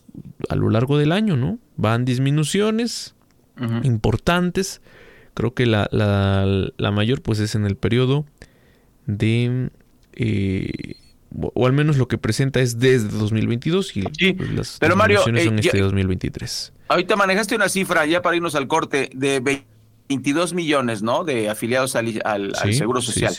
a 0.48 0.56
lo 0.56 0.70
largo 0.70 0.98
del 0.98 1.12
año, 1.12 1.36
¿no? 1.36 1.58
Van 1.76 2.04
disminuciones 2.04 3.14
importantes. 3.82 4.80
Creo 5.34 5.54
que 5.54 5.66
la, 5.66 5.88
la, 5.90 6.90
mayor 6.90 7.22
pues 7.22 7.38
es 7.38 7.54
en 7.54 7.64
el 7.64 7.76
periodo 7.76 8.26
de... 9.06 9.70
Eh, 10.14 10.96
o 11.54 11.66
al 11.66 11.72
menos 11.72 11.96
lo 11.96 12.08
que 12.08 12.18
presenta 12.18 12.60
es 12.60 12.78
desde 12.78 13.08
2022 13.08 13.96
y 13.96 14.02
pues, 14.34 14.50
las 14.52 14.76
pero 14.78 14.96
Mario, 14.96 15.22
son 15.22 15.38
eh, 15.38 15.50
este 15.58 15.80
2023. 15.80 16.72
Ahorita 16.88 17.16
manejaste 17.16 17.54
una 17.54 17.70
cifra, 17.70 18.04
ya 18.04 18.20
para 18.20 18.36
irnos 18.36 18.54
al 18.54 18.68
corte, 18.68 19.08
de 19.14 19.40
22 19.40 20.52
millones, 20.52 21.02
¿no? 21.02 21.24
De 21.24 21.48
afiliados 21.48 21.96
al, 21.96 22.20
al, 22.24 22.54
Seguro 22.74 23.00
Social. 23.00 23.34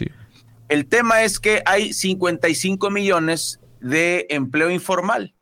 El 0.70 0.88
tema 0.88 1.24
es 1.24 1.40
que 1.40 1.62
hay 1.66 1.94
55 1.94 2.90
millones 2.90 3.60
de 3.80 4.26
empleo 4.30 4.72
informal. 4.72 5.36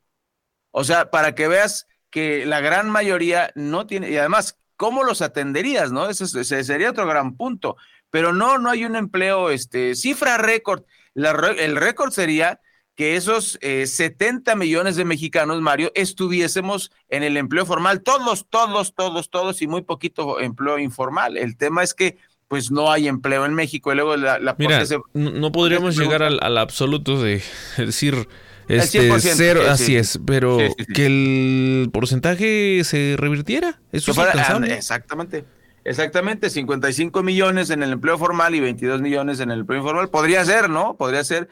O 0.72 0.84
sea, 0.84 1.10
para 1.10 1.36
que 1.36 1.48
veas 1.48 1.88
que 2.10 2.46
la 2.46 2.60
gran 2.60 2.90
mayoría 2.90 3.52
no 3.56 3.88
tiene, 3.88 4.10
y 4.12 4.18
además, 4.18 4.58
¿cómo 4.76 5.04
los 5.04 5.22
atenderías, 5.22 5.92
no? 5.92 6.10
Ese, 6.10 6.44
sería 6.64 6.90
otro 6.90 7.08
gran 7.08 7.36
punto 7.38 7.78
pero 8.12 8.34
no, 8.34 8.60
no 8.60 8.70
hay 8.70 8.86
un 8.86 8.96
empleo, 8.96 9.50
este, 9.50 9.96
cifra 9.96 10.38
récord. 10.38 10.84
el 11.16 11.76
récord 11.76 12.12
sería 12.12 12.60
que 12.96 13.16
esos 13.16 13.58
70 13.62 14.52
eh, 14.52 14.56
millones 14.56 14.96
de 14.96 15.06
mexicanos, 15.06 15.60
Mario, 15.62 15.92
estuviésemos 15.96 16.92
en 17.10 17.24
el 17.24 17.38
empleo 17.38 17.66
formal, 17.66 18.04
todos, 18.04 18.46
todos, 18.50 18.94
todos, 18.94 19.30
todos, 19.30 19.62
y 19.62 19.68
muy 19.68 19.82
poquito 19.82 20.40
empleo 20.40 20.78
informal. 20.78 21.38
El 21.38 21.58
tema 21.58 21.84
es 21.84 21.94
que 21.94 22.18
pues 22.48 22.70
no 22.70 22.92
hay 22.92 23.08
empleo 23.08 23.46
en 23.46 23.54
México 23.54 23.94
y 23.94 23.96
luego 23.96 24.18
la... 24.18 24.38
la 24.38 24.56
Mira, 24.60 24.84
no 25.14 25.52
podríamos 25.54 25.98
llegar 25.98 26.22
al, 26.22 26.58
absoluto 26.58 27.22
de 27.22 27.42
decir... 27.78 28.28
Este, 28.68 29.10
cero, 29.20 29.64
así 29.68 29.98
es, 29.98 30.20
pero 30.26 30.58
que 30.94 31.06
el 31.06 31.90
porcentaje 31.92 32.84
se 32.86 33.16
revirtiera, 33.18 33.82
eso 33.92 34.12
es 34.12 34.18
ah, 34.18 34.62
Exactamente. 34.66 35.44
Exactamente, 35.84 36.50
55 36.50 37.24
millones 37.24 37.70
en 37.70 37.82
el 37.82 37.94
empleo 37.94 38.18
formal 38.18 38.54
y 38.54 38.60
22 38.60 39.02
millones 39.02 39.40
en 39.40 39.52
el 39.52 39.62
empleo 39.62 39.80
informal. 39.80 40.10
Podría 40.10 40.46
ser, 40.46 40.70
¿no? 40.70 40.96
Podría 40.96 41.24
ser. 41.24 41.50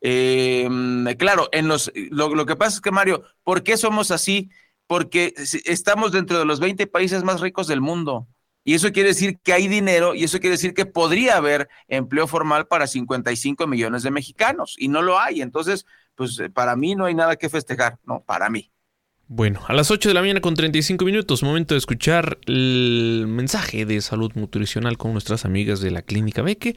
Eh, 0.00 0.68
claro, 1.18 1.48
en 1.52 1.68
los, 1.68 1.92
lo, 2.10 2.46
que 2.46 2.56
pasa 2.56 2.76
es 2.76 2.80
que, 2.80 2.90
Mario, 2.90 3.24
¿por 3.44 3.62
qué 3.62 3.76
somos 3.76 4.10
así? 4.10 4.50
Porque 4.86 5.34
estamos 5.64 6.12
dentro 6.12 6.38
de 6.38 6.44
los 6.44 6.60
20 6.60 6.86
países 6.86 7.24
más 7.24 7.40
ricos 7.40 7.66
del 7.66 7.80
mundo. 7.80 8.28
Y 8.64 8.74
eso 8.74 8.92
quiere 8.92 9.08
decir 9.08 9.40
que 9.42 9.52
hay 9.52 9.66
dinero 9.66 10.14
y 10.14 10.24
eso 10.24 10.38
quiere 10.38 10.54
decir 10.54 10.74
que 10.74 10.86
podría 10.86 11.36
haber 11.36 11.68
empleo 11.88 12.28
formal 12.28 12.68
para 12.68 12.86
55 12.86 13.66
millones 13.66 14.04
de 14.04 14.12
mexicanos 14.12 14.76
y 14.78 14.88
no 14.88 15.02
lo 15.02 15.18
hay. 15.18 15.42
Entonces, 15.42 15.84
pues 16.14 16.40
para 16.54 16.76
mí 16.76 16.94
no 16.94 17.06
hay 17.06 17.14
nada 17.14 17.36
que 17.36 17.48
festejar, 17.48 17.98
¿no? 18.04 18.22
Para 18.22 18.50
mí. 18.50 18.71
Bueno, 19.34 19.60
a 19.66 19.72
las 19.72 19.90
8 19.90 20.10
de 20.10 20.14
la 20.14 20.20
mañana 20.20 20.42
con 20.42 20.54
35 20.54 21.06
minutos, 21.06 21.42
momento 21.42 21.72
de 21.72 21.78
escuchar 21.78 22.36
el 22.44 23.24
mensaje 23.26 23.86
de 23.86 24.02
salud 24.02 24.30
nutricional 24.34 24.98
con 24.98 25.12
nuestras 25.12 25.46
amigas 25.46 25.80
de 25.80 25.90
la 25.90 26.02
Clínica 26.02 26.42
Beque. 26.42 26.76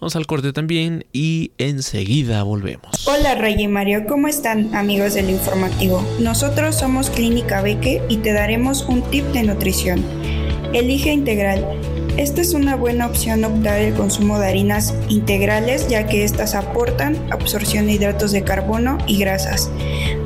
Vamos 0.00 0.14
al 0.14 0.24
corte 0.28 0.52
también 0.52 1.04
y 1.12 1.50
enseguida 1.58 2.44
volvemos. 2.44 3.08
Hola 3.08 3.34
Rey 3.34 3.60
y 3.60 3.66
Mario, 3.66 4.04
¿cómo 4.08 4.28
están 4.28 4.72
amigos 4.72 5.14
del 5.14 5.30
informativo? 5.30 6.00
Nosotros 6.20 6.78
somos 6.78 7.10
Clínica 7.10 7.60
Beque 7.60 8.00
y 8.08 8.18
te 8.18 8.32
daremos 8.32 8.82
un 8.82 9.02
tip 9.10 9.24
de 9.32 9.42
nutrición. 9.42 10.04
Elige 10.72 11.12
integral 11.12 11.66
esta 12.16 12.40
es 12.40 12.54
una 12.54 12.76
buena 12.76 13.06
opción 13.06 13.44
optar 13.44 13.78
el 13.80 13.94
consumo 13.94 14.38
de 14.38 14.46
harinas 14.46 14.94
integrales 15.08 15.88
ya 15.88 16.06
que 16.06 16.24
estas 16.24 16.54
aportan 16.54 17.16
absorción 17.30 17.86
de 17.86 17.92
hidratos 17.92 18.32
de 18.32 18.42
carbono 18.42 18.98
y 19.06 19.18
grasas, 19.18 19.70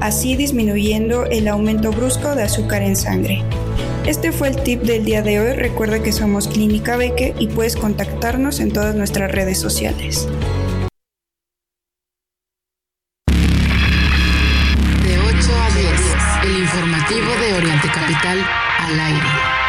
así 0.00 0.36
disminuyendo 0.36 1.24
el 1.26 1.48
aumento 1.48 1.90
brusco 1.90 2.34
de 2.34 2.44
azúcar 2.44 2.82
en 2.82 2.96
sangre. 2.96 3.42
Este 4.06 4.32
fue 4.32 4.48
el 4.48 4.62
tip 4.62 4.82
del 4.82 5.04
día 5.04 5.22
de 5.22 5.40
hoy. 5.40 5.52
Recuerda 5.52 6.02
que 6.02 6.12
somos 6.12 6.48
Clínica 6.48 6.96
Beque 6.96 7.34
y 7.38 7.48
puedes 7.48 7.76
contactarnos 7.76 8.60
en 8.60 8.72
todas 8.72 8.94
nuestras 8.94 9.30
redes 9.30 9.58
sociales. 9.58 10.26
De 15.02 15.18
8 15.18 15.36
a 15.60 15.70
10, 16.44 16.50
el 16.50 16.62
informativo 16.62 17.30
de 17.40 17.54
Oriente 17.54 17.88
Capital 17.88 18.38
al 18.78 19.00
aire. 19.00 19.59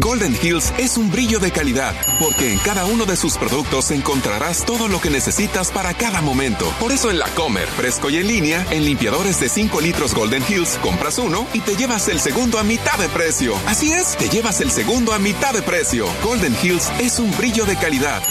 Golden 0.00 0.32
Hills 0.40 0.72
es 0.78 0.96
un 0.96 1.10
brillo 1.10 1.40
de 1.40 1.50
calidad, 1.50 1.92
porque 2.20 2.52
en 2.52 2.60
cada 2.60 2.84
uno 2.84 3.04
de 3.04 3.16
sus 3.16 3.36
productos 3.36 3.90
encontrarás 3.90 4.64
todo 4.64 4.86
lo 4.86 5.00
que 5.00 5.10
necesitas 5.10 5.72
para 5.72 5.92
cada 5.92 6.22
momento. 6.22 6.72
Por 6.78 6.92
eso 6.92 7.10
en 7.10 7.18
la 7.18 7.26
Comer, 7.34 7.66
fresco 7.66 8.08
y 8.08 8.18
en 8.18 8.28
línea, 8.28 8.64
en 8.70 8.84
limpiadores 8.84 9.40
de 9.40 9.48
5 9.48 9.80
litros 9.80 10.14
Golden 10.14 10.44
Hills, 10.48 10.78
compras 10.82 11.18
uno 11.18 11.48
y 11.52 11.62
te 11.62 11.74
llevas 11.74 12.06
el 12.06 12.20
segundo 12.20 12.60
a 12.60 12.62
mitad 12.62 12.96
de 12.96 13.08
precio. 13.08 13.56
Así 13.66 13.90
es, 13.92 14.16
te 14.16 14.28
llevas 14.28 14.60
el 14.60 14.70
segundo 14.70 15.12
a 15.12 15.18
mitad 15.18 15.52
de 15.52 15.62
precio. 15.62 16.06
Golden 16.22 16.56
Hills 16.62 16.92
es 17.00 17.18
un 17.18 17.36
brillo 17.36 17.64
de 17.64 17.74
calidad. 17.74 18.22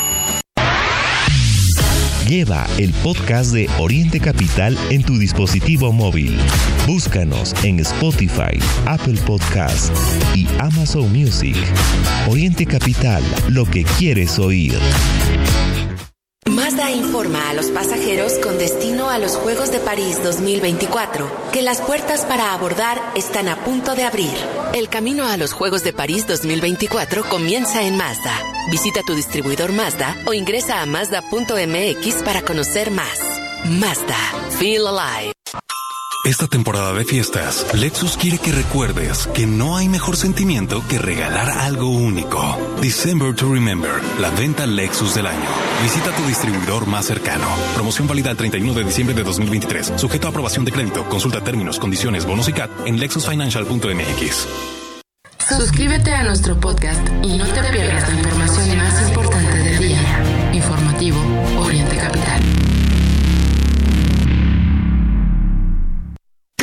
Lleva 2.27 2.67
el 2.77 2.91
podcast 3.03 3.53
de 3.53 3.69
Oriente 3.79 4.19
Capital 4.19 4.77
en 4.89 5.01
tu 5.01 5.17
dispositivo 5.17 5.93
móvil. 5.93 6.37
Búscanos 6.85 7.53
en 7.63 7.79
Spotify, 7.79 8.59
Apple 8.85 9.17
Podcast 9.25 9.95
y 10.35 10.45
Amazon 10.59 11.09
Music. 11.13 11.55
Oriente 12.27 12.65
Capital, 12.65 13.23
lo 13.47 13.63
que 13.63 13.85
quieres 13.97 14.39
oír. 14.39 14.77
Mazda 16.57 16.89
informa 16.89 17.49
a 17.49 17.53
los 17.53 17.67
pasajeros 17.67 18.33
con 18.39 18.57
destino 18.57 19.11
a 19.11 19.19
los 19.19 19.35
Juegos 19.35 19.71
de 19.71 19.79
París 19.79 20.23
2024 20.23 21.51
que 21.53 21.61
las 21.61 21.79
puertas 21.81 22.25
para 22.25 22.51
abordar 22.51 22.99
están 23.15 23.47
a 23.47 23.63
punto 23.63 23.93
de 23.93 24.03
abrir. 24.03 24.33
El 24.73 24.89
camino 24.89 25.27
a 25.27 25.37
los 25.37 25.53
Juegos 25.53 25.83
de 25.83 25.93
París 25.93 26.25
2024 26.25 27.25
comienza 27.29 27.83
en 27.83 27.95
Mazda. 27.95 28.33
Visita 28.71 29.01
tu 29.05 29.13
distribuidor 29.13 29.71
Mazda 29.71 30.17
o 30.25 30.33
ingresa 30.33 30.81
a 30.81 30.87
mazda.mx 30.87 32.23
para 32.23 32.41
conocer 32.41 32.89
más. 32.89 33.19
Mazda, 33.63 34.17
feel 34.57 34.87
alive. 34.87 35.36
Esta 36.25 36.47
temporada 36.47 36.93
de 36.93 37.05
fiestas, 37.05 37.65
Lexus 37.73 38.17
quiere 38.17 38.37
que 38.37 38.51
recuerdes 38.51 39.27
que 39.27 39.47
no 39.47 39.77
hay 39.77 39.87
mejor 39.87 40.17
sentimiento 40.17 40.83
que 40.89 40.97
regalar 40.97 41.49
algo 41.49 41.89
único. 41.89 42.57
December 42.81 43.33
to 43.33 43.53
Remember, 43.53 43.91
la 44.19 44.29
venta 44.31 44.65
Lexus 44.65 45.15
del 45.15 45.27
año. 45.27 45.47
Visita 45.83 46.11
tu 46.11 46.23
distribuidor 46.23 46.85
más 46.85 47.05
cercano. 47.05 47.47
Promoción 47.75 48.07
válida 48.07 48.31
el 48.31 48.37
31 48.37 48.73
de 48.73 48.83
diciembre 48.83 49.15
de 49.15 49.23
2023. 49.23 49.93
Sujeto 49.95 50.27
a 50.27 50.31
aprobación 50.31 50.65
de 50.65 50.71
crédito. 50.73 51.07
Consulta 51.07 51.41
términos, 51.41 51.79
condiciones, 51.79 52.25
bonos 52.25 52.49
y 52.49 52.53
CAT 52.53 52.71
en 52.85 52.99
lexusfinancial.mx. 52.99 54.47
Suscríbete 55.47 56.13
a 56.13 56.23
nuestro 56.23 56.59
podcast 56.59 57.07
y 57.23 57.37
no 57.37 57.45
te 57.45 57.63
pierdas 57.71 58.09
la 58.09 58.15
información 58.15 58.77
más 58.77 59.07
importante 59.07 59.56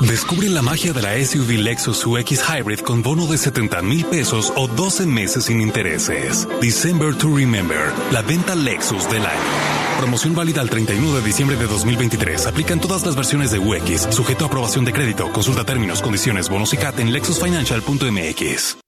Descubre 0.00 0.48
la 0.48 0.62
magia 0.62 0.92
de 0.92 1.02
la 1.02 1.24
SUV 1.24 1.58
Lexus 1.58 2.06
UX 2.06 2.40
Hybrid 2.48 2.80
con 2.80 3.02
bono 3.02 3.26
de 3.26 3.36
70 3.36 3.82
mil 3.82 4.04
pesos 4.04 4.52
o 4.54 4.68
12 4.68 5.06
meses 5.06 5.46
sin 5.46 5.60
intereses. 5.60 6.46
December 6.60 7.16
to 7.16 7.36
Remember, 7.36 7.92
la 8.12 8.22
venta 8.22 8.54
Lexus 8.54 9.10
del 9.10 9.26
año. 9.26 9.98
Promoción 9.98 10.36
válida 10.36 10.60
al 10.60 10.70
31 10.70 11.16
de 11.16 11.22
diciembre 11.22 11.56
de 11.56 11.66
2023. 11.66 12.46
Aplican 12.46 12.80
todas 12.80 13.04
las 13.04 13.16
versiones 13.16 13.50
de 13.50 13.58
UX, 13.58 14.14
sujeto 14.14 14.44
a 14.44 14.46
aprobación 14.46 14.84
de 14.84 14.92
crédito. 14.92 15.32
Consulta 15.32 15.64
términos, 15.64 16.00
condiciones, 16.00 16.48
bonos 16.48 16.72
y 16.72 16.76
CAT 16.76 17.00
en 17.00 17.12
lexusfinancial.mx. 17.12 18.87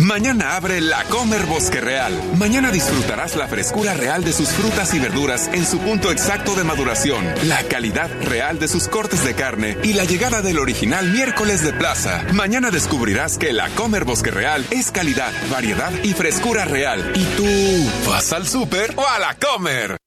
Mañana 0.00 0.56
abre 0.56 0.80
la 0.80 1.04
Comer 1.04 1.44
Bosque 1.44 1.78
Real. 1.78 2.18
Mañana 2.38 2.70
disfrutarás 2.70 3.36
la 3.36 3.48
frescura 3.48 3.92
real 3.92 4.24
de 4.24 4.32
sus 4.32 4.48
frutas 4.48 4.94
y 4.94 4.98
verduras 4.98 5.50
en 5.52 5.66
su 5.66 5.78
punto 5.78 6.10
exacto 6.10 6.54
de 6.54 6.64
maduración, 6.64 7.22
la 7.44 7.62
calidad 7.64 8.08
real 8.22 8.58
de 8.58 8.66
sus 8.66 8.88
cortes 8.88 9.22
de 9.24 9.34
carne 9.34 9.76
y 9.82 9.92
la 9.92 10.04
llegada 10.04 10.40
del 10.40 10.58
original 10.58 11.10
miércoles 11.10 11.62
de 11.62 11.74
plaza. 11.74 12.24
Mañana 12.32 12.70
descubrirás 12.70 13.36
que 13.36 13.52
la 13.52 13.68
Comer 13.70 14.04
Bosque 14.06 14.30
Real 14.30 14.64
es 14.70 14.90
calidad, 14.90 15.32
variedad 15.50 15.92
y 16.02 16.14
frescura 16.14 16.64
real. 16.64 17.12
¿Y 17.14 17.24
tú 17.36 18.08
vas 18.08 18.32
al 18.32 18.48
súper 18.48 18.94
o 18.96 19.06
a 19.06 19.18
la 19.18 19.34
Comer? 19.34 19.98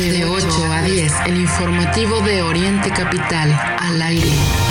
De 0.00 0.24
8 0.24 0.46
a 0.72 0.82
10, 0.82 1.12
el 1.26 1.36
informativo 1.36 2.20
de 2.22 2.42
Oriente 2.42 2.90
Capital 2.90 3.52
al 3.78 4.02
aire. 4.02 4.61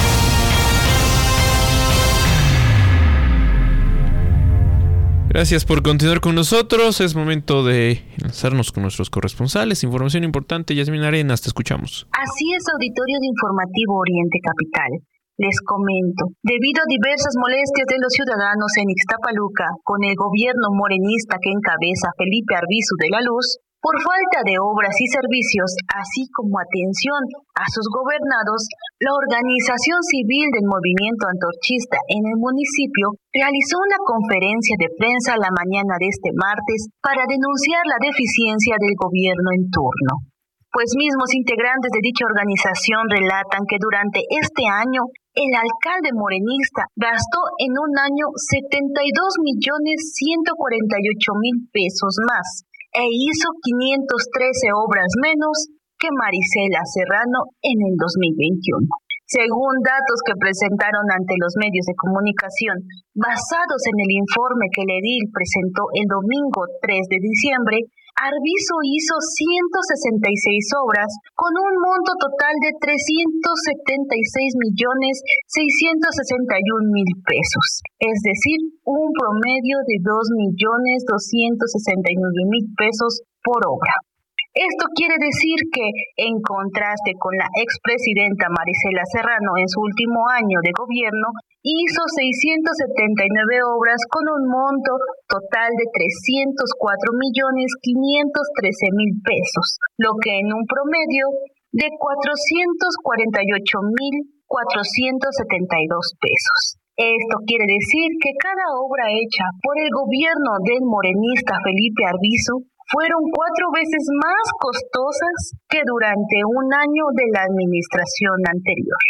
Gracias 5.32 5.64
por 5.64 5.80
continuar 5.80 6.20
con 6.20 6.36
nosotros. 6.36 7.00
Es 7.00 7.16
momento 7.16 7.64
de 7.64 8.04
lanzarnos 8.20 8.76
con 8.76 8.84
nuestros 8.84 9.08
corresponsales. 9.08 9.80
Información 9.88 10.28
importante, 10.28 10.76
Yasmin 10.76 11.08
Arenas, 11.08 11.40
te 11.40 11.48
escuchamos. 11.48 12.04
Así 12.12 12.46
es, 12.52 12.68
auditorio 12.68 13.16
de 13.16 13.32
Informativo 13.32 13.96
Oriente 13.96 14.44
Capital. 14.44 14.92
Les 15.40 15.56
comento, 15.64 16.36
debido 16.44 16.84
a 16.84 16.92
diversas 16.92 17.32
molestias 17.40 17.88
de 17.88 18.04
los 18.04 18.12
ciudadanos 18.12 18.76
en 18.76 18.92
Ixtapaluca, 18.92 19.72
con 19.88 20.04
el 20.04 20.20
gobierno 20.20 20.68
morenista 20.76 21.40
que 21.40 21.56
encabeza 21.56 22.12
Felipe 22.20 22.60
Arbizu 22.60 23.00
de 23.00 23.10
la 23.16 23.24
Luz, 23.24 23.64
por 23.82 23.98
falta 23.98 24.46
de 24.46 24.62
obras 24.62 24.94
y 24.94 25.10
servicios, 25.10 25.74
así 25.90 26.30
como 26.38 26.54
atención 26.62 27.18
a 27.58 27.66
sus 27.66 27.90
gobernados, 27.90 28.70
la 29.02 29.10
organización 29.10 29.98
civil 30.06 30.54
del 30.54 30.70
movimiento 30.70 31.26
antorchista 31.26 31.98
en 32.14 32.22
el 32.30 32.38
municipio 32.38 33.18
realizó 33.34 33.82
una 33.82 33.98
conferencia 34.06 34.78
de 34.78 34.94
prensa 35.02 35.34
la 35.42 35.50
mañana 35.50 35.98
de 35.98 36.14
este 36.14 36.30
martes 36.38 36.94
para 37.02 37.26
denunciar 37.26 37.82
la 37.90 37.98
deficiencia 38.06 38.78
del 38.78 38.94
gobierno 38.94 39.50
en 39.58 39.66
turno. 39.74 40.30
Pues 40.70 40.94
mismos 40.96 41.34
integrantes 41.34 41.90
de 41.90 42.06
dicha 42.06 42.30
organización 42.30 43.10
relatan 43.10 43.66
que 43.66 43.82
durante 43.82 44.24
este 44.30 44.64
año 44.70 45.10
el 45.34 45.52
alcalde 45.58 46.14
morenista 46.14 46.86
gastó 46.96 47.42
en 47.58 47.74
un 47.76 47.92
año 47.98 48.30
72 48.38 49.42
millones 49.42 49.98
148 50.16 51.34
mil 51.42 51.66
pesos 51.74 52.14
más 52.30 52.71
e 52.92 53.04
hizo 53.08 53.48
513 53.64 54.76
obras 54.76 55.08
menos 55.24 55.56
que 55.96 56.12
Marisela 56.12 56.84
Serrano 56.84 57.56
en 57.64 57.78
el 57.88 57.96
2021. 57.96 58.84
Según 59.32 59.80
datos 59.80 60.20
que 60.28 60.36
presentaron 60.36 61.08
ante 61.08 61.40
los 61.40 61.56
medios 61.56 61.88
de 61.88 61.96
comunicación, 61.96 62.84
basados 63.16 63.82
en 63.88 63.98
el 64.04 64.12
informe 64.20 64.68
que 64.76 64.84
el 64.84 64.92
edil 64.92 65.24
presentó 65.32 65.88
el 65.96 66.04
domingo 66.12 66.68
3 66.84 67.08
de 67.08 67.20
diciembre, 67.24 67.78
Arbizu 68.20 68.76
hizo 68.84 69.16
166 69.18 70.68
obras 70.84 71.10
con 71.34 71.52
un 71.56 71.74
monto 71.80 72.12
total 72.20 72.54
de 72.60 72.72
376 72.78 74.60
millones 74.60 75.24
661 75.48 76.92
mil 76.92 77.12
pesos, 77.24 77.66
es 77.98 78.18
decir, 78.22 78.60
un 78.84 79.10
promedio 79.16 79.78
de 79.88 79.98
2 80.04 80.12
millones 80.38 81.08
269 81.08 82.52
mil 82.52 82.66
pesos 82.76 83.24
por 83.42 83.64
obra. 83.66 84.11
Esto 84.52 84.84
quiere 84.92 85.16
decir 85.16 85.64
que, 85.72 85.88
en 86.28 86.44
contraste 86.44 87.16
con 87.16 87.32
la 87.40 87.48
expresidenta 87.56 88.52
Marisela 88.52 89.08
Serrano 89.08 89.56
en 89.56 89.72
su 89.72 89.80
último 89.80 90.28
año 90.28 90.60
de 90.60 90.76
gobierno, 90.76 91.32
hizo 91.64 92.04
679 92.04 93.64
obras 93.64 94.04
con 94.12 94.28
un 94.28 94.44
monto 94.52 95.00
total 95.32 95.72
de 95.72 95.88
304 95.88 97.16
millones 97.16 97.72
513 97.80 98.92
mil 98.92 99.24
pesos, 99.24 99.80
lo 99.96 100.20
que 100.20 100.44
en 100.44 100.52
un 100.52 100.68
promedio 100.68 101.32
de 101.72 101.88
448 101.96 103.56
mil 103.96 104.36
472 104.52 106.20
pesos. 106.20 106.76
Esto 107.00 107.40
quiere 107.48 107.72
decir 107.72 108.20
que 108.20 108.36
cada 108.36 108.68
obra 108.76 109.16
hecha 109.16 109.48
por 109.64 109.80
el 109.80 109.88
gobierno 109.96 110.60
del 110.60 110.84
morenista 110.84 111.56
Felipe 111.64 112.04
Arbizu 112.04 112.68
fueron 112.92 113.22
cuatro 113.32 113.66
veces 113.72 114.04
más 114.20 114.46
costosas 114.60 115.38
que 115.72 115.82
durante 115.88 116.38
un 116.44 116.68
año 116.76 117.06
de 117.16 117.28
la 117.32 117.42
administración 117.48 118.38
anterior. 118.52 119.02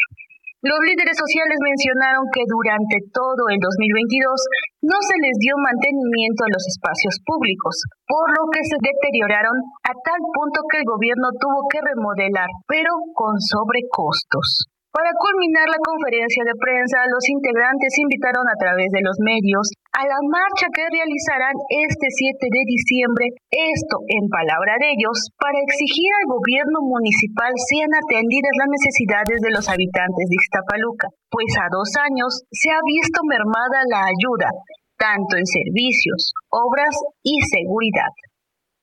Los 0.62 0.78
líderes 0.86 1.18
sociales 1.18 1.58
mencionaron 1.58 2.30
que 2.30 2.46
durante 2.46 3.02
todo 3.10 3.50
el 3.50 3.58
2022 3.58 4.86
no 4.86 4.98
se 5.02 5.18
les 5.18 5.34
dio 5.42 5.58
mantenimiento 5.58 6.46
a 6.46 6.54
los 6.54 6.62
espacios 6.70 7.18
públicos, 7.26 7.82
por 8.06 8.30
lo 8.30 8.46
que 8.54 8.62
se 8.62 8.78
deterioraron 8.78 9.58
a 9.90 9.94
tal 10.06 10.22
punto 10.22 10.62
que 10.70 10.78
el 10.78 10.86
gobierno 10.86 11.34
tuvo 11.42 11.66
que 11.66 11.82
remodelar, 11.82 12.50
pero 12.70 12.94
con 13.18 13.42
sobrecostos. 13.42 14.70
Para 14.92 15.08
culminar 15.16 15.72
la 15.72 15.80
conferencia 15.80 16.44
de 16.44 16.60
prensa, 16.60 17.08
los 17.08 17.24
integrantes 17.32 17.96
invitaron 17.96 18.44
a 18.44 18.60
través 18.60 18.92
de 18.92 19.00
los 19.00 19.16
medios 19.24 19.72
a 19.96 20.04
la 20.04 20.20
marcha 20.28 20.68
que 20.68 20.84
realizarán 20.84 21.56
este 21.88 22.12
7 22.12 22.36
de 22.44 22.64
diciembre, 22.68 23.26
esto 23.56 24.04
en 24.12 24.28
palabra 24.28 24.76
de 24.84 24.92
ellos, 24.92 25.32
para 25.40 25.64
exigir 25.64 26.12
al 26.20 26.36
gobierno 26.36 26.84
municipal 26.84 27.56
sean 27.56 27.88
atendidas 27.88 28.52
las 28.60 28.68
necesidades 28.68 29.40
de 29.40 29.54
los 29.56 29.66
habitantes 29.72 30.28
de 30.28 30.36
Ixtapaluca, 30.36 31.08
pues 31.32 31.56
a 31.56 31.72
dos 31.72 31.88
años 31.96 32.44
se 32.52 32.76
ha 32.76 32.84
visto 32.84 33.24
mermada 33.24 33.88
la 33.88 34.12
ayuda, 34.12 34.52
tanto 35.00 35.40
en 35.40 35.48
servicios, 35.48 36.36
obras 36.52 36.92
y 37.24 37.40
seguridad. 37.48 38.12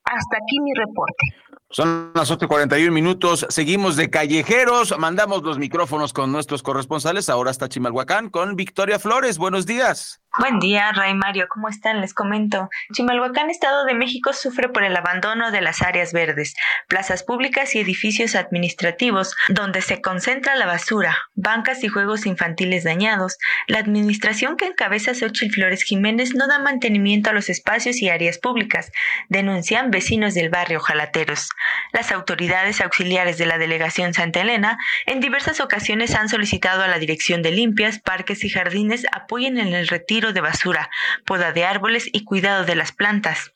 Hasta 0.09 0.41
aquí 0.41 0.57
mi 0.65 0.73
reporte. 0.73 1.49
Son 1.71 2.13
las 2.15 2.31
8:41 2.31 2.93
minutos. 2.93 3.47
Seguimos 3.51 3.97
de 3.97 4.09
callejeros. 4.09 4.99
Mandamos 4.99 5.43
los 5.43 5.59
micrófonos 5.59 6.15
con 6.15 6.33
nuestros 6.33 6.63
corresponsales. 6.63 7.29
Ahora 7.29 7.51
está 7.51 7.69
Chimalhuacán 7.69 8.31
con 8.31 8.57
Victoria 8.57 8.99
Flores. 8.99 9.37
Buenos 9.37 9.67
días. 9.67 10.23
Buen 10.39 10.61
día, 10.61 10.93
Ray 10.93 11.15
Mario. 11.15 11.47
¿Cómo 11.49 11.69
están? 11.69 12.01
Les 12.01 12.15
comento. 12.15 12.69
Chimalhuacán, 12.93 13.51
Estado 13.51 13.85
de 13.85 13.95
México, 13.95 14.33
sufre 14.33 14.69
por 14.69 14.85
el 14.85 14.95
abandono 14.95 15.51
de 15.51 15.61
las 15.61 15.83
áreas 15.83 16.13
verdes, 16.13 16.55
plazas 16.87 17.25
públicas 17.25 17.75
y 17.75 17.81
edificios 17.81 18.37
administrativos, 18.37 19.35
donde 19.49 19.81
se 19.81 20.01
concentra 20.01 20.55
la 20.55 20.67
basura, 20.67 21.17
bancas 21.35 21.83
y 21.83 21.89
juegos 21.89 22.25
infantiles 22.27 22.85
dañados. 22.85 23.37
La 23.67 23.79
administración 23.79 24.57
que 24.57 24.67
encabeza 24.67 25.15
Xochitl 25.15 25.55
Flores 25.55 25.83
Jiménez 25.83 26.35
no 26.35 26.47
da 26.47 26.59
mantenimiento 26.59 27.31
a 27.31 27.33
los 27.33 27.49
espacios 27.49 28.01
y 28.01 28.09
áreas 28.09 28.39
públicas, 28.39 28.93
denuncian 29.29 29.91
vecinos 29.91 30.35
del 30.35 30.51
barrio 30.51 30.79
Jalateros. 30.79 31.49
Las 31.93 32.13
autoridades 32.13 32.81
auxiliares 32.81 33.39
de 33.39 33.47
la 33.47 33.59
delegación 33.59 34.15
Santa 34.15 34.41
Elena 34.41 34.79
en 35.07 35.21
diversas 35.21 35.61
ocasiones 35.61 36.15
han 36.15 36.29
solicitado 36.29 36.83
a 36.83 36.89
la 36.89 36.99
Dirección 36.99 37.43
de 37.43 37.51
Limpias, 37.51 37.99
Parques 37.99 38.45
y 38.45 38.51
Jardines 38.51 39.07
apoyen 39.13 39.59
en 39.59 39.75
el 39.75 39.89
retiro 39.89 40.33
de 40.33 40.41
basura, 40.41 40.91
poda 41.25 41.53
de 41.53 41.65
árboles 41.65 42.09
y 42.13 42.25
cuidado 42.25 42.65
de 42.65 42.75
las 42.75 42.93
plantas. 42.93 43.53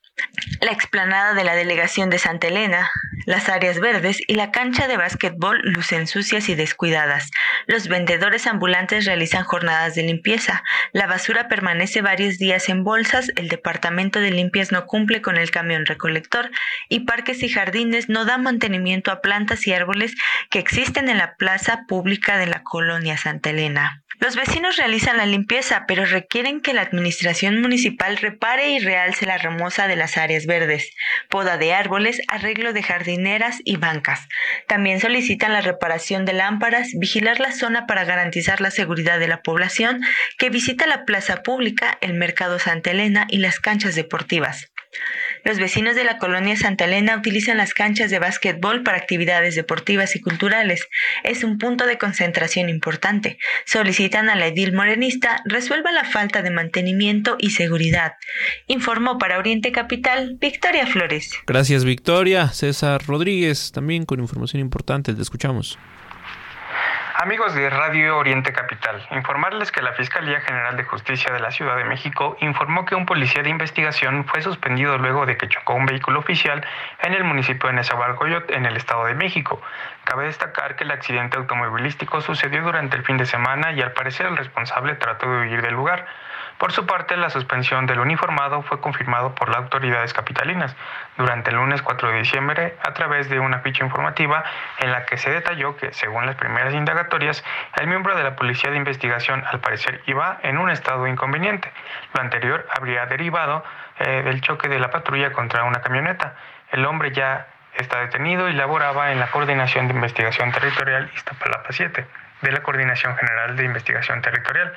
La 0.60 0.72
explanada 0.72 1.34
de 1.34 1.44
la 1.44 1.54
delegación 1.54 2.10
de 2.10 2.18
Santa 2.18 2.48
Elena, 2.48 2.90
las 3.26 3.48
áreas 3.48 3.78
verdes 3.78 4.18
y 4.26 4.34
la 4.34 4.50
cancha 4.50 4.88
de 4.88 4.96
básquetbol 4.96 5.60
lucen 5.62 6.06
sucias 6.06 6.48
y 6.48 6.54
descuidadas. 6.54 7.30
Los 7.66 7.88
vendedores 7.88 8.46
ambulantes 8.46 9.04
realizan 9.04 9.44
jornadas 9.44 9.94
de 9.94 10.02
limpieza. 10.02 10.62
La 10.92 11.06
basura 11.06 11.48
permanece 11.48 12.02
varios 12.02 12.38
días 12.38 12.68
en 12.68 12.84
bolsas, 12.84 13.30
el 13.36 13.48
departamento 13.48 14.20
de 14.20 14.30
limpias 14.30 14.72
no 14.72 14.86
cumple 14.86 15.22
con 15.22 15.36
el 15.36 15.50
camión 15.50 15.86
recolector 15.86 16.50
y 16.88 17.00
parques 17.00 17.42
y 17.42 17.48
jardines 17.48 18.08
no 18.08 18.24
dan 18.24 18.42
mantenimiento 18.42 19.10
a 19.10 19.20
plantas 19.20 19.66
y 19.66 19.72
árboles 19.72 20.14
que 20.50 20.58
existen 20.58 21.08
en 21.08 21.18
la 21.18 21.36
plaza 21.36 21.84
pública 21.86 22.38
de 22.38 22.46
la 22.46 22.62
colonia 22.62 23.16
Santa 23.16 23.50
Elena. 23.50 24.02
Los 24.22 24.36
vecinos 24.36 24.76
realizan 24.76 25.16
la 25.16 25.26
limpieza, 25.26 25.84
pero 25.88 26.04
requieren 26.04 26.60
que 26.60 26.74
la 26.74 26.82
administración 26.82 27.60
municipal 27.60 28.16
repare 28.18 28.70
y 28.70 28.78
realce 28.78 29.26
la 29.26 29.36
remoza 29.36 29.88
de 29.88 29.96
las 29.96 30.11
áreas 30.16 30.46
verdes, 30.46 30.90
poda 31.28 31.56
de 31.56 31.72
árboles, 31.72 32.20
arreglo 32.28 32.72
de 32.72 32.82
jardineras 32.82 33.60
y 33.64 33.76
bancas. 33.76 34.28
También 34.66 35.00
solicitan 35.00 35.52
la 35.52 35.60
reparación 35.60 36.24
de 36.24 36.32
lámparas, 36.32 36.90
vigilar 36.98 37.40
la 37.40 37.52
zona 37.52 37.86
para 37.86 38.04
garantizar 38.04 38.60
la 38.60 38.70
seguridad 38.70 39.18
de 39.18 39.28
la 39.28 39.42
población 39.42 40.02
que 40.38 40.50
visita 40.50 40.86
la 40.86 41.04
plaza 41.04 41.42
pública, 41.42 41.98
el 42.00 42.14
mercado 42.14 42.58
Santa 42.58 42.90
Elena 42.90 43.26
y 43.28 43.38
las 43.38 43.60
canchas 43.60 43.94
deportivas. 43.94 44.71
Los 45.44 45.58
vecinos 45.58 45.96
de 45.96 46.04
la 46.04 46.18
colonia 46.18 46.56
Santa 46.56 46.84
Elena 46.84 47.16
utilizan 47.16 47.56
las 47.56 47.74
canchas 47.74 48.10
de 48.10 48.18
básquetbol 48.18 48.82
para 48.82 48.98
actividades 48.98 49.54
deportivas 49.54 50.14
y 50.14 50.20
culturales. 50.20 50.88
Es 51.24 51.44
un 51.44 51.58
punto 51.58 51.86
de 51.86 51.98
concentración 51.98 52.68
importante. 52.68 53.38
Solicitan 53.64 54.28
a 54.28 54.36
la 54.36 54.46
edil 54.46 54.72
morenista 54.72 55.42
resuelva 55.44 55.90
la 55.92 56.04
falta 56.04 56.42
de 56.42 56.50
mantenimiento 56.50 57.36
y 57.38 57.50
seguridad. 57.50 58.14
Informó 58.66 59.18
para 59.18 59.38
Oriente 59.38 59.72
Capital 59.72 60.36
Victoria 60.40 60.86
Flores. 60.86 61.32
Gracias 61.46 61.84
Victoria. 61.84 62.48
César 62.48 63.02
Rodríguez 63.06 63.72
también 63.72 64.04
con 64.04 64.20
información 64.20 64.60
importante. 64.60 65.14
Te 65.14 65.22
escuchamos. 65.22 65.78
Amigos 67.22 67.54
de 67.54 67.70
Radio 67.70 68.18
Oriente 68.18 68.52
Capital, 68.52 69.00
informarles 69.12 69.70
que 69.70 69.80
la 69.80 69.92
Fiscalía 69.92 70.40
General 70.40 70.76
de 70.76 70.82
Justicia 70.82 71.32
de 71.32 71.38
la 71.38 71.52
Ciudad 71.52 71.76
de 71.76 71.84
México 71.84 72.36
informó 72.40 72.84
que 72.84 72.96
un 72.96 73.06
policía 73.06 73.44
de 73.44 73.48
investigación 73.48 74.24
fue 74.24 74.42
suspendido 74.42 74.98
luego 74.98 75.24
de 75.24 75.36
que 75.36 75.48
chocó 75.48 75.74
un 75.74 75.86
vehículo 75.86 76.18
oficial 76.18 76.66
en 77.00 77.14
el 77.14 77.22
municipio 77.22 77.68
de 77.68 77.76
Nezahualcóyotl, 77.76 78.52
en 78.52 78.66
el 78.66 78.76
Estado 78.76 79.04
de 79.04 79.14
México. 79.14 79.62
Cabe 80.02 80.24
destacar 80.24 80.74
que 80.74 80.82
el 80.82 80.90
accidente 80.90 81.38
automovilístico 81.38 82.20
sucedió 82.22 82.60
durante 82.60 82.96
el 82.96 83.04
fin 83.04 83.18
de 83.18 83.26
semana 83.26 83.70
y 83.70 83.80
al 83.82 83.92
parecer 83.92 84.26
el 84.26 84.36
responsable 84.36 84.96
trató 84.96 85.30
de 85.30 85.42
huir 85.42 85.62
del 85.62 85.74
lugar. 85.74 86.06
Por 86.62 86.70
su 86.70 86.86
parte, 86.86 87.16
la 87.16 87.28
suspensión 87.28 87.86
del 87.86 87.98
uniformado 87.98 88.62
fue 88.62 88.80
confirmado 88.80 89.34
por 89.34 89.48
las 89.48 89.58
autoridades 89.58 90.14
capitalinas 90.14 90.76
durante 91.18 91.50
el 91.50 91.56
lunes 91.56 91.82
4 91.82 92.12
de 92.12 92.18
diciembre 92.18 92.76
a 92.86 92.94
través 92.94 93.28
de 93.28 93.40
una 93.40 93.58
ficha 93.58 93.84
informativa 93.84 94.44
en 94.78 94.92
la 94.92 95.04
que 95.04 95.16
se 95.16 95.28
detalló 95.30 95.76
que, 95.76 95.92
según 95.92 96.24
las 96.24 96.36
primeras 96.36 96.72
indagatorias, 96.72 97.42
el 97.80 97.88
miembro 97.88 98.14
de 98.14 98.22
la 98.22 98.36
Policía 98.36 98.70
de 98.70 98.76
Investigación 98.76 99.42
al 99.50 99.58
parecer 99.58 100.02
iba 100.06 100.38
en 100.44 100.56
un 100.56 100.70
estado 100.70 101.08
inconveniente. 101.08 101.68
Lo 102.14 102.20
anterior 102.20 102.64
habría 102.72 103.06
derivado 103.06 103.64
eh, 103.98 104.22
del 104.22 104.40
choque 104.40 104.68
de 104.68 104.78
la 104.78 104.92
patrulla 104.92 105.32
contra 105.32 105.64
una 105.64 105.80
camioneta. 105.80 106.36
El 106.70 106.86
hombre 106.86 107.10
ya 107.10 107.48
está 107.74 107.98
detenido 107.98 108.48
y 108.48 108.52
laboraba 108.52 109.10
en 109.10 109.18
la 109.18 109.32
Coordinación 109.32 109.88
de 109.88 109.94
Investigación 109.94 110.52
Territorial 110.52 111.10
Iztapalapa 111.12 111.72
7 111.72 112.21
de 112.42 112.52
la 112.52 112.62
Coordinación 112.62 113.16
General 113.16 113.56
de 113.56 113.64
Investigación 113.64 114.20
Territorial. 114.20 114.72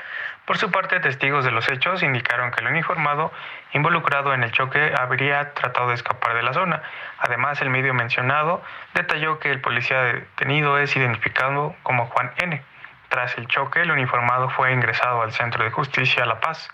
Por 0.45 0.57
su 0.57 0.71
parte, 0.71 0.99
testigos 0.99 1.43
de 1.43 1.51
los 1.51 1.69
hechos 1.69 2.03
indicaron 2.03 2.51
que 2.51 2.61
el 2.61 2.67
uniformado 2.67 3.33
involucrado 3.73 4.33
en 4.33 4.43
el 4.43 4.51
choque 4.51 4.93
habría 4.97 5.53
tratado 5.53 5.89
de 5.89 5.95
escapar 5.95 6.35
de 6.35 6.43
la 6.43 6.53
zona. 6.53 6.83
Además, 7.17 7.61
el 7.61 7.69
medio 7.69 7.93
mencionado 7.93 8.63
detalló 8.93 9.39
que 9.39 9.51
el 9.51 9.59
policía 9.59 10.01
detenido 10.03 10.77
es 10.77 10.95
identificado 10.95 11.75
como 11.83 12.05
Juan 12.05 12.31
N. 12.37 12.61
Tras 13.09 13.37
el 13.37 13.47
choque, 13.47 13.81
el 13.81 13.91
uniformado 13.91 14.49
fue 14.49 14.71
ingresado 14.71 15.21
al 15.21 15.31
Centro 15.31 15.63
de 15.63 15.71
Justicia 15.71 16.25
La 16.25 16.39
Paz, 16.39 16.69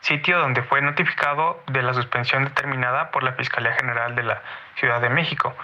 sitio 0.00 0.38
donde 0.38 0.62
fue 0.62 0.82
notificado 0.82 1.62
de 1.68 1.82
la 1.82 1.94
suspensión 1.94 2.44
determinada 2.44 3.10
por 3.10 3.22
la 3.22 3.32
Fiscalía 3.32 3.72
General 3.72 4.14
de 4.14 4.22
la 4.22 4.42
Ciudad 4.76 5.00
de 5.00 5.08
México. 5.08 5.56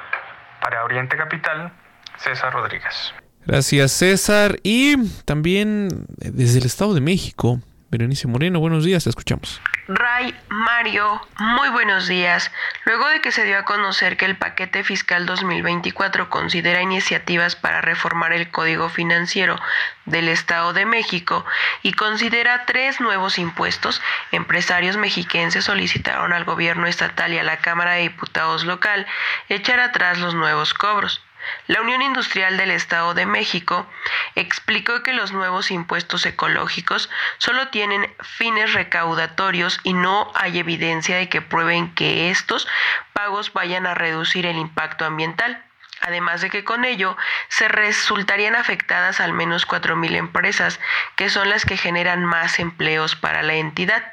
Para 0.60 0.84
Oriente 0.84 1.16
Capital, 1.16 1.72
César 2.16 2.52
Rodríguez. 2.52 3.14
Gracias 3.46 3.92
César. 3.92 4.58
Y 4.62 4.96
también 5.24 6.06
eh, 6.20 6.30
desde 6.32 6.58
el 6.58 6.66
Estado 6.66 6.94
de 6.94 7.00
México, 7.00 7.60
Berenice 7.90 8.28
Moreno, 8.28 8.60
buenos 8.60 8.84
días, 8.84 9.04
te 9.04 9.10
escuchamos. 9.10 9.60
Ray, 9.88 10.34
Mario, 10.48 11.20
muy 11.38 11.68
buenos 11.68 12.06
días. 12.06 12.52
Luego 12.84 13.08
de 13.08 13.20
que 13.20 13.32
se 13.32 13.44
dio 13.44 13.58
a 13.58 13.64
conocer 13.64 14.16
que 14.16 14.24
el 14.24 14.36
paquete 14.36 14.84
fiscal 14.84 15.26
2024 15.26 16.30
considera 16.30 16.80
iniciativas 16.80 17.56
para 17.56 17.80
reformar 17.80 18.32
el 18.32 18.50
Código 18.50 18.88
Financiero 18.88 19.58
del 20.06 20.28
Estado 20.28 20.72
de 20.72 20.86
México 20.86 21.44
y 21.82 21.92
considera 21.94 22.64
tres 22.64 23.00
nuevos 23.00 23.38
impuestos, 23.38 24.00
empresarios 24.30 24.96
mexiquenses 24.96 25.64
solicitaron 25.64 26.32
al 26.32 26.44
gobierno 26.44 26.86
estatal 26.86 27.34
y 27.34 27.38
a 27.38 27.42
la 27.42 27.58
Cámara 27.58 27.94
de 27.94 28.02
Diputados 28.02 28.64
local 28.64 29.06
echar 29.48 29.80
atrás 29.80 30.18
los 30.18 30.34
nuevos 30.34 30.74
cobros. 30.74 31.20
La 31.66 31.80
Unión 31.80 32.02
Industrial 32.02 32.56
del 32.56 32.70
Estado 32.70 33.14
de 33.14 33.26
México 33.26 33.86
explicó 34.34 35.02
que 35.02 35.12
los 35.12 35.32
nuevos 35.32 35.70
impuestos 35.70 36.26
ecológicos 36.26 37.10
solo 37.38 37.68
tienen 37.68 38.12
fines 38.20 38.72
recaudatorios 38.72 39.80
y 39.82 39.92
no 39.92 40.30
hay 40.34 40.58
evidencia 40.58 41.16
de 41.16 41.28
que 41.28 41.42
prueben 41.42 41.94
que 41.94 42.30
estos 42.30 42.68
pagos 43.12 43.52
vayan 43.52 43.86
a 43.86 43.94
reducir 43.94 44.46
el 44.46 44.56
impacto 44.56 45.04
ambiental. 45.04 45.64
Además 46.00 46.40
de 46.40 46.50
que 46.50 46.64
con 46.64 46.84
ello 46.84 47.16
se 47.48 47.68
resultarían 47.68 48.56
afectadas 48.56 49.20
al 49.20 49.32
menos 49.32 49.68
4.000 49.68 50.16
empresas, 50.16 50.80
que 51.14 51.30
son 51.30 51.48
las 51.48 51.64
que 51.64 51.76
generan 51.76 52.24
más 52.24 52.58
empleos 52.58 53.14
para 53.14 53.42
la 53.42 53.54
entidad. 53.54 54.12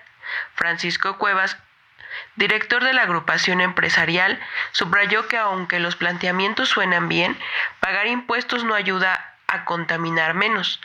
Francisco 0.54 1.18
Cuevas 1.18 1.58
director 2.36 2.84
de 2.84 2.94
la 2.94 3.04
agrupación 3.04 3.62
empresarial, 3.62 4.40
subrayó 4.72 5.28
que 5.28 5.38
aunque 5.38 5.80
los 5.80 5.96
planteamientos 5.96 6.70
suenan 6.70 7.10
bien, 7.10 7.38
pagar 7.80 8.08
impuestos 8.08 8.64
no 8.64 8.76
ayuda 8.76 9.36
a 9.48 9.66
contaminar 9.66 10.34
menos. 10.34 10.82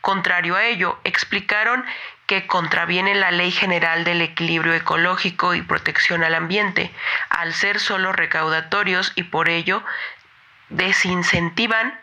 Contrario 0.00 0.56
a 0.56 0.64
ello, 0.64 1.00
explicaron 1.04 1.84
que 2.26 2.46
contraviene 2.46 3.14
la 3.14 3.30
Ley 3.30 3.50
General 3.50 4.04
del 4.04 4.20
Equilibrio 4.20 4.74
Ecológico 4.74 5.54
y 5.54 5.62
Protección 5.62 6.22
al 6.22 6.34
Ambiente, 6.34 6.92
al 7.30 7.54
ser 7.54 7.80
solo 7.80 8.12
recaudatorios 8.12 9.12
y 9.14 9.24
por 9.24 9.48
ello 9.48 9.82
desincentivan 10.68 11.98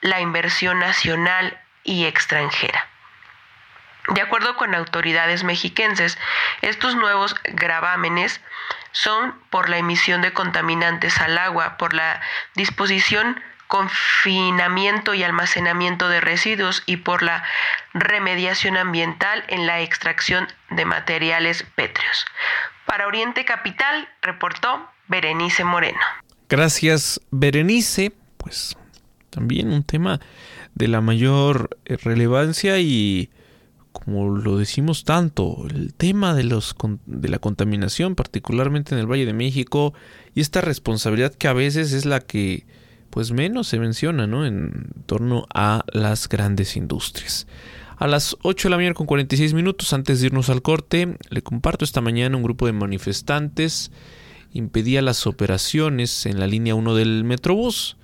la 0.00 0.20
inversión 0.20 0.80
nacional 0.80 1.58
y 1.84 2.06
extranjera. 2.06 2.88
De 4.14 4.22
acuerdo 4.22 4.56
con 4.56 4.74
autoridades 4.74 5.44
mexiquenses, 5.44 6.18
estos 6.62 6.96
nuevos 6.96 7.34
gravámenes 7.44 8.40
son 8.92 9.34
por 9.50 9.68
la 9.68 9.78
emisión 9.78 10.22
de 10.22 10.32
contaminantes 10.32 11.20
al 11.20 11.36
agua, 11.36 11.76
por 11.76 11.92
la 11.92 12.20
disposición, 12.54 13.40
confinamiento 13.66 15.12
y 15.12 15.22
almacenamiento 15.22 16.08
de 16.08 16.22
residuos 16.22 16.82
y 16.86 16.96
por 16.96 17.22
la 17.22 17.44
remediación 17.92 18.78
ambiental 18.78 19.44
en 19.48 19.66
la 19.66 19.80
extracción 19.82 20.48
de 20.70 20.86
materiales 20.86 21.64
pétreos. 21.74 22.24
Para 22.86 23.06
Oriente 23.06 23.44
Capital, 23.44 24.08
reportó 24.22 24.90
Berenice 25.06 25.64
Moreno. 25.64 26.00
Gracias, 26.48 27.20
Berenice. 27.30 28.12
Pues 28.38 28.74
también 29.28 29.70
un 29.70 29.84
tema 29.84 30.18
de 30.74 30.88
la 30.88 31.02
mayor 31.02 31.76
relevancia 31.84 32.78
y 32.78 33.30
como 33.92 34.36
lo 34.36 34.58
decimos 34.58 35.04
tanto, 35.04 35.66
el 35.68 35.94
tema 35.94 36.34
de, 36.34 36.44
los, 36.44 36.74
de 37.06 37.28
la 37.28 37.38
contaminación, 37.38 38.14
particularmente 38.14 38.94
en 38.94 39.00
el 39.00 39.06
Valle 39.06 39.26
de 39.26 39.32
México, 39.32 39.94
y 40.34 40.40
esta 40.40 40.60
responsabilidad 40.60 41.34
que 41.34 41.48
a 41.48 41.52
veces 41.52 41.92
es 41.92 42.04
la 42.04 42.20
que 42.20 42.66
pues 43.10 43.32
menos 43.32 43.68
se 43.68 43.78
menciona 43.78 44.26
¿no? 44.26 44.46
en 44.46 44.90
torno 45.06 45.46
a 45.52 45.84
las 45.92 46.28
grandes 46.28 46.76
industrias. 46.76 47.46
A 47.96 48.06
las 48.06 48.36
8 48.42 48.68
de 48.68 48.70
la 48.70 48.76
mañana 48.76 48.94
con 48.94 49.06
46 49.06 49.54
minutos 49.54 49.92
antes 49.92 50.20
de 50.20 50.26
irnos 50.26 50.50
al 50.50 50.62
corte, 50.62 51.16
le 51.30 51.42
comparto 51.42 51.84
esta 51.84 52.00
mañana 52.00 52.36
un 52.36 52.44
grupo 52.44 52.66
de 52.66 52.72
manifestantes 52.72 53.90
impedía 54.52 55.02
las 55.02 55.26
operaciones 55.26 56.26
en 56.26 56.40
la 56.40 56.46
línea 56.46 56.74
1 56.74 56.94
del 56.94 57.24
Metrobús. 57.24 57.96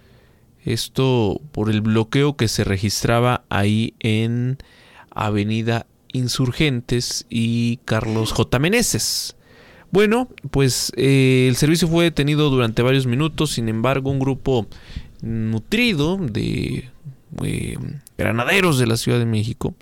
Esto 0.64 1.40
por 1.52 1.70
el 1.70 1.80
bloqueo 1.80 2.36
que 2.36 2.48
se 2.48 2.64
registraba 2.64 3.44
ahí 3.48 3.94
en 4.00 4.58
Avenida 5.14 5.86
Insurgentes 6.12 7.26
y 7.28 7.78
Carlos 7.84 8.32
J. 8.32 8.58
Meneses. 8.58 9.36
Bueno, 9.90 10.28
pues 10.50 10.92
eh, 10.96 11.46
el 11.48 11.56
servicio 11.56 11.88
fue 11.88 12.04
detenido 12.04 12.50
durante 12.50 12.82
varios 12.82 13.06
minutos, 13.06 13.52
sin 13.52 13.68
embargo 13.68 14.10
un 14.10 14.18
grupo 14.18 14.66
nutrido 15.22 16.16
de 16.18 16.90
eh, 17.42 17.78
granaderos 18.18 18.78
de 18.78 18.86
la 18.86 18.96
Ciudad 18.96 19.18
de 19.18 19.24
México, 19.24 19.74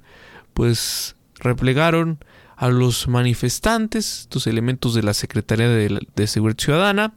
pues 0.55 1.17
replegaron 1.39 2.19
a 2.57 2.69
los 2.69 3.09
manifestantes, 3.09 4.21
estos 4.21 4.47
elementos 4.47 4.95
de 4.95 5.03
la 5.03 5.15
Secretaría 5.15 5.69
de, 5.69 6.27
Seguridad 6.27 6.59
Ciudadana, 6.61 7.13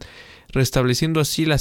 restableciendo 0.48 1.20
así 1.20 1.44
la, 1.44 1.58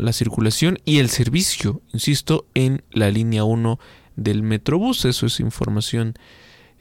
la, 0.00 0.12
circulación 0.12 0.78
y 0.84 0.98
el 0.98 1.08
servicio, 1.08 1.82
insisto, 1.92 2.46
en 2.54 2.82
la 2.92 3.10
línea 3.10 3.44
1 3.44 3.78
del 4.16 4.42
Metrobús. 4.42 5.04
Eso 5.04 5.26
es 5.26 5.40
información 5.40 6.14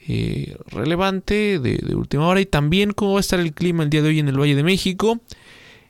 eh, 0.07 0.57
relevante 0.67 1.59
de, 1.59 1.95
última 1.95 2.27
hora. 2.27 2.41
Y 2.41 2.45
también 2.45 2.91
cómo 2.91 3.13
va 3.13 3.19
a 3.19 3.21
estar 3.21 3.39
el 3.39 3.53
clima 3.53 3.83
el 3.83 3.89
día 3.89 4.01
de 4.01 4.09
hoy 4.09 4.19
en 4.19 4.27
el 4.27 4.39
Valle 4.39 4.55
de 4.55 4.63
México. 4.63 5.19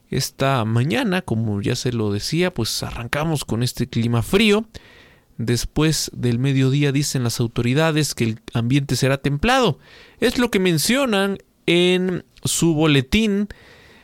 Esta 0.10 0.64
mañana, 0.66 1.22
como 1.22 1.62
ya 1.62 1.76
se 1.76 1.92
lo 1.92 2.12
decía, 2.12 2.54
pues 2.54 2.84
arrancamos 2.84 3.46
con 3.46 3.64
este 3.64 3.88
clima 3.88 4.22
frío. 4.22 4.66
Después 5.38 6.12
del 6.14 6.40
mediodía 6.40 6.92
dicen 6.92 7.24
las 7.24 7.40
autoridades 7.40 8.16
que 8.16 8.24
el 8.24 8.40
ambiente 8.54 8.96
será 8.96 9.18
templado. 9.18 9.80
Es 10.20 10.38
lo 10.38 10.50
que 10.50 10.60
mencionan 10.60 11.38
en 11.66 12.24
su 12.44 12.74
boletín 12.74 13.50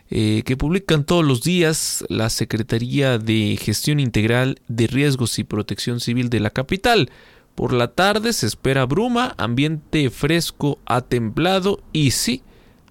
eh, 0.10 0.44
que 0.46 0.58
publican 0.58 1.06
todos 1.06 1.24
los 1.24 1.42
días 1.42 2.04
la 2.10 2.30
Secretaría 2.30 3.18
de 3.18 3.58
Gestión 3.62 4.02
Integral 4.02 4.60
de 4.68 4.88
Riesgos 4.88 5.40
y 5.40 5.46
Protección 5.46 6.02
Civil 6.02 6.30
de 6.30 6.42
la 6.42 6.50
capital. 6.50 7.10
Por 7.56 7.74
la 7.74 7.90
tarde 7.90 8.34
se 8.34 8.48
espera 8.48 8.86
bruma, 8.86 9.36
ambiente 9.38 10.10
fresco 10.10 10.80
a 10.86 11.02
templado 11.02 11.82
y 11.92 12.12
sí, 12.12 12.44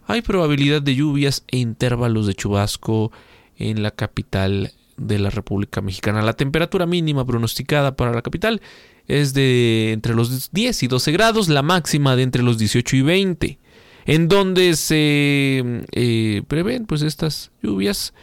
hay 0.06 0.22
probabilidad 0.22 0.82
de 0.82 0.94
lluvias 0.94 1.44
e 1.48 1.58
intervalos 1.58 2.26
de 2.26 2.34
chubasco 2.34 3.12
en 3.56 3.82
la 3.82 3.90
capital 3.90 4.72
de 4.96 5.18
la 5.18 5.30
República 5.30 5.80
Mexicana. 5.80 6.22
La 6.22 6.34
temperatura 6.34 6.86
mínima 6.86 7.24
pronosticada 7.24 7.96
para 7.96 8.12
la 8.12 8.22
capital 8.22 8.60
es 9.06 9.34
de 9.34 9.92
entre 9.92 10.14
los 10.14 10.50
10 10.52 10.82
y 10.82 10.86
12 10.86 11.12
grados, 11.12 11.48
la 11.48 11.62
máxima 11.62 12.16
de 12.16 12.22
entre 12.22 12.42
los 12.42 12.58
18 12.58 12.96
y 12.96 13.02
20 13.02 13.58
en 14.06 14.28
donde 14.28 14.74
se 14.76 15.62
eh, 15.92 16.42
prevén 16.48 16.86
pues 16.86 17.02
estas 17.02 17.50
lluvias, 17.62 18.14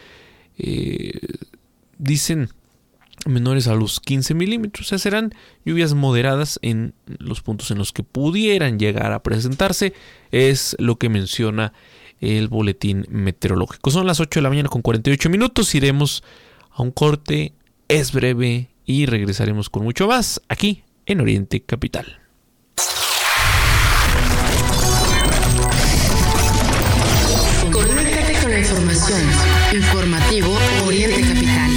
eh, 0.58 1.20
dicen 1.98 2.50
menores 3.30 3.68
a 3.68 3.76
los 3.76 4.00
15 4.00 4.34
milímetros, 4.34 4.88
o 4.88 4.90
sea, 4.90 4.98
serán 4.98 5.34
lluvias 5.66 5.94
moderadas 5.94 6.60
en 6.62 6.94
los 7.20 7.42
puntos 7.42 7.72
en 7.72 7.78
los 7.78 7.92
que 7.92 8.04
pudieran 8.04 8.80
llegar 8.80 9.12
a 9.12 9.24
presentarse, 9.24 9.94
es 10.32 10.76
lo 10.80 10.98
que 10.98 11.10
menciona 11.10 11.74
el 12.20 12.48
boletín 12.48 13.06
meteorológico. 13.10 13.92
Son 13.92 14.08
las 14.08 14.20
8 14.20 14.40
de 14.40 14.44
la 14.44 14.50
mañana 14.50 14.70
con 14.70 14.82
48 14.82 15.30
minutos, 15.30 15.76
iremos 15.76 16.24
a 16.72 16.82
un 16.82 16.92
corte, 16.92 17.54
es 17.88 18.12
breve 18.12 18.70
y 18.86 19.06
regresaremos 19.06 19.70
con 19.70 19.84
mucho 19.84 20.08
más 20.08 20.42
aquí 20.48 20.84
en 21.06 21.22
Oriente 21.22 21.62
Capital. 21.62 22.20
Informativo 29.74 30.58
Oriente 30.86 31.22
Capital 31.22 31.77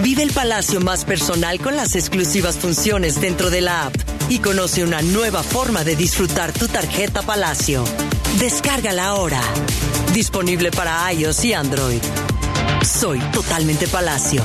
Vive 0.00 0.22
el 0.22 0.32
palacio 0.32 0.80
más 0.80 1.04
personal 1.04 1.60
con 1.60 1.76
las 1.76 1.94
exclusivas 1.94 2.58
funciones 2.58 3.20
dentro 3.20 3.50
de 3.50 3.60
la 3.60 3.86
app 3.86 3.94
y 4.28 4.38
conoce 4.38 4.84
una 4.84 5.02
nueva 5.02 5.42
forma 5.42 5.84
de 5.84 5.96
disfrutar 5.96 6.52
tu 6.52 6.68
tarjeta 6.68 7.22
Palacio. 7.22 7.84
Descárgala 8.38 9.06
ahora. 9.06 9.40
Disponible 10.12 10.70
para 10.70 11.12
iOS 11.12 11.44
y 11.44 11.52
Android. 11.52 12.02
Soy 12.84 13.18
totalmente 13.32 13.86
Palacio. 13.86 14.44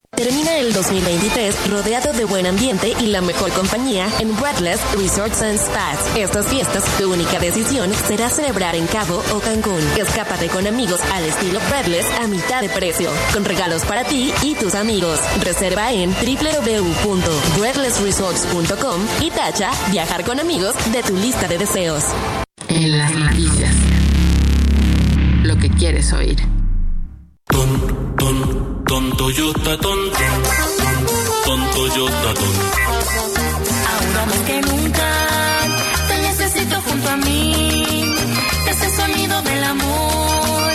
Termina 0.15 0.57
el 0.57 0.73
2023 0.73 1.69
rodeado 1.69 2.11
de 2.11 2.25
buen 2.25 2.45
ambiente 2.45 2.93
y 2.99 3.05
la 3.07 3.21
mejor 3.21 3.49
compañía 3.53 4.09
en 4.19 4.35
Breathless 4.35 4.81
Resorts 4.93 5.41
and 5.41 5.57
Spas. 5.57 6.17
Estas 6.17 6.47
fiestas, 6.47 6.83
tu 6.97 7.09
única 7.11 7.39
decisión 7.39 7.89
será 8.07 8.29
celebrar 8.29 8.75
en 8.75 8.87
Cabo 8.87 9.23
o 9.33 9.39
Cancún. 9.39 9.79
Escápate 9.97 10.49
con 10.49 10.67
amigos 10.67 10.99
al 11.13 11.23
estilo 11.23 11.61
Breathless 11.69 12.05
a 12.19 12.27
mitad 12.27 12.59
de 12.61 12.67
precio, 12.69 13.09
con 13.33 13.45
regalos 13.45 13.85
para 13.85 14.03
ti 14.03 14.33
y 14.43 14.53
tus 14.55 14.75
amigos. 14.75 15.17
Reserva 15.39 15.93
en 15.93 16.11
www.breathlessresorts.com 16.11 19.01
y 19.21 19.31
tacha 19.31 19.71
viajar 19.91 20.25
con 20.25 20.41
amigos 20.41 20.75
de 20.91 21.03
tu 21.03 21.15
lista 21.15 21.47
de 21.47 21.57
deseos. 21.57 22.03
En 22.67 22.97
las 22.97 23.15
noticias. 23.15 23.73
Lo 25.43 25.55
que 25.57 25.69
quieres 25.69 26.11
oír. 26.11 26.37
Ton, 27.51 27.69
ton, 28.17 28.83
ton, 28.85 29.17
Toyota, 29.17 29.77
ton, 29.77 29.99
ton, 30.11 30.41
ton, 31.45 31.71
Toyota, 31.71 32.33
ton. 32.33 32.53
Ahora 33.91 34.25
más 34.25 34.41
que 34.47 34.61
nunca 34.61 35.07
te 36.07 36.17
necesito 36.19 36.81
junto 36.81 37.09
a 37.09 37.17
mí. 37.17 38.15
Ese 38.69 38.95
sonido 38.95 39.41
del 39.41 39.63
amor 39.63 40.71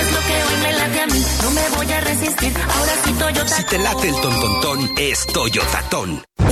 es 0.00 0.12
lo 0.12 0.20
que 0.26 0.44
hoy 0.44 0.56
me 0.62 0.72
late 0.72 1.00
a 1.00 1.06
mí. 1.06 1.24
No 1.42 1.50
me 1.50 1.68
voy 1.76 1.92
a 1.92 2.00
resistir. 2.00 2.52
Ahora 2.74 2.92
sí 3.04 3.12
Toyota. 3.12 3.56
Si 3.56 3.64
te 3.64 3.78
late 3.78 4.08
el 4.08 4.14
ton, 4.62 4.90
es 4.96 5.26
Toyota 5.26 5.82
ton. 5.90 6.33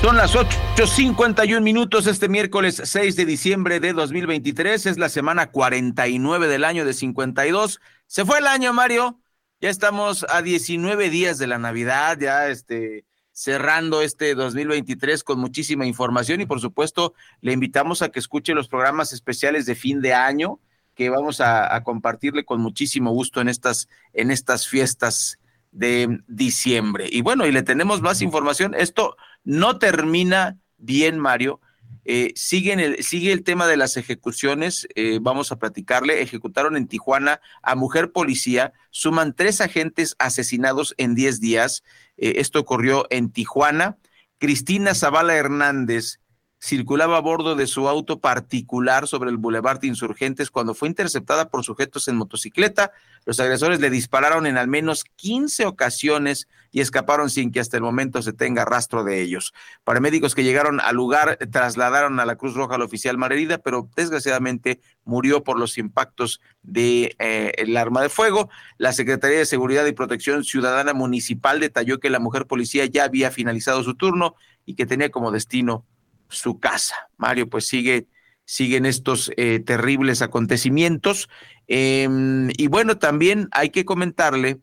Son 0.00 0.16
las 0.16 0.34
8.51 0.34 1.60
minutos 1.60 2.06
este 2.06 2.30
miércoles 2.30 2.80
6 2.82 3.16
de 3.16 3.26
diciembre 3.26 3.80
de 3.80 3.92
2023. 3.92 4.86
Es 4.86 4.96
la 4.96 5.10
semana 5.10 5.50
49 5.50 6.48
del 6.48 6.64
año 6.64 6.86
de 6.86 6.94
52. 6.94 7.82
Se 8.06 8.24
fue 8.24 8.38
el 8.38 8.46
año, 8.46 8.72
Mario. 8.72 9.20
Ya 9.60 9.68
estamos 9.68 10.24
a 10.30 10.40
19 10.40 11.10
días 11.10 11.36
de 11.36 11.46
la 11.46 11.58
Navidad, 11.58 12.16
ya 12.18 12.48
este, 12.48 13.04
cerrando 13.32 14.00
este 14.00 14.34
2023 14.34 15.22
con 15.22 15.38
muchísima 15.38 15.84
información 15.84 16.40
y 16.40 16.46
por 16.46 16.62
supuesto 16.62 17.12
le 17.42 17.52
invitamos 17.52 18.00
a 18.00 18.08
que 18.08 18.20
escuche 18.20 18.54
los 18.54 18.68
programas 18.68 19.12
especiales 19.12 19.66
de 19.66 19.74
fin 19.74 20.00
de 20.00 20.14
año 20.14 20.60
que 20.94 21.10
vamos 21.10 21.42
a, 21.42 21.74
a 21.74 21.84
compartirle 21.84 22.46
con 22.46 22.62
muchísimo 22.62 23.10
gusto 23.10 23.42
en 23.42 23.50
estas, 23.50 23.86
en 24.14 24.30
estas 24.30 24.66
fiestas 24.66 25.38
de 25.72 26.20
diciembre. 26.26 27.06
Y 27.10 27.20
bueno, 27.20 27.46
y 27.46 27.52
le 27.52 27.62
tenemos 27.62 28.00
más 28.00 28.22
información. 28.22 28.74
Esto 28.74 29.16
no 29.44 29.78
termina 29.78 30.58
bien, 30.78 31.18
Mario. 31.18 31.60
Eh, 32.04 32.32
sigue, 32.34 32.72
el, 32.72 33.04
sigue 33.04 33.32
el 33.32 33.44
tema 33.44 33.66
de 33.66 33.76
las 33.76 33.96
ejecuciones, 33.96 34.88
eh, 34.94 35.18
vamos 35.20 35.52
a 35.52 35.58
platicarle. 35.58 36.22
Ejecutaron 36.22 36.76
en 36.76 36.88
Tijuana 36.88 37.40
a 37.62 37.74
mujer 37.74 38.12
policía, 38.12 38.72
suman 38.90 39.34
tres 39.34 39.60
agentes 39.60 40.16
asesinados 40.18 40.94
en 40.96 41.14
diez 41.14 41.40
días. 41.40 41.84
Eh, 42.16 42.34
esto 42.36 42.58
ocurrió 42.58 43.06
en 43.10 43.30
Tijuana. 43.30 43.98
Cristina 44.38 44.94
Zavala 44.94 45.36
Hernández 45.36 46.20
circulaba 46.62 47.16
a 47.16 47.20
bordo 47.20 47.56
de 47.56 47.66
su 47.66 47.88
auto 47.88 48.20
particular 48.20 49.08
sobre 49.08 49.30
el 49.30 49.38
Boulevard 49.38 49.80
de 49.80 49.86
Insurgentes 49.86 50.50
cuando 50.50 50.74
fue 50.74 50.88
interceptada 50.88 51.48
por 51.48 51.64
sujetos 51.64 52.06
en 52.08 52.16
motocicleta. 52.16 52.92
Los 53.24 53.40
agresores 53.40 53.80
le 53.80 53.88
dispararon 53.88 54.46
en 54.46 54.58
al 54.58 54.68
menos 54.68 55.04
15 55.16 55.64
ocasiones 55.64 56.48
y 56.70 56.80
escaparon 56.80 57.30
sin 57.30 57.50
que 57.50 57.60
hasta 57.60 57.78
el 57.78 57.82
momento 57.82 58.20
se 58.20 58.34
tenga 58.34 58.66
rastro 58.66 59.04
de 59.04 59.22
ellos. 59.22 59.54
Paramédicos 59.84 60.34
que 60.34 60.44
llegaron 60.44 60.80
al 60.80 60.96
lugar 60.96 61.38
trasladaron 61.50 62.20
a 62.20 62.26
la 62.26 62.36
Cruz 62.36 62.54
Roja 62.54 62.74
al 62.74 62.82
oficial 62.82 63.16
malherida, 63.16 63.58
pero 63.58 63.88
desgraciadamente 63.96 64.80
murió 65.04 65.42
por 65.42 65.58
los 65.58 65.78
impactos 65.78 66.40
de, 66.62 67.16
eh, 67.18 67.76
arma 67.78 68.02
de 68.02 68.10
fuego. 68.10 68.50
La 68.76 68.92
Secretaría 68.92 69.38
de 69.38 69.46
Seguridad 69.46 69.86
y 69.86 69.92
Protección 69.92 70.44
Ciudadana 70.44 70.92
Municipal 70.92 71.58
detalló 71.58 72.00
que 72.00 72.10
la 72.10 72.20
mujer 72.20 72.46
policía 72.46 72.84
ya 72.84 73.04
había 73.04 73.30
finalizado 73.30 73.82
su 73.82 73.94
turno 73.94 74.34
y 74.66 74.74
que 74.74 74.86
tenía 74.86 75.10
como 75.10 75.32
destino 75.32 75.86
su 76.30 76.58
casa. 76.58 76.94
Mario, 77.16 77.48
pues 77.48 77.66
sigue, 77.66 78.06
siguen 78.44 78.86
estos 78.86 79.30
eh, 79.36 79.60
terribles 79.60 80.22
acontecimientos. 80.22 81.28
Eh, 81.68 82.08
y 82.56 82.66
bueno, 82.68 82.98
también 82.98 83.48
hay 83.52 83.70
que 83.70 83.84
comentarle 83.84 84.60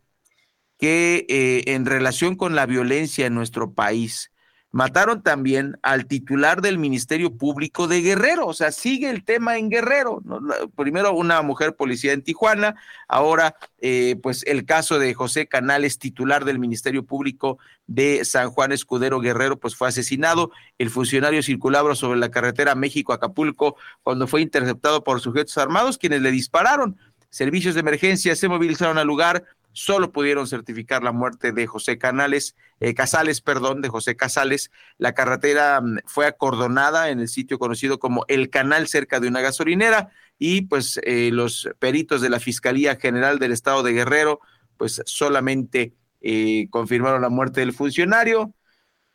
que 0.78 1.26
eh, 1.30 1.74
en 1.74 1.86
relación 1.86 2.36
con 2.36 2.56
la 2.56 2.66
violencia 2.66 3.26
en 3.26 3.34
nuestro 3.34 3.74
país, 3.74 4.32
mataron 4.72 5.24
también 5.24 5.78
al 5.82 6.06
titular 6.06 6.62
del 6.62 6.78
Ministerio 6.78 7.36
Público 7.36 7.88
de 7.88 8.02
Guerrero, 8.02 8.48
o 8.48 8.54
sea, 8.54 8.72
sigue 8.72 9.10
el 9.10 9.24
tema 9.24 9.58
en 9.58 9.70
Guerrero. 9.70 10.22
¿no? 10.26 10.42
Primero 10.76 11.14
una 11.14 11.42
mujer 11.42 11.76
policía 11.76 12.14
en 12.14 12.22
Tijuana, 12.22 12.76
ahora 13.08 13.56
eh, 13.80 14.18
pues 14.22 14.44
el 14.46 14.66
caso 14.66 15.00
de 15.00 15.14
José 15.14 15.48
Canales, 15.48 16.00
titular 16.00 16.46
del 16.46 16.60
Ministerio 16.60 17.06
Público 17.06 17.58
de 17.88 18.26
San 18.26 18.50
Juan 18.50 18.72
Escudero 18.72 19.20
Guerrero, 19.20 19.58
pues 19.58 19.76
fue 19.76 19.88
asesinado. 19.88 20.52
El 20.78 20.90
funcionario 20.90 21.42
circulaba 21.42 21.96
sobre 21.96 22.20
la 22.20 22.30
carretera 22.30 22.76
México-Acapulco 22.76 23.78
cuando 24.04 24.28
fue 24.28 24.42
interceptado 24.42 25.04
por 25.04 25.22
sujetos 25.22 25.58
armados, 25.58 25.98
quienes 25.98 26.22
le 26.22 26.32
dispararon. 26.32 26.98
Servicios 27.30 27.76
de 27.76 27.82
emergencia 27.82 28.36
se 28.36 28.48
movilizaron 28.48 28.98
al 28.98 29.08
lugar, 29.08 29.44
solo 29.78 30.12
pudieron 30.12 30.48
certificar 30.48 31.04
la 31.04 31.12
muerte 31.12 31.52
de 31.52 31.68
José 31.68 32.00
Canales, 32.00 32.56
eh, 32.80 32.96
Casales, 32.96 33.42
perdón, 33.42 33.84
de 33.84 33.90
José 33.90 34.16
Casales. 34.16 34.72
La 34.98 35.14
carretera 35.14 35.80
mm, 35.82 36.00
fue 36.08 36.26
acordonada 36.26 37.12
en 37.12 37.20
el 37.20 37.28
sitio 37.28 37.60
conocido 37.60 38.00
como 38.00 38.26
El 38.28 38.50
Canal, 38.50 38.88
cerca 38.88 39.20
de 39.20 39.28
una 39.28 39.42
gasolinera, 39.42 40.10
y 40.40 40.64
pues 40.64 41.00
eh, 41.04 41.30
los 41.32 41.70
peritos 41.78 42.22
de 42.22 42.30
la 42.32 42.40
Fiscalía 42.40 42.96
General 42.96 43.38
del 43.38 43.52
Estado 43.52 43.84
de 43.84 43.94
Guerrero, 43.94 44.40
pues 44.78 45.04
solamente 45.06 45.94
eh, 46.22 46.68
confirmaron 46.72 47.22
la 47.22 47.30
muerte 47.30 47.60
del 47.60 47.74
funcionario. 47.74 48.56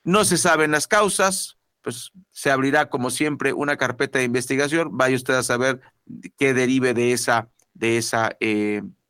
No 0.04 0.24
se 0.24 0.38
saben 0.38 0.70
las 0.70 0.86
causas, 0.86 1.58
pues 1.80 2.12
se 2.30 2.52
abrirá 2.52 2.88
como 2.88 3.10
siempre 3.10 3.52
una 3.52 3.76
carpeta 3.76 4.20
de 4.20 4.26
investigación. 4.26 4.96
Vaya 4.96 5.16
usted 5.16 5.34
a 5.34 5.42
saber 5.42 5.80
qué 6.38 6.54
derive 6.54 6.94
de 6.94 7.10
esa, 7.10 7.48
de 7.74 7.98
esa 7.98 8.36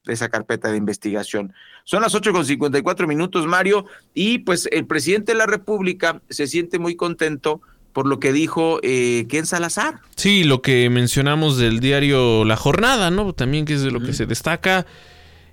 de 0.04 0.12
esa 0.12 0.28
carpeta 0.28 0.70
de 0.70 0.76
investigación. 0.76 1.52
Son 1.84 2.02
las 2.02 2.14
ocho 2.14 2.32
con 2.32 2.44
cincuenta 2.44 2.78
y 2.78 2.82
cuatro 2.82 3.06
minutos, 3.06 3.46
Mario, 3.46 3.86
y 4.14 4.38
pues 4.38 4.68
el 4.72 4.86
presidente 4.86 5.32
de 5.32 5.38
la 5.38 5.46
República 5.46 6.20
se 6.28 6.46
siente 6.46 6.78
muy 6.78 6.96
contento 6.96 7.60
por 7.92 8.06
lo 8.06 8.18
que 8.18 8.32
dijo 8.32 8.80
eh, 8.82 9.26
Ken 9.28 9.46
Salazar. 9.46 10.00
Sí, 10.16 10.44
lo 10.44 10.62
que 10.62 10.88
mencionamos 10.88 11.58
del 11.58 11.80
diario 11.80 12.44
La 12.44 12.56
Jornada, 12.56 13.10
¿no? 13.10 13.32
También 13.32 13.64
que 13.64 13.74
es 13.74 13.82
de 13.82 13.90
lo 13.90 14.00
que 14.00 14.14
se 14.14 14.26
destaca. 14.26 14.86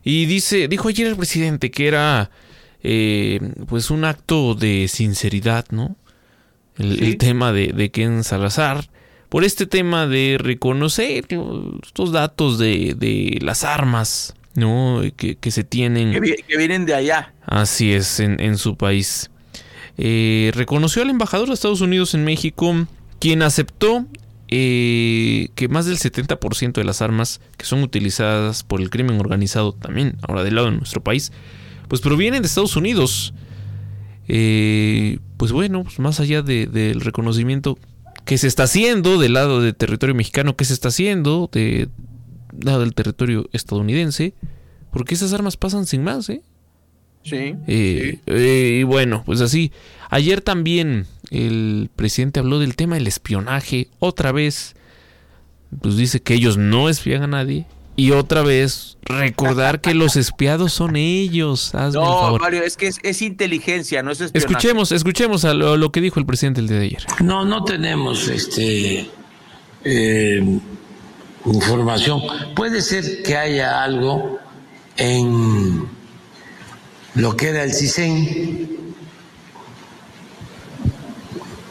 Y 0.04 0.26
dice, 0.26 0.68
dijo 0.68 0.88
ayer 0.88 1.08
el 1.08 1.18
presidente 1.18 1.70
que 1.70 1.88
era 1.88 2.32
eh, 2.82 3.41
pues 3.68 3.91
un 3.91 4.06
acto 4.06 4.56
de 4.56 4.88
sinceridad, 4.88 5.66
¿no? 5.72 5.97
El, 6.78 6.97
¿Sí? 6.97 7.06
el 7.06 7.18
tema 7.18 7.52
de, 7.52 7.74
de 7.74 7.91
Ken 7.91 8.24
Salazar 8.24 8.89
por 9.28 9.43
este 9.43 9.66
tema 9.66 10.08
de 10.08 10.38
reconocer 10.39 11.26
estos 11.84 12.12
datos 12.12 12.58
de, 12.58 12.95
de 12.97 13.38
las 13.41 13.64
armas 13.64 14.34
¿no? 14.60 15.01
que, 15.16 15.36
que 15.36 15.51
se 15.51 15.64
tienen. 15.64 16.12
Que, 16.12 16.36
que, 16.47 16.57
vienen 16.57 16.86
de 16.86 16.93
allá. 16.93 17.34
Así 17.45 17.93
es, 17.93 18.20
en, 18.20 18.39
en 18.39 18.57
su 18.57 18.78
país. 18.78 19.30
Eh, 20.01 20.51
reconoció 20.53 21.01
al 21.01 21.10
embajador 21.10 21.49
de 21.49 21.53
Estados 21.53 21.82
Unidos 21.82 22.14
en 22.14 22.24
México, 22.24 22.74
quien 23.20 23.41
aceptó 23.41 24.05
eh, 24.47 25.49
que 25.55 25.68
más 25.68 25.86
del 25.86 25.97
70% 25.97 26.72
de 26.72 26.84
las 26.86 27.01
armas 27.01 27.41
que 27.57 27.66
son 27.66 27.84
utilizadas 27.84 28.64
por 28.64 28.80
el 28.80 28.89
crimen 28.89 29.20
organizado 29.20 29.74
también, 29.74 30.16
ahora 30.26 30.45
del 30.45 30.55
lado 30.55 30.72
de 30.72 30.78
nuestro 30.78 31.03
país, 31.03 31.34
pues 31.89 31.99
provienen 31.99 32.41
de 32.41 32.47
Estados 32.47 32.78
Unidos. 32.78 33.34
Eh, 34.30 35.20
pues 35.36 35.51
bueno, 35.51 35.84
pues 35.84 35.99
más 35.99 36.22
allá 36.22 36.43
del 36.43 37.01
reconocimiento 37.01 37.78
que 38.24 38.38
se 38.38 38.47
está 38.47 38.64
haciendo 38.64 39.18
del 39.20 39.34
lado 39.34 39.60
del 39.60 39.76
territorio 39.76 40.16
mexicano, 40.16 40.55
que 40.55 40.64
se 40.64 40.74
está 40.74 40.88
haciendo 40.88 41.49
del 41.51 41.89
lado 42.64 42.82
del 42.82 42.93
territorio 42.93 43.49
estadounidense, 43.53 44.34
porque 44.91 45.16
esas 45.16 45.34
armas 45.34 45.57
pasan 45.57 45.86
sin 45.86 46.03
más, 46.03 46.30
¿eh? 46.30 46.41
Sí. 47.24 47.55
Eh, 47.68 48.20
eh, 48.26 48.78
y 48.82 48.84
bueno, 48.84 49.24
pues 49.26 49.41
así. 49.41 49.72
Ayer 50.10 50.41
también 50.41 51.05
el 51.30 51.89
presidente 51.95 52.39
habló 52.39 52.60
del 52.60 52.76
tema 52.76 52.95
del 52.95 53.07
espionaje. 53.07 53.89
Otra 53.99 54.32
vez, 54.32 54.76
pues 55.82 55.97
dice 55.97 56.22
que 56.22 56.34
ellos 56.34 56.57
no 56.57 56.89
espían 56.89 57.24
a 57.24 57.28
nadie. 57.28 57.66
Y 57.95 58.12
otra 58.12 58.43
vez, 58.43 58.97
recordar 59.01 59.82
que 59.82 59.93
los 59.93 60.16
espiados 60.16 60.72
son 60.72 60.95
ellos. 60.95 61.76
Hazme 61.76 61.99
no, 61.99 62.38
Mario, 62.38 62.64
es 62.64 62.78
que 62.78 62.88
es, 62.88 63.22
inteligencia, 63.22 64.01
no 64.01 64.12
es 64.12 64.22
espionaje. 64.22 64.53
Escuchemos, 64.53 64.91
escuchemos 64.93 65.43
a 65.43 65.53
lo, 65.53 65.91
que 65.91 65.99
dijo 65.99 66.18
el 66.18 66.26
presidente 66.26 66.62
el 66.62 66.70
día 66.70 66.80
de 66.80 66.86
ayer. 66.86 67.05
No, 67.22 67.43
no 67.43 67.66
tenemos 67.66 68.30
este 68.30 69.10
eh, 69.84 70.60
información. 71.46 72.22
Puede 72.56 72.82
ser 72.82 73.24
que 73.24 73.38
haya 73.38 73.84
algo 73.84 74.40
en 74.98 75.88
lo 77.16 77.36
que 77.36 77.50
era 77.50 77.64
el 77.64 77.74
CISEN, 77.74 78.94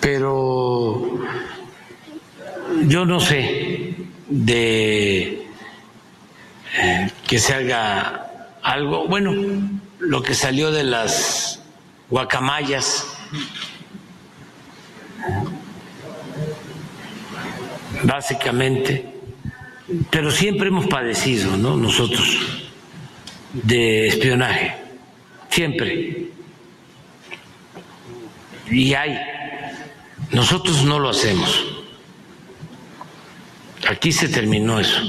pero 0.00 1.20
yo 2.86 3.04
no 3.04 3.20
sé 3.20 3.94
de 4.28 5.46
eh, 6.80 7.10
que 7.26 7.38
se 7.38 7.54
haga 7.54 8.52
algo, 8.62 9.06
bueno, 9.08 9.32
lo 9.98 10.22
que 10.22 10.34
salió 10.34 10.70
de 10.70 10.84
las 10.84 11.60
guacamayas, 12.08 13.06
básicamente, 18.04 19.17
pero 20.10 20.30
siempre 20.30 20.68
hemos 20.68 20.86
padecido, 20.86 21.56
¿no? 21.56 21.76
Nosotros, 21.76 22.38
de 23.52 24.08
espionaje 24.08 24.88
siempre. 25.58 26.28
Y 28.70 28.94
hay. 28.94 29.18
Nosotros 30.30 30.84
no 30.84 30.98
lo 30.98 31.08
hacemos. 31.08 31.64
Aquí 33.88 34.12
se 34.12 34.28
terminó 34.28 34.78
eso. 34.78 35.00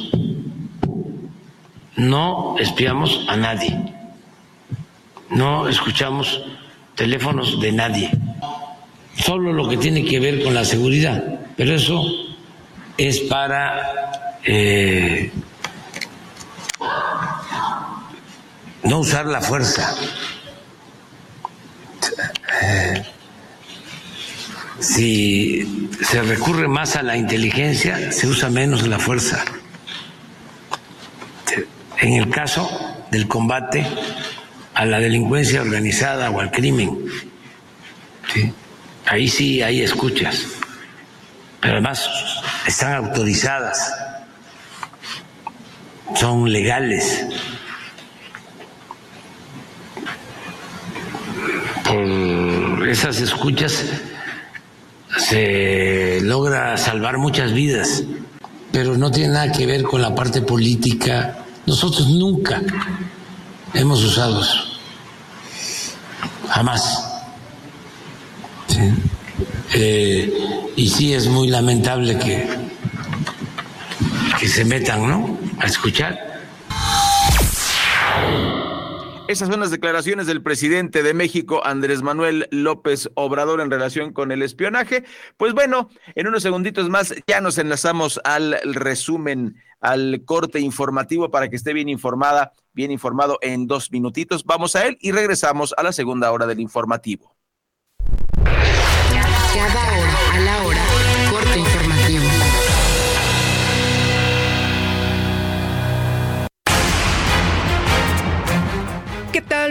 No 1.98 2.56
espiamos 2.58 3.26
a 3.28 3.36
nadie. 3.36 3.78
No 5.30 5.68
escuchamos 5.68 6.42
teléfonos 6.96 7.60
de 7.60 7.72
nadie. 7.74 8.10
Solo 9.18 9.52
lo 9.52 9.68
que 9.68 9.78
tiene 9.78 10.06
que 10.06 10.20
ver 10.20 10.42
con 10.44 10.54
la 10.54 10.64
seguridad. 10.64 11.42
Pero 11.58 11.76
eso 11.76 12.02
es 12.98 13.20
para 13.22 14.29
eh, 14.44 15.32
no 18.84 19.00
usar 19.00 19.26
la 19.26 19.42
fuerza. 19.42 19.96
Eh, 22.62 23.04
si 24.80 25.90
se 26.02 26.22
recurre 26.22 26.68
más 26.68 26.96
a 26.96 27.04
la 27.04 27.18
inteligencia, 27.18 28.12
se 28.12 28.28
usa 28.28 28.50
menos 28.50 28.88
la 28.88 29.00
fuerza. 29.00 29.44
En 31.98 32.14
el 32.14 32.30
caso 32.30 32.70
del 33.12 33.28
combate 33.28 33.86
a 34.74 34.86
la 34.86 35.00
delincuencia 35.00 35.62
organizada 35.62 36.30
o 36.32 36.40
al 36.40 36.52
crimen, 36.52 36.98
ahí 39.06 39.28
sí 39.28 39.62
hay 39.62 39.82
escuchas, 39.82 40.46
pero 41.60 41.74
además 41.74 42.10
están 42.66 42.94
autorizadas, 42.94 43.94
son 46.16 46.52
legales. 46.52 47.26
por 51.90 52.88
esas 52.88 53.20
escuchas 53.20 53.84
se 55.18 56.20
logra 56.22 56.78
salvar 56.78 57.18
muchas 57.18 57.52
vidas, 57.52 58.04
pero 58.72 58.96
no 58.96 59.10
tiene 59.10 59.34
nada 59.34 59.52
que 59.52 59.66
ver 59.66 59.84
con 59.84 60.02
la 60.02 60.14
parte 60.14 60.42
política. 60.42 61.40
Nosotros 61.66 62.08
nunca 62.08 62.62
hemos 63.74 64.04
usado 64.04 64.42
eso, 64.42 64.64
jamás. 66.48 67.06
Eh, 69.74 70.32
y 70.76 70.90
sí 70.90 71.14
es 71.14 71.28
muy 71.28 71.48
lamentable 71.48 72.18
que, 72.18 72.48
que 74.40 74.48
se 74.48 74.64
metan, 74.64 75.08
¿no? 75.08 75.39
A 75.60 75.66
escuchar. 75.66 76.40
Esas 79.30 79.48
son 79.48 79.60
las 79.60 79.70
declaraciones 79.70 80.26
del 80.26 80.42
presidente 80.42 81.04
de 81.04 81.14
México, 81.14 81.62
Andrés 81.64 82.02
Manuel 82.02 82.48
López 82.50 83.12
Obrador, 83.14 83.62
en 83.62 83.70
relación 83.70 84.12
con 84.12 84.32
el 84.32 84.42
espionaje. 84.42 85.04
Pues 85.38 85.54
bueno, 85.54 85.90
en 86.16 86.28
unos 86.28 86.42
segunditos 86.42 86.90
más 86.90 87.14
ya 87.28 87.40
nos 87.40 87.60
enlazamos 87.60 88.20
al 88.24 88.60
resumen, 88.64 89.62
al 89.82 90.24
corte 90.26 90.60
informativo 90.60 91.30
para 91.30 91.48
que 91.48 91.58
esté 91.58 91.74
bien 91.74 91.90
informada, 91.90 92.54
bien 92.74 92.90
informado 92.90 93.38
en 93.42 93.68
dos 93.68 93.92
minutitos. 93.92 94.46
Vamos 94.46 94.76
a 94.76 94.88
él 94.88 94.98
y 95.00 95.12
regresamos 95.12 95.76
a 95.78 95.84
la 95.84 95.92
segunda 95.92 96.32
hora 96.32 96.48
del 96.48 96.60
informativo. 96.60 97.36
Cada 99.54 99.99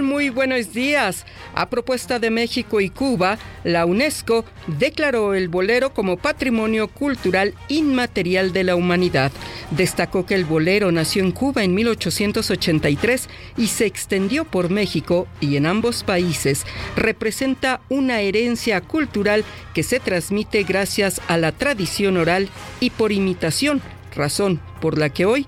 Muy 0.03 0.31
buenos 0.31 0.73
días. 0.73 1.25
A 1.55 1.71
propuesta 1.71 2.19
de 2.19 2.31
México 2.31 2.81
y 2.81 2.89
Cuba, 2.89 3.39
la 3.65 3.85
UNESCO 3.85 4.45
declaró 4.67 5.35
el 5.35 5.49
bolero 5.49 5.93
como 5.93 6.17
patrimonio 6.17 6.89
cultural 6.89 7.55
inmaterial 7.69 8.53
de 8.53 8.65
la 8.65 8.77
humanidad. 8.77 9.33
Destacó 9.71 10.25
que 10.25 10.35
el 10.35 10.45
bolero 10.45 10.93
nació 10.93 11.25
en 11.25 11.33
Cuba 11.33 11.65
en 11.65 11.75
1883 11.75 13.29
y 13.57 13.67
se 13.69 13.87
extendió 13.87 14.45
por 14.45 14.71
México 14.71 15.27
y 15.41 15.57
en 15.57 15.67
ambos 15.67 16.05
países. 16.05 16.65
Representa 16.95 17.81
una 17.89 18.21
herencia 18.21 18.81
cultural 18.81 19.45
que 19.75 19.83
se 19.83 20.01
transmite 20.01 20.63
gracias 20.63 21.21
a 21.29 21.37
la 21.39 21.53
tradición 21.53 22.17
oral 22.19 22.49
y 22.79 22.91
por 22.91 23.11
imitación, 23.11 23.83
razón 24.15 24.61
por 24.81 24.97
la 24.97 25.09
que 25.09 25.27
hoy 25.27 25.47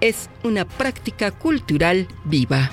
es 0.00 0.28
una 0.42 0.66
práctica 0.66 1.30
cultural 1.30 2.08
viva. 2.24 2.70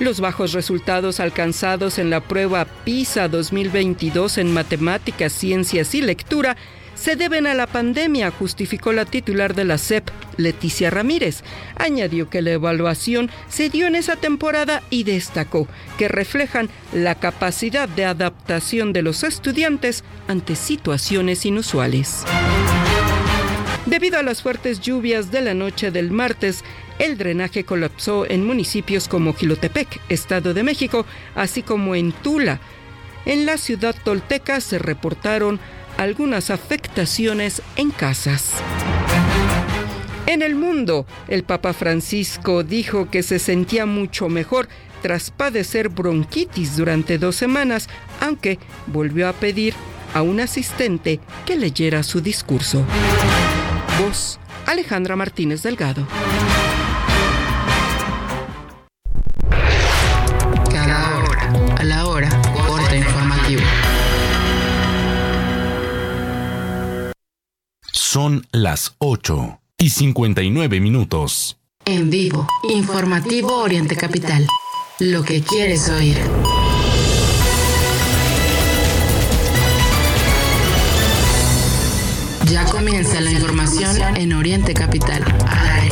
Los 0.00 0.20
bajos 0.20 0.52
resultados 0.52 1.18
alcanzados 1.18 1.98
en 1.98 2.08
la 2.08 2.20
prueba 2.20 2.66
PISA 2.84 3.26
2022 3.26 4.38
en 4.38 4.52
matemáticas, 4.52 5.32
ciencias 5.32 5.92
y 5.94 6.02
lectura 6.02 6.56
se 6.94 7.16
deben 7.16 7.46
a 7.46 7.54
la 7.54 7.66
pandemia, 7.66 8.30
justificó 8.30 8.92
la 8.92 9.04
titular 9.04 9.54
de 9.54 9.64
la 9.64 9.78
SEP, 9.78 10.08
Leticia 10.36 10.90
Ramírez. 10.90 11.42
Añadió 11.76 12.28
que 12.28 12.42
la 12.42 12.50
evaluación 12.50 13.30
se 13.48 13.70
dio 13.70 13.86
en 13.86 13.94
esa 13.94 14.16
temporada 14.16 14.82
y 14.90 15.04
destacó 15.04 15.68
que 15.96 16.08
reflejan 16.08 16.68
la 16.92 17.14
capacidad 17.16 17.88
de 17.88 18.04
adaptación 18.04 18.92
de 18.92 19.02
los 19.02 19.22
estudiantes 19.22 20.02
ante 20.26 20.56
situaciones 20.56 21.46
inusuales. 21.46 22.24
Debido 23.86 24.18
a 24.18 24.22
las 24.22 24.42
fuertes 24.42 24.80
lluvias 24.80 25.30
de 25.30 25.40
la 25.40 25.54
noche 25.54 25.90
del 25.90 26.10
martes, 26.10 26.64
el 26.98 27.16
drenaje 27.16 27.64
colapsó 27.64 28.28
en 28.28 28.46
municipios 28.46 29.08
como 29.08 29.34
Gilotepec, 29.34 30.00
Estado 30.08 30.54
de 30.54 30.62
México, 30.62 31.06
así 31.34 31.62
como 31.62 31.94
en 31.94 32.12
Tula. 32.12 32.60
En 33.24 33.46
la 33.46 33.56
ciudad 33.58 33.94
tolteca 34.04 34.60
se 34.60 34.78
reportaron 34.78 35.60
algunas 35.96 36.50
afectaciones 36.50 37.62
en 37.76 37.90
casas. 37.90 38.52
En 40.26 40.42
el 40.42 40.54
mundo, 40.54 41.06
el 41.28 41.42
Papa 41.42 41.72
Francisco 41.72 42.62
dijo 42.62 43.10
que 43.10 43.22
se 43.22 43.38
sentía 43.38 43.86
mucho 43.86 44.28
mejor 44.28 44.68
tras 45.02 45.30
padecer 45.30 45.88
bronquitis 45.88 46.76
durante 46.76 47.18
dos 47.18 47.36
semanas, 47.36 47.88
aunque 48.20 48.58
volvió 48.86 49.28
a 49.28 49.32
pedir 49.32 49.74
a 50.14 50.22
un 50.22 50.40
asistente 50.40 51.20
que 51.46 51.56
leyera 51.56 52.02
su 52.02 52.20
discurso. 52.20 52.84
Voz 54.00 54.38
Alejandra 54.66 55.16
Martínez 55.16 55.62
Delgado. 55.62 56.06
Son 68.10 68.46
las 68.52 68.94
8 69.00 69.60
y 69.76 69.90
59 69.90 70.80
minutos. 70.80 71.58
En 71.84 72.08
vivo, 72.08 72.48
informativo 72.62 73.58
Oriente 73.58 73.96
Capital. 73.96 74.46
Lo 74.98 75.22
que 75.22 75.42
quieres 75.42 75.90
oír. 75.90 76.16
Ya 82.50 82.64
comienza 82.64 83.20
la 83.20 83.30
información 83.30 83.98
en 84.16 84.32
Oriente 84.32 84.72
Capital. 84.72 85.22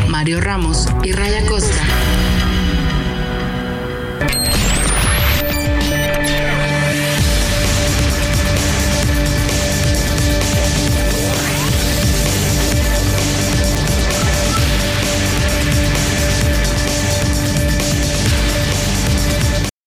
Mario 0.09 0.41
Ramos 0.41 0.89
y 1.05 1.13
Raya 1.13 1.45
Costa. 1.47 1.83